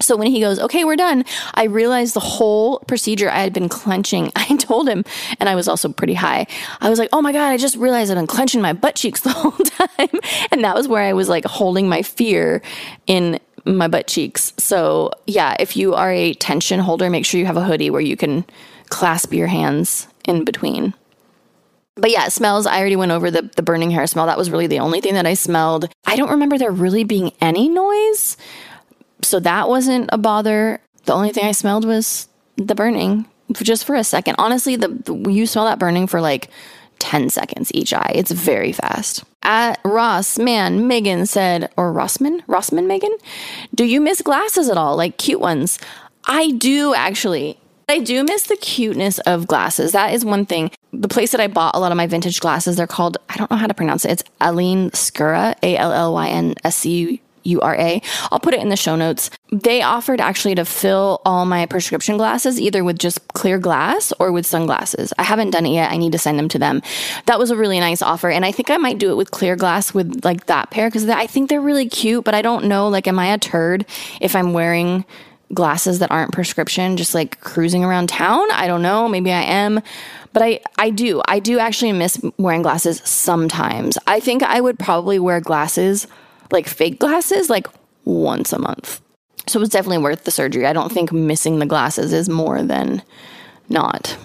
So 0.01 0.17
when 0.17 0.27
he 0.27 0.39
goes, 0.39 0.59
okay, 0.59 0.83
we're 0.83 0.95
done, 0.95 1.23
I 1.53 1.65
realized 1.65 2.13
the 2.13 2.19
whole 2.19 2.79
procedure 2.79 3.29
I 3.29 3.39
had 3.39 3.53
been 3.53 3.69
clenching. 3.69 4.31
I 4.35 4.55
told 4.57 4.89
him, 4.89 5.03
and 5.39 5.49
I 5.49 5.55
was 5.55 5.67
also 5.67 5.89
pretty 5.89 6.13
high. 6.13 6.47
I 6.81 6.89
was 6.89 6.99
like, 6.99 7.09
oh 7.13 7.21
my 7.21 7.31
God, 7.31 7.47
I 7.47 7.57
just 7.57 7.75
realized 7.75 8.11
I've 8.11 8.17
been 8.17 8.27
clenching 8.27 8.61
my 8.61 8.73
butt 8.73 8.95
cheeks 8.95 9.21
the 9.21 9.29
whole 9.29 9.51
time. 9.51 10.09
And 10.51 10.63
that 10.63 10.75
was 10.75 10.87
where 10.87 11.03
I 11.03 11.13
was 11.13 11.29
like 11.29 11.45
holding 11.45 11.87
my 11.87 12.01
fear 12.01 12.61
in 13.07 13.39
my 13.65 13.87
butt 13.87 14.07
cheeks. 14.07 14.53
So 14.57 15.11
yeah, 15.25 15.55
if 15.59 15.75
you 15.75 15.95
are 15.95 16.11
a 16.11 16.33
tension 16.35 16.79
holder, 16.79 17.09
make 17.09 17.25
sure 17.25 17.39
you 17.39 17.45
have 17.45 17.57
a 17.57 17.63
hoodie 17.63 17.89
where 17.89 18.01
you 18.01 18.15
can 18.15 18.45
clasp 18.89 19.33
your 19.33 19.47
hands 19.47 20.07
in 20.25 20.43
between. 20.45 20.93
But 21.95 22.11
yeah, 22.11 22.27
smells. 22.27 22.67
I 22.67 22.79
already 22.79 22.97
went 22.97 23.13
over 23.13 23.31
the, 23.31 23.49
the 23.55 23.63
burning 23.63 23.89
hair 23.89 24.05
smell. 24.05 24.25
That 24.25 24.37
was 24.37 24.51
really 24.51 24.67
the 24.67 24.79
only 24.79 24.99
thing 24.99 25.13
that 25.13 25.25
I 25.25 25.33
smelled. 25.33 25.89
I 26.05 26.17
don't 26.17 26.29
remember 26.29 26.57
there 26.57 26.71
really 26.71 27.05
being 27.05 27.31
any 27.39 27.69
noise. 27.69 28.35
So 29.21 29.39
that 29.39 29.69
wasn't 29.69 30.09
a 30.11 30.17
bother. 30.17 30.79
The 31.05 31.13
only 31.13 31.31
thing 31.31 31.45
I 31.45 31.51
smelled 31.51 31.85
was 31.85 32.27
the 32.57 32.75
burning 32.75 33.25
just 33.53 33.85
for 33.85 33.95
a 33.95 34.03
second. 34.03 34.35
Honestly, 34.37 34.75
the, 34.75 34.87
the 34.89 35.31
you 35.31 35.45
smell 35.45 35.65
that 35.65 35.79
burning 35.79 36.07
for 36.07 36.21
like 36.21 36.49
10 36.99 37.29
seconds 37.29 37.71
each 37.73 37.93
eye. 37.93 38.11
It's 38.15 38.31
very 38.31 38.71
fast. 38.71 39.23
At 39.43 39.79
Ross, 39.83 40.39
man, 40.39 40.89
Meghan 40.89 41.27
said, 41.27 41.71
or 41.77 41.93
Rossman, 41.93 42.43
Rossman, 42.45 42.87
Meghan, 42.87 43.11
do 43.73 43.83
you 43.83 44.01
miss 44.01 44.21
glasses 44.21 44.69
at 44.69 44.77
all? 44.77 44.95
Like 44.95 45.17
cute 45.17 45.39
ones? 45.39 45.77
I 46.25 46.51
do 46.51 46.93
actually. 46.95 47.59
I 47.87 47.99
do 47.99 48.23
miss 48.23 48.47
the 48.47 48.55
cuteness 48.55 49.19
of 49.19 49.45
glasses. 49.45 49.91
That 49.91 50.11
is 50.11 50.25
one 50.25 50.47
thing. 50.47 50.71
The 50.91 51.07
place 51.07 51.31
that 51.31 51.41
I 51.41 51.45
bought 51.45 51.75
a 51.75 51.79
lot 51.79 51.91
of 51.91 51.97
my 51.97 52.07
vintage 52.07 52.39
glasses, 52.39 52.77
they're 52.77 52.87
called, 52.87 53.17
I 53.29 53.37
don't 53.37 53.51
know 53.51 53.57
how 53.57 53.67
to 53.67 53.75
pronounce 53.75 54.05
it. 54.05 54.11
It's 54.11 54.23
Allyn 54.41 54.89
Scura, 54.91 55.53
A 55.61 55.77
L 55.77 55.91
L 55.91 56.13
Y 56.13 56.27
N 56.29 56.55
S 56.63 56.77
C 56.77 57.21
U 57.45 57.61
R 57.61 57.75
A. 57.75 58.01
I'll 58.31 58.39
put 58.39 58.53
it 58.53 58.59
in 58.59 58.69
the 58.69 58.75
show 58.75 58.95
notes. 58.95 59.29
They 59.51 59.81
offered 59.81 60.19
actually 60.19 60.55
to 60.55 60.65
fill 60.65 61.21
all 61.25 61.45
my 61.45 61.65
prescription 61.65 62.17
glasses 62.17 62.59
either 62.59 62.83
with 62.83 62.99
just 62.99 63.27
clear 63.29 63.57
glass 63.59 64.11
or 64.19 64.31
with 64.31 64.45
sunglasses. 64.45 65.13
I 65.17 65.23
haven't 65.23 65.51
done 65.51 65.65
it 65.65 65.73
yet. 65.73 65.91
I 65.91 65.97
need 65.97 66.11
to 66.11 66.17
send 66.17 66.37
them 66.39 66.49
to 66.49 66.59
them. 66.59 66.81
That 67.27 67.39
was 67.39 67.51
a 67.51 67.55
really 67.55 67.79
nice 67.79 68.01
offer. 68.01 68.29
And 68.29 68.43
I 68.43 68.51
think 68.51 68.69
I 68.69 68.77
might 68.77 68.97
do 68.97 69.11
it 69.11 69.15
with 69.15 69.31
clear 69.31 69.55
glass 69.55 69.93
with 69.93 70.25
like 70.25 70.47
that 70.47 70.71
pair 70.71 70.87
because 70.87 71.07
I 71.07 71.27
think 71.27 71.49
they're 71.49 71.61
really 71.61 71.87
cute, 71.87 72.25
but 72.25 72.35
I 72.35 72.41
don't 72.41 72.65
know. 72.65 72.87
Like, 72.87 73.07
am 73.07 73.19
I 73.19 73.27
a 73.27 73.37
turd 73.37 73.85
if 74.19 74.35
I'm 74.35 74.53
wearing 74.53 75.05
glasses 75.53 75.99
that 75.99 76.11
aren't 76.11 76.33
prescription 76.33 76.97
just 76.97 77.13
like 77.13 77.39
cruising 77.41 77.85
around 77.85 78.09
town? 78.09 78.45
I 78.51 78.65
don't 78.67 78.81
know. 78.81 79.07
Maybe 79.07 79.31
I 79.31 79.43
am. 79.43 79.81
But 80.33 80.41
I, 80.41 80.59
I 80.77 80.89
do. 80.89 81.21
I 81.27 81.39
do 81.39 81.59
actually 81.59 81.93
miss 81.93 82.19
wearing 82.37 82.63
glasses 82.63 83.01
sometimes. 83.05 83.97
I 84.05 84.19
think 84.19 84.43
I 84.43 84.59
would 84.59 84.77
probably 84.77 85.17
wear 85.17 85.39
glasses 85.39 86.07
like 86.51 86.67
fake 86.67 86.99
glasses 86.99 87.49
like 87.49 87.67
once 88.05 88.53
a 88.53 88.59
month. 88.59 89.01
So 89.47 89.59
it 89.59 89.61
was 89.61 89.69
definitely 89.69 89.99
worth 89.99 90.23
the 90.23 90.31
surgery. 90.31 90.65
I 90.65 90.73
don't 90.73 90.91
think 90.91 91.11
missing 91.11 91.59
the 91.59 91.65
glasses 91.65 92.13
is 92.13 92.29
more 92.29 92.63
than 92.63 93.03
not. 93.69 94.17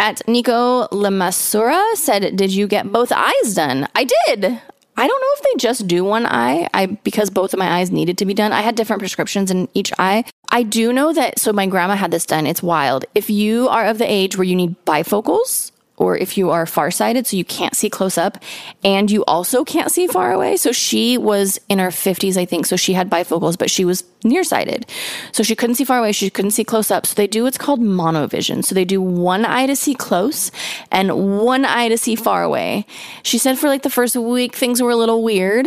At 0.00 0.18
Nikole 0.26 0.88
Masura 0.90 1.94
said, 1.94 2.36
Did 2.36 2.52
you 2.52 2.66
get 2.66 2.92
both 2.92 3.12
eyes 3.12 3.54
done? 3.54 3.88
I 3.94 4.04
did. 4.04 4.60
I 4.98 5.06
don't 5.06 5.20
know 5.20 5.28
if 5.34 5.42
they 5.42 5.58
just 5.58 5.86
do 5.86 6.04
one 6.04 6.26
eye. 6.26 6.68
I 6.74 6.86
because 6.86 7.30
both 7.30 7.52
of 7.52 7.58
my 7.60 7.78
eyes 7.78 7.92
needed 7.92 8.18
to 8.18 8.26
be 8.26 8.34
done. 8.34 8.52
I 8.52 8.62
had 8.62 8.74
different 8.74 8.98
prescriptions 8.98 9.48
in 9.48 9.68
each 9.72 9.92
eye. 9.96 10.24
I 10.50 10.64
do 10.64 10.92
know 10.92 11.12
that 11.12 11.38
so 11.38 11.52
my 11.52 11.66
grandma 11.66 11.94
had 11.94 12.10
this 12.10 12.26
done. 12.26 12.48
It's 12.48 12.64
wild. 12.64 13.04
If 13.14 13.30
you 13.30 13.68
are 13.68 13.86
of 13.86 13.98
the 13.98 14.10
age 14.10 14.36
where 14.36 14.44
you 14.44 14.56
need 14.56 14.74
bifocals, 14.84 15.70
or 15.98 16.16
if 16.16 16.38
you 16.38 16.50
are 16.50 16.64
farsighted, 16.64 17.26
so 17.26 17.36
you 17.36 17.44
can't 17.44 17.74
see 17.74 17.90
close 17.90 18.16
up 18.16 18.38
and 18.84 19.10
you 19.10 19.24
also 19.24 19.64
can't 19.64 19.90
see 19.90 20.06
far 20.06 20.32
away. 20.32 20.56
So 20.56 20.72
she 20.72 21.18
was 21.18 21.60
in 21.68 21.80
her 21.80 21.88
50s, 21.88 22.36
I 22.36 22.44
think. 22.44 22.66
So 22.66 22.76
she 22.76 22.94
had 22.94 23.10
bifocals, 23.10 23.58
but 23.58 23.70
she 23.70 23.84
was 23.84 24.04
nearsighted. 24.24 24.86
So 25.32 25.42
she 25.42 25.56
couldn't 25.56 25.74
see 25.74 25.84
far 25.84 25.98
away. 25.98 26.12
She 26.12 26.30
couldn't 26.30 26.52
see 26.52 26.64
close 26.64 26.90
up. 26.90 27.04
So 27.04 27.14
they 27.14 27.26
do 27.26 27.42
what's 27.42 27.58
called 27.58 27.80
monovision. 27.80 28.64
So 28.64 28.74
they 28.74 28.84
do 28.84 29.02
one 29.02 29.44
eye 29.44 29.66
to 29.66 29.76
see 29.76 29.94
close 29.94 30.50
and 30.92 31.38
one 31.40 31.64
eye 31.64 31.88
to 31.88 31.98
see 31.98 32.14
far 32.14 32.44
away. 32.44 32.86
She 33.24 33.38
said 33.38 33.58
for 33.58 33.68
like 33.68 33.82
the 33.82 33.90
first 33.90 34.14
week, 34.14 34.54
things 34.54 34.80
were 34.80 34.90
a 34.90 34.96
little 34.96 35.22
weird. 35.22 35.66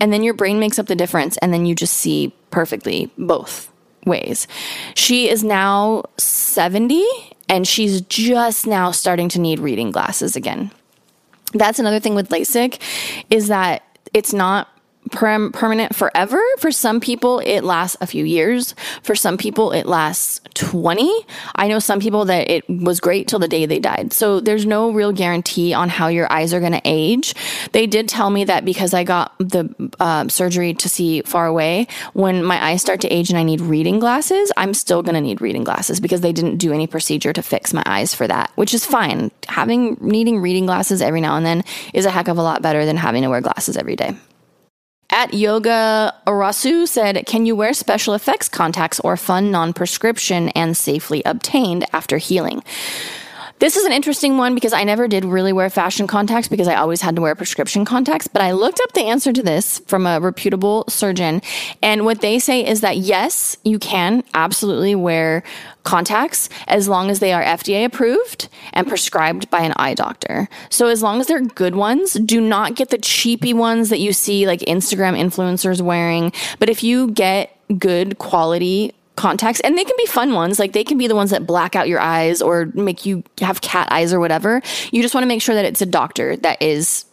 And 0.00 0.12
then 0.12 0.22
your 0.22 0.34
brain 0.34 0.58
makes 0.58 0.78
up 0.78 0.86
the 0.86 0.96
difference. 0.96 1.36
And 1.38 1.52
then 1.52 1.66
you 1.66 1.74
just 1.74 1.94
see 1.94 2.34
perfectly 2.50 3.10
both 3.18 3.70
ways. 4.06 4.46
She 4.94 5.28
is 5.28 5.44
now 5.44 6.04
70 6.16 7.04
and 7.48 7.66
she's 7.66 8.00
just 8.02 8.66
now 8.66 8.90
starting 8.90 9.28
to 9.30 9.40
need 9.40 9.58
reading 9.58 9.90
glasses 9.90 10.36
again. 10.36 10.70
That's 11.52 11.78
another 11.78 12.00
thing 12.00 12.14
with 12.14 12.28
LASIK 12.28 12.80
is 13.30 13.48
that 13.48 13.82
it's 14.12 14.32
not 14.32 14.68
perm- 15.10 15.52
permanent 15.52 15.94
forever. 15.94 16.40
For 16.58 16.70
some 16.70 17.00
people, 17.00 17.40
it 17.40 17.62
lasts 17.62 17.96
a 18.00 18.06
few 18.06 18.24
years. 18.24 18.74
For 19.02 19.14
some 19.14 19.36
people, 19.36 19.72
it 19.72 19.86
lasts 19.86 20.40
20. 20.54 21.26
I 21.54 21.68
know 21.68 21.78
some 21.78 22.00
people 22.00 22.24
that 22.26 22.50
it 22.50 22.68
was 22.68 23.00
great 23.00 23.28
till 23.28 23.38
the 23.38 23.48
day 23.48 23.66
they 23.66 23.78
died. 23.78 24.12
So 24.12 24.40
there's 24.40 24.66
no 24.66 24.90
real 24.90 25.12
guarantee 25.12 25.74
on 25.74 25.88
how 25.88 26.08
your 26.08 26.30
eyes 26.32 26.52
are 26.54 26.60
going 26.60 26.72
to 26.72 26.82
age. 26.84 27.34
They 27.72 27.86
did 27.86 28.08
tell 28.08 28.30
me 28.30 28.44
that 28.44 28.64
because 28.64 28.94
I 28.94 29.04
got 29.04 29.36
the 29.38 29.92
uh, 30.00 30.28
surgery 30.28 30.74
to 30.74 30.88
see 30.88 31.22
far 31.22 31.46
away, 31.46 31.86
when 32.12 32.42
my 32.42 32.62
eyes 32.62 32.82
start 32.82 33.00
to 33.02 33.08
age 33.08 33.30
and 33.30 33.38
I 33.38 33.42
need 33.42 33.60
reading 33.60 33.98
glasses, 33.98 34.50
I'm 34.56 34.74
still 34.74 35.02
going 35.02 35.14
to 35.14 35.20
need 35.20 35.40
reading 35.40 35.64
glasses 35.64 36.00
because 36.00 36.20
they 36.20 36.32
didn't 36.32 36.58
do 36.58 36.72
any 36.72 36.86
procedure 36.86 37.32
to 37.32 37.42
fix 37.42 37.72
my 37.72 37.82
eyes 37.86 38.14
for 38.14 38.26
that, 38.26 38.50
which 38.54 38.74
is 38.74 38.84
fine. 38.86 39.30
Having 39.48 39.98
needing 40.00 40.40
reading 40.40 40.66
glasses 40.66 41.02
every 41.02 41.20
now 41.20 41.36
and 41.36 41.44
then 41.44 41.64
is 41.92 42.06
a 42.06 42.10
heck 42.10 42.28
of 42.28 42.38
a 42.38 42.42
lot 42.42 42.62
better 42.62 42.84
than 42.84 42.96
having 42.96 43.22
to 43.22 43.30
wear 43.30 43.40
glasses 43.40 43.76
every 43.76 43.96
day. 43.96 44.16
At 45.16 45.32
Yoga 45.32 46.12
Arasu 46.26 46.86
said, 46.86 47.24
Can 47.24 47.46
you 47.46 47.56
wear 47.56 47.72
special 47.72 48.12
effects 48.12 48.50
contacts 48.50 49.00
or 49.00 49.16
fun 49.16 49.50
non 49.50 49.72
prescription 49.72 50.50
and 50.50 50.76
safely 50.76 51.22
obtained 51.24 51.86
after 51.94 52.18
healing? 52.18 52.62
This 53.58 53.76
is 53.76 53.86
an 53.86 53.92
interesting 53.92 54.36
one 54.36 54.54
because 54.54 54.74
I 54.74 54.84
never 54.84 55.08
did 55.08 55.24
really 55.24 55.52
wear 55.52 55.70
fashion 55.70 56.06
contacts 56.06 56.46
because 56.46 56.68
I 56.68 56.74
always 56.74 57.00
had 57.00 57.16
to 57.16 57.22
wear 57.22 57.34
prescription 57.34 57.86
contacts. 57.86 58.26
But 58.26 58.42
I 58.42 58.52
looked 58.52 58.80
up 58.82 58.92
the 58.92 59.04
answer 59.04 59.32
to 59.32 59.42
this 59.42 59.78
from 59.86 60.06
a 60.06 60.20
reputable 60.20 60.84
surgeon. 60.88 61.40
And 61.82 62.04
what 62.04 62.20
they 62.20 62.38
say 62.38 62.66
is 62.66 62.82
that 62.82 62.98
yes, 62.98 63.56
you 63.64 63.78
can 63.78 64.24
absolutely 64.34 64.94
wear 64.94 65.42
contacts 65.84 66.50
as 66.66 66.86
long 66.86 67.10
as 67.10 67.20
they 67.20 67.32
are 67.32 67.42
FDA 67.42 67.86
approved 67.86 68.50
and 68.74 68.86
prescribed 68.86 69.48
by 69.48 69.60
an 69.60 69.72
eye 69.76 69.94
doctor. 69.94 70.50
So 70.68 70.88
as 70.88 71.02
long 71.02 71.20
as 71.20 71.26
they're 71.26 71.40
good 71.40 71.76
ones, 71.76 72.12
do 72.12 72.42
not 72.42 72.74
get 72.74 72.90
the 72.90 72.98
cheapy 72.98 73.54
ones 73.54 73.88
that 73.88 74.00
you 74.00 74.12
see 74.12 74.46
like 74.46 74.60
Instagram 74.60 75.18
influencers 75.18 75.80
wearing. 75.80 76.30
But 76.58 76.68
if 76.68 76.82
you 76.82 77.10
get 77.10 77.56
good 77.78 78.18
quality 78.18 78.92
contacts 79.16 79.60
and 79.60 79.76
they 79.76 79.84
can 79.84 79.96
be 79.96 80.06
fun 80.06 80.32
ones 80.32 80.58
like 80.58 80.72
they 80.72 80.84
can 80.84 80.98
be 80.98 81.06
the 81.06 81.14
ones 81.14 81.30
that 81.30 81.46
black 81.46 81.74
out 81.74 81.88
your 81.88 82.00
eyes 82.00 82.42
or 82.42 82.66
make 82.74 83.06
you 83.06 83.24
have 83.40 83.60
cat 83.60 83.88
eyes 83.90 84.12
or 84.12 84.20
whatever 84.20 84.60
you 84.92 85.02
just 85.02 85.14
want 85.14 85.22
to 85.22 85.28
make 85.28 85.42
sure 85.42 85.54
that 85.54 85.64
it's 85.64 85.82
a 85.82 85.86
doctor 85.86 86.36
that 86.36 86.60
is 86.60 87.06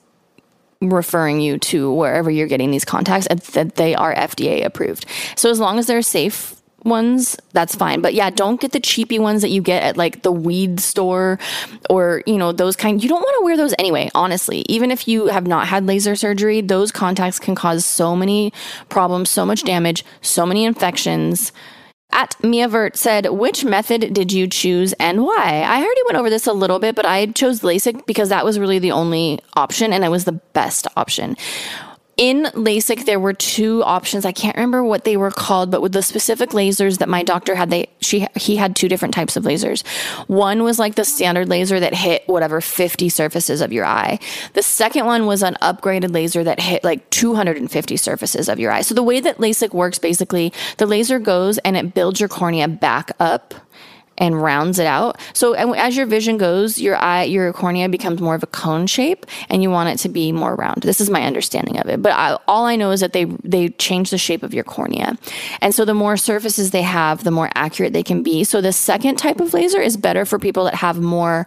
referring 0.82 1.40
you 1.40 1.58
to 1.58 1.94
wherever 1.94 2.30
you're 2.30 2.48
getting 2.48 2.72
these 2.72 2.84
contacts 2.84 3.26
and 3.28 3.40
that 3.40 3.76
they 3.76 3.96
are 3.96 4.14
FDA 4.14 4.66
approved 4.66 5.06
so 5.36 5.50
as 5.50 5.60
long 5.60 5.80
as 5.80 5.88
they're 5.88 6.02
safe 6.02 6.62
ones, 6.86 7.38
that's 7.52 7.76
fine. 7.76 8.02
But 8.02 8.14
yeah, 8.14 8.30
don't 8.30 8.60
get 8.60 8.72
the 8.72 8.80
cheapy 8.80 9.20
ones 9.20 9.42
that 9.42 9.50
you 9.50 9.62
get 9.62 9.84
at 9.84 9.98
like 9.98 10.24
the 10.24 10.32
weed 10.32 10.80
store 10.80 11.40
or, 11.90 12.24
you 12.26 12.38
know, 12.38 12.52
those 12.52 12.76
kind. 12.76 13.02
You 13.02 13.10
don't 13.10 13.22
want 13.22 13.36
to 13.40 13.46
wear 13.46 13.58
those 13.58 13.74
anyway, 13.80 14.10
honestly. 14.14 14.66
Even 14.68 14.92
if 14.92 15.08
you 15.08 15.28
have 15.28 15.48
not 15.48 15.68
had 15.68 15.86
laser 15.86 16.16
surgery, 16.16 16.62
those 16.62 16.92
contacts 16.92 17.40
can 17.40 17.56
cause 17.56 17.86
so 17.86 18.16
many 18.16 18.54
problems, 18.90 19.30
so 19.30 19.46
much 19.46 19.64
damage, 19.64 20.06
so 20.22 20.46
many 20.46 20.66
infections. 20.66 21.52
At 22.14 22.36
Mia 22.44 22.68
Vert 22.68 22.96
said, 22.96 23.26
which 23.32 23.66
method 23.66 24.14
did 24.14 24.32
you 24.32 24.48
choose 24.48 24.94
and 24.94 25.24
why? 25.24 25.66
I 25.68 25.78
already 25.78 26.02
went 26.06 26.18
over 26.18 26.30
this 26.30 26.46
a 26.46 26.54
little 26.54 26.78
bit, 26.78 26.94
but 26.94 27.08
I 27.08 27.26
chose 27.26 27.62
LASIK 27.62 28.06
because 28.06 28.30
that 28.30 28.46
was 28.46 28.60
really 28.60 28.78
the 28.78 28.92
only 28.92 29.40
option 29.56 29.92
and 29.92 30.04
it 30.04 30.10
was 30.10 30.26
the 30.26 30.34
best 30.54 30.86
option 30.96 31.36
in 32.16 32.44
LASIK, 32.54 33.06
there 33.06 33.20
were 33.20 33.34
two 33.34 33.84
options. 33.84 34.24
I 34.24 34.32
can't 34.32 34.56
remember 34.56 34.84
what 34.84 35.04
they 35.04 35.18
were 35.18 35.32
called, 35.32 35.72
but 35.72 35.82
with 35.82 35.94
the 35.94 36.04
specific 36.04 36.52
lasers 36.52 37.00
that 37.00 37.10
my 37.10 37.24
doctor 37.24 37.56
had, 37.56 37.72
they 37.72 37.90
she 38.02 38.28
he 38.36 38.56
had 38.56 38.76
two 38.76 38.88
different 38.88 39.16
types 39.16 39.36
of 39.36 39.44
lasers. 39.46 39.86
One 40.28 40.64
was 40.64 40.78
like 40.78 40.94
the 40.94 41.06
standard 41.06 41.50
laser 41.50 41.80
that 41.80 41.96
hit 41.96 42.24
whatever 42.28 42.62
50 42.62 43.10
surfaces 43.10 43.62
of 43.62 43.74
your 43.74 43.86
eye. 43.86 44.20
The 44.54 44.62
second 44.62 45.08
one 45.08 45.26
was 45.26 45.42
an 45.42 45.56
upgraded 45.62 46.14
laser 46.14 46.44
that 46.44 46.60
hit 46.60 46.84
like 46.84 47.10
250 47.10 47.98
surfaces 47.98 48.48
of 48.48 48.60
your 48.60 48.72
eye. 48.72 48.82
So 48.82 48.94
the 48.94 49.04
way 49.04 49.20
that 49.20 49.38
LASIK 49.40 49.74
works, 49.74 49.98
basically, 49.98 50.54
the 50.78 50.86
laser 50.86 51.18
goes 51.18 51.58
and 51.60 51.76
it 51.76 51.96
builds 51.96 52.20
your 52.20 52.30
cornea 52.30 52.68
back 52.68 53.12
up 53.20 53.56
and 54.24 54.42
rounds 54.42 54.80
it 54.80 54.88
out. 54.88 55.20
So 55.34 55.54
as 55.54 55.98
your 55.98 56.06
vision 56.06 56.38
goes, 56.38 56.80
your 56.80 56.96
eye, 56.96 57.24
your 57.24 57.52
cornea 57.52 57.90
becomes 57.90 58.22
more 58.22 58.36
of 58.36 58.44
a 58.44 58.48
cone 58.48 58.88
shape, 58.88 59.26
and 59.50 59.62
you 59.62 59.70
want 59.70 59.90
it 59.90 59.98
to 60.04 60.10
be 60.10 60.32
more 60.32 60.56
round. 60.56 60.82
This 60.82 61.02
is 61.02 61.10
my 61.10 61.24
understanding 61.24 61.78
of 61.82 61.88
it. 61.90 62.02
But 62.02 62.14
I, 62.14 62.38
all 62.48 62.66
I 62.66 62.76
know 62.78 62.92
is 62.92 63.02
that 63.02 63.12
they 63.12 63.26
they 63.44 63.70
change 63.88 64.10
the 64.10 64.18
shape 64.18 64.44
of 64.44 64.54
your 64.54 64.64
cornea, 64.64 65.18
and 65.62 65.76
so 65.76 65.84
the 65.86 65.94
more 65.94 66.16
surfaces 66.16 66.72
they 66.72 66.84
have, 66.84 67.24
the 67.24 67.32
more 67.32 67.50
accurate 67.54 67.92
they 67.92 68.04
can 68.04 68.24
be. 68.24 68.46
So 68.46 68.62
the 68.62 68.72
second 68.72 69.18
type 69.18 69.42
of 69.42 69.54
laser 69.54 69.82
is 69.82 69.98
better 69.98 70.26
for 70.26 70.40
people 70.40 70.64
that 70.64 70.76
have 70.76 71.00
more 71.00 71.46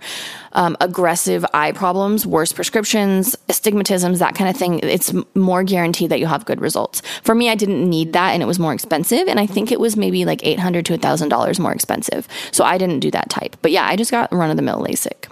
um, 0.52 0.76
aggressive 0.80 1.44
eye 1.54 1.72
problems, 1.72 2.26
worse 2.26 2.52
prescriptions, 2.52 3.36
astigmatisms, 3.48 4.18
that 4.18 4.34
kind 4.34 4.50
of 4.50 4.56
thing. 4.56 4.80
It's 4.80 5.12
more 5.34 5.64
guaranteed 5.64 6.10
that 6.10 6.18
you'll 6.18 6.28
have 6.28 6.44
good 6.44 6.60
results. 6.60 7.02
For 7.22 7.34
me, 7.34 7.48
I 7.48 7.54
didn't 7.54 7.88
need 7.88 8.12
that, 8.12 8.32
and 8.32 8.42
it 8.42 8.46
was 8.46 8.58
more 8.58 8.74
expensive, 8.74 9.28
and 9.28 9.40
I 9.40 9.46
think 9.46 9.72
it 9.72 9.80
was 9.80 9.96
maybe 9.96 10.24
like 10.26 10.44
eight 10.44 10.60
hundred 10.60 10.84
to 10.86 10.98
thousand 10.98 11.30
dollars 11.30 11.58
more 11.58 11.72
expensive. 11.72 12.28
So 12.52 12.64
I 12.66 12.78
didn't 12.78 13.00
do 13.00 13.10
that 13.10 13.30
type. 13.30 13.56
But 13.62 13.72
yeah, 13.72 13.86
I 13.86 13.96
just 13.96 14.10
got 14.10 14.32
run 14.32 14.50
of 14.50 14.56
the 14.56 14.62
mill 14.62 14.80
LASIK. 14.82 15.30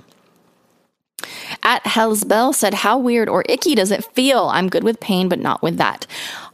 At 1.62 1.86
Hell's 1.86 2.24
Bell 2.24 2.52
said, 2.52 2.74
How 2.74 2.98
weird 2.98 3.28
or 3.28 3.44
icky 3.48 3.74
does 3.74 3.90
it 3.90 4.04
feel? 4.04 4.44
I'm 4.52 4.68
good 4.68 4.84
with 4.84 5.00
pain, 5.00 5.28
but 5.28 5.38
not 5.38 5.62
with 5.62 5.76
that. 5.78 6.06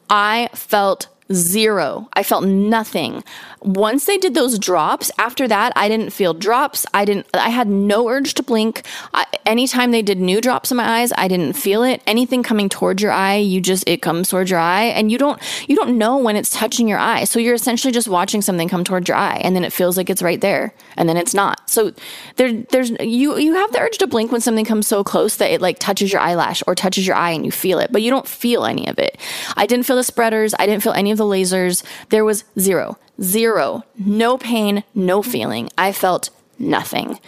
I 0.08 0.48
felt 0.54 1.08
zero. 1.32 2.08
I 2.14 2.22
felt 2.22 2.44
nothing 2.44 3.22
once 3.62 4.06
they 4.06 4.16
did 4.16 4.34
those 4.34 4.58
drops, 4.58 5.10
after 5.18 5.46
that, 5.46 5.72
I 5.76 5.88
didn't 5.88 6.10
feel 6.10 6.32
drops. 6.32 6.86
I 6.94 7.04
didn't, 7.04 7.26
I 7.34 7.50
had 7.50 7.68
no 7.68 8.08
urge 8.08 8.34
to 8.34 8.42
blink. 8.42 8.82
I, 9.12 9.26
anytime 9.44 9.90
they 9.90 10.02
did 10.02 10.18
new 10.18 10.40
drops 10.40 10.70
in 10.70 10.78
my 10.78 11.00
eyes, 11.00 11.12
I 11.16 11.28
didn't 11.28 11.54
feel 11.54 11.82
it. 11.82 12.02
Anything 12.06 12.42
coming 12.42 12.68
towards 12.68 13.02
your 13.02 13.12
eye, 13.12 13.36
you 13.36 13.60
just, 13.60 13.86
it 13.86 14.00
comes 14.00 14.30
towards 14.30 14.50
your 14.50 14.60
eye 14.60 14.84
and 14.84 15.12
you 15.12 15.18
don't, 15.18 15.40
you 15.68 15.76
don't 15.76 15.98
know 15.98 16.16
when 16.16 16.36
it's 16.36 16.50
touching 16.50 16.88
your 16.88 16.98
eye. 16.98 17.24
So 17.24 17.38
you're 17.38 17.54
essentially 17.54 17.92
just 17.92 18.08
watching 18.08 18.40
something 18.40 18.68
come 18.68 18.84
towards 18.84 19.08
your 19.08 19.16
eye 19.16 19.40
and 19.44 19.54
then 19.54 19.64
it 19.64 19.72
feels 19.72 19.96
like 19.96 20.08
it's 20.08 20.22
right 20.22 20.40
there 20.40 20.72
and 20.96 21.08
then 21.08 21.16
it's 21.16 21.34
not. 21.34 21.68
So 21.68 21.92
there, 22.36 22.52
there's, 22.52 22.90
you, 23.00 23.36
you 23.36 23.54
have 23.54 23.72
the 23.72 23.80
urge 23.80 23.98
to 23.98 24.06
blink 24.06 24.32
when 24.32 24.40
something 24.40 24.64
comes 24.64 24.86
so 24.86 25.04
close 25.04 25.36
that 25.36 25.50
it 25.50 25.60
like 25.60 25.78
touches 25.78 26.12
your 26.12 26.22
eyelash 26.22 26.62
or 26.66 26.74
touches 26.74 27.06
your 27.06 27.16
eye 27.16 27.30
and 27.30 27.44
you 27.44 27.52
feel 27.52 27.78
it, 27.78 27.92
but 27.92 28.02
you 28.02 28.10
don't 28.10 28.26
feel 28.26 28.64
any 28.64 28.86
of 28.86 28.98
it. 28.98 29.18
I 29.56 29.66
didn't 29.66 29.84
feel 29.84 29.96
the 29.96 30.04
spreaders. 30.04 30.54
I 30.58 30.66
didn't 30.66 30.82
feel 30.82 30.92
any 30.92 31.10
of 31.10 31.18
the 31.20 31.24
lasers. 31.24 31.84
There 32.08 32.24
was 32.24 32.44
zero. 32.58 32.98
Zero. 33.22 33.84
No 33.98 34.38
pain, 34.38 34.82
no 34.94 35.22
feeling. 35.22 35.68
I 35.76 35.92
felt 35.92 36.30
nothing. 36.58 37.20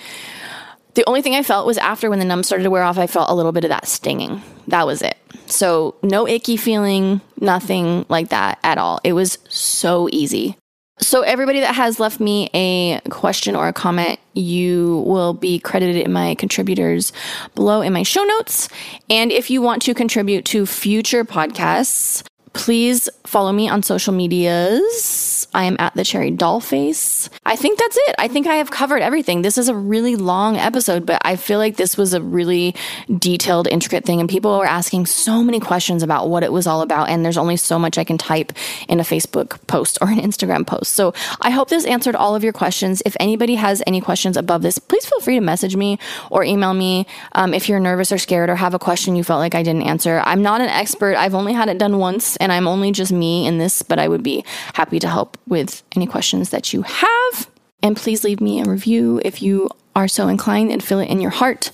The 0.94 1.04
only 1.06 1.22
thing 1.22 1.34
I 1.34 1.42
felt 1.42 1.66
was 1.66 1.78
after 1.78 2.10
when 2.10 2.18
the 2.18 2.24
numb 2.24 2.42
started 2.42 2.64
to 2.64 2.70
wear 2.70 2.82
off, 2.82 2.98
I 2.98 3.06
felt 3.06 3.30
a 3.30 3.34
little 3.34 3.52
bit 3.52 3.64
of 3.64 3.70
that 3.70 3.86
stinging. 3.86 4.42
That 4.68 4.86
was 4.86 5.00
it. 5.00 5.16
So, 5.46 5.94
no 6.02 6.28
icky 6.28 6.56
feeling, 6.56 7.20
nothing 7.40 8.04
like 8.08 8.28
that 8.28 8.58
at 8.62 8.78
all. 8.78 9.00
It 9.04 9.12
was 9.12 9.38
so 9.48 10.08
easy. 10.12 10.56
So, 11.00 11.22
everybody 11.22 11.60
that 11.60 11.74
has 11.74 11.98
left 11.98 12.20
me 12.20 12.50
a 12.54 13.00
question 13.08 13.56
or 13.56 13.68
a 13.68 13.72
comment, 13.72 14.20
you 14.34 15.02
will 15.06 15.32
be 15.32 15.58
credited 15.58 15.96
in 15.96 16.12
my 16.12 16.34
contributors 16.36 17.12
below 17.54 17.80
in 17.80 17.92
my 17.92 18.02
show 18.02 18.22
notes. 18.22 18.68
And 19.08 19.32
if 19.32 19.50
you 19.50 19.62
want 19.62 19.82
to 19.82 19.94
contribute 19.94 20.44
to 20.46 20.66
future 20.66 21.24
podcasts, 21.24 22.22
Please 22.52 23.08
follow 23.24 23.52
me 23.52 23.68
on 23.68 23.82
social 23.82 24.12
medias. 24.12 25.48
I 25.54 25.64
am 25.64 25.76
at 25.78 25.94
the 25.94 26.04
cherry 26.04 26.30
doll 26.30 26.60
face. 26.60 27.28
I 27.44 27.56
think 27.56 27.78
that's 27.78 27.96
it. 27.96 28.14
I 28.18 28.28
think 28.28 28.46
I 28.46 28.54
have 28.56 28.70
covered 28.70 29.02
everything. 29.02 29.42
This 29.42 29.58
is 29.58 29.68
a 29.68 29.74
really 29.74 30.16
long 30.16 30.56
episode, 30.56 31.04
but 31.04 31.20
I 31.24 31.36
feel 31.36 31.58
like 31.58 31.76
this 31.76 31.96
was 31.96 32.14
a 32.14 32.22
really 32.22 32.74
detailed, 33.18 33.68
intricate 33.68 34.04
thing. 34.04 34.20
And 34.20 34.28
people 34.28 34.58
were 34.58 34.66
asking 34.66 35.06
so 35.06 35.42
many 35.42 35.60
questions 35.60 36.02
about 36.02 36.28
what 36.28 36.42
it 36.42 36.52
was 36.52 36.66
all 36.66 36.82
about. 36.82 37.08
And 37.08 37.24
there's 37.24 37.36
only 37.36 37.56
so 37.56 37.78
much 37.78 37.98
I 37.98 38.04
can 38.04 38.18
type 38.18 38.52
in 38.88 39.00
a 39.00 39.02
Facebook 39.02 39.66
post 39.66 39.98
or 40.00 40.08
an 40.08 40.18
Instagram 40.18 40.66
post. 40.66 40.94
So 40.94 41.14
I 41.40 41.50
hope 41.50 41.68
this 41.68 41.84
answered 41.84 42.16
all 42.16 42.34
of 42.34 42.44
your 42.44 42.52
questions. 42.52 43.02
If 43.04 43.16
anybody 43.20 43.54
has 43.56 43.82
any 43.86 44.00
questions 44.00 44.36
above 44.36 44.62
this, 44.62 44.78
please 44.78 45.06
feel 45.06 45.20
free 45.20 45.36
to 45.36 45.40
message 45.40 45.76
me 45.76 45.98
or 46.30 46.44
email 46.44 46.74
me 46.74 47.06
um, 47.32 47.54
if 47.54 47.68
you're 47.68 47.80
nervous 47.80 48.12
or 48.12 48.18
scared 48.18 48.50
or 48.50 48.56
have 48.56 48.74
a 48.74 48.78
question 48.78 49.16
you 49.16 49.24
felt 49.24 49.40
like 49.40 49.54
I 49.54 49.62
didn't 49.62 49.82
answer. 49.82 50.22
I'm 50.24 50.42
not 50.42 50.60
an 50.60 50.68
expert. 50.68 51.16
I've 51.16 51.34
only 51.34 51.52
had 51.52 51.68
it 51.68 51.78
done 51.78 51.98
once 51.98 52.36
and 52.42 52.50
I'm 52.50 52.66
only 52.66 52.90
just 52.90 53.12
me 53.12 53.46
in 53.46 53.58
this, 53.58 53.82
but 53.82 54.00
I 54.00 54.08
would 54.08 54.24
be 54.24 54.44
happy 54.74 54.98
to 54.98 55.08
help 55.08 55.38
with 55.46 55.82
any 55.94 56.06
questions 56.06 56.50
that 56.50 56.72
you 56.72 56.82
have. 56.82 57.48
And 57.82 57.96
please 57.96 58.24
leave 58.24 58.40
me 58.40 58.60
a 58.60 58.64
review 58.64 59.20
if 59.24 59.40
you 59.40 59.70
are 59.94 60.08
so 60.08 60.26
inclined 60.26 60.72
and 60.72 60.82
feel 60.82 60.98
it 60.98 61.08
in 61.08 61.20
your 61.20 61.30
heart. 61.30 61.70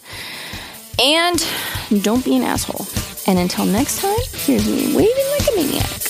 And 1.02 1.44
don't 2.02 2.24
be 2.24 2.36
an 2.36 2.42
asshole. 2.42 2.86
And 3.26 3.38
until 3.38 3.64
next 3.64 4.00
time, 4.00 4.18
here's 4.32 4.68
me 4.68 4.94
waving 4.94 5.26
like 5.38 5.48
a 5.52 6.07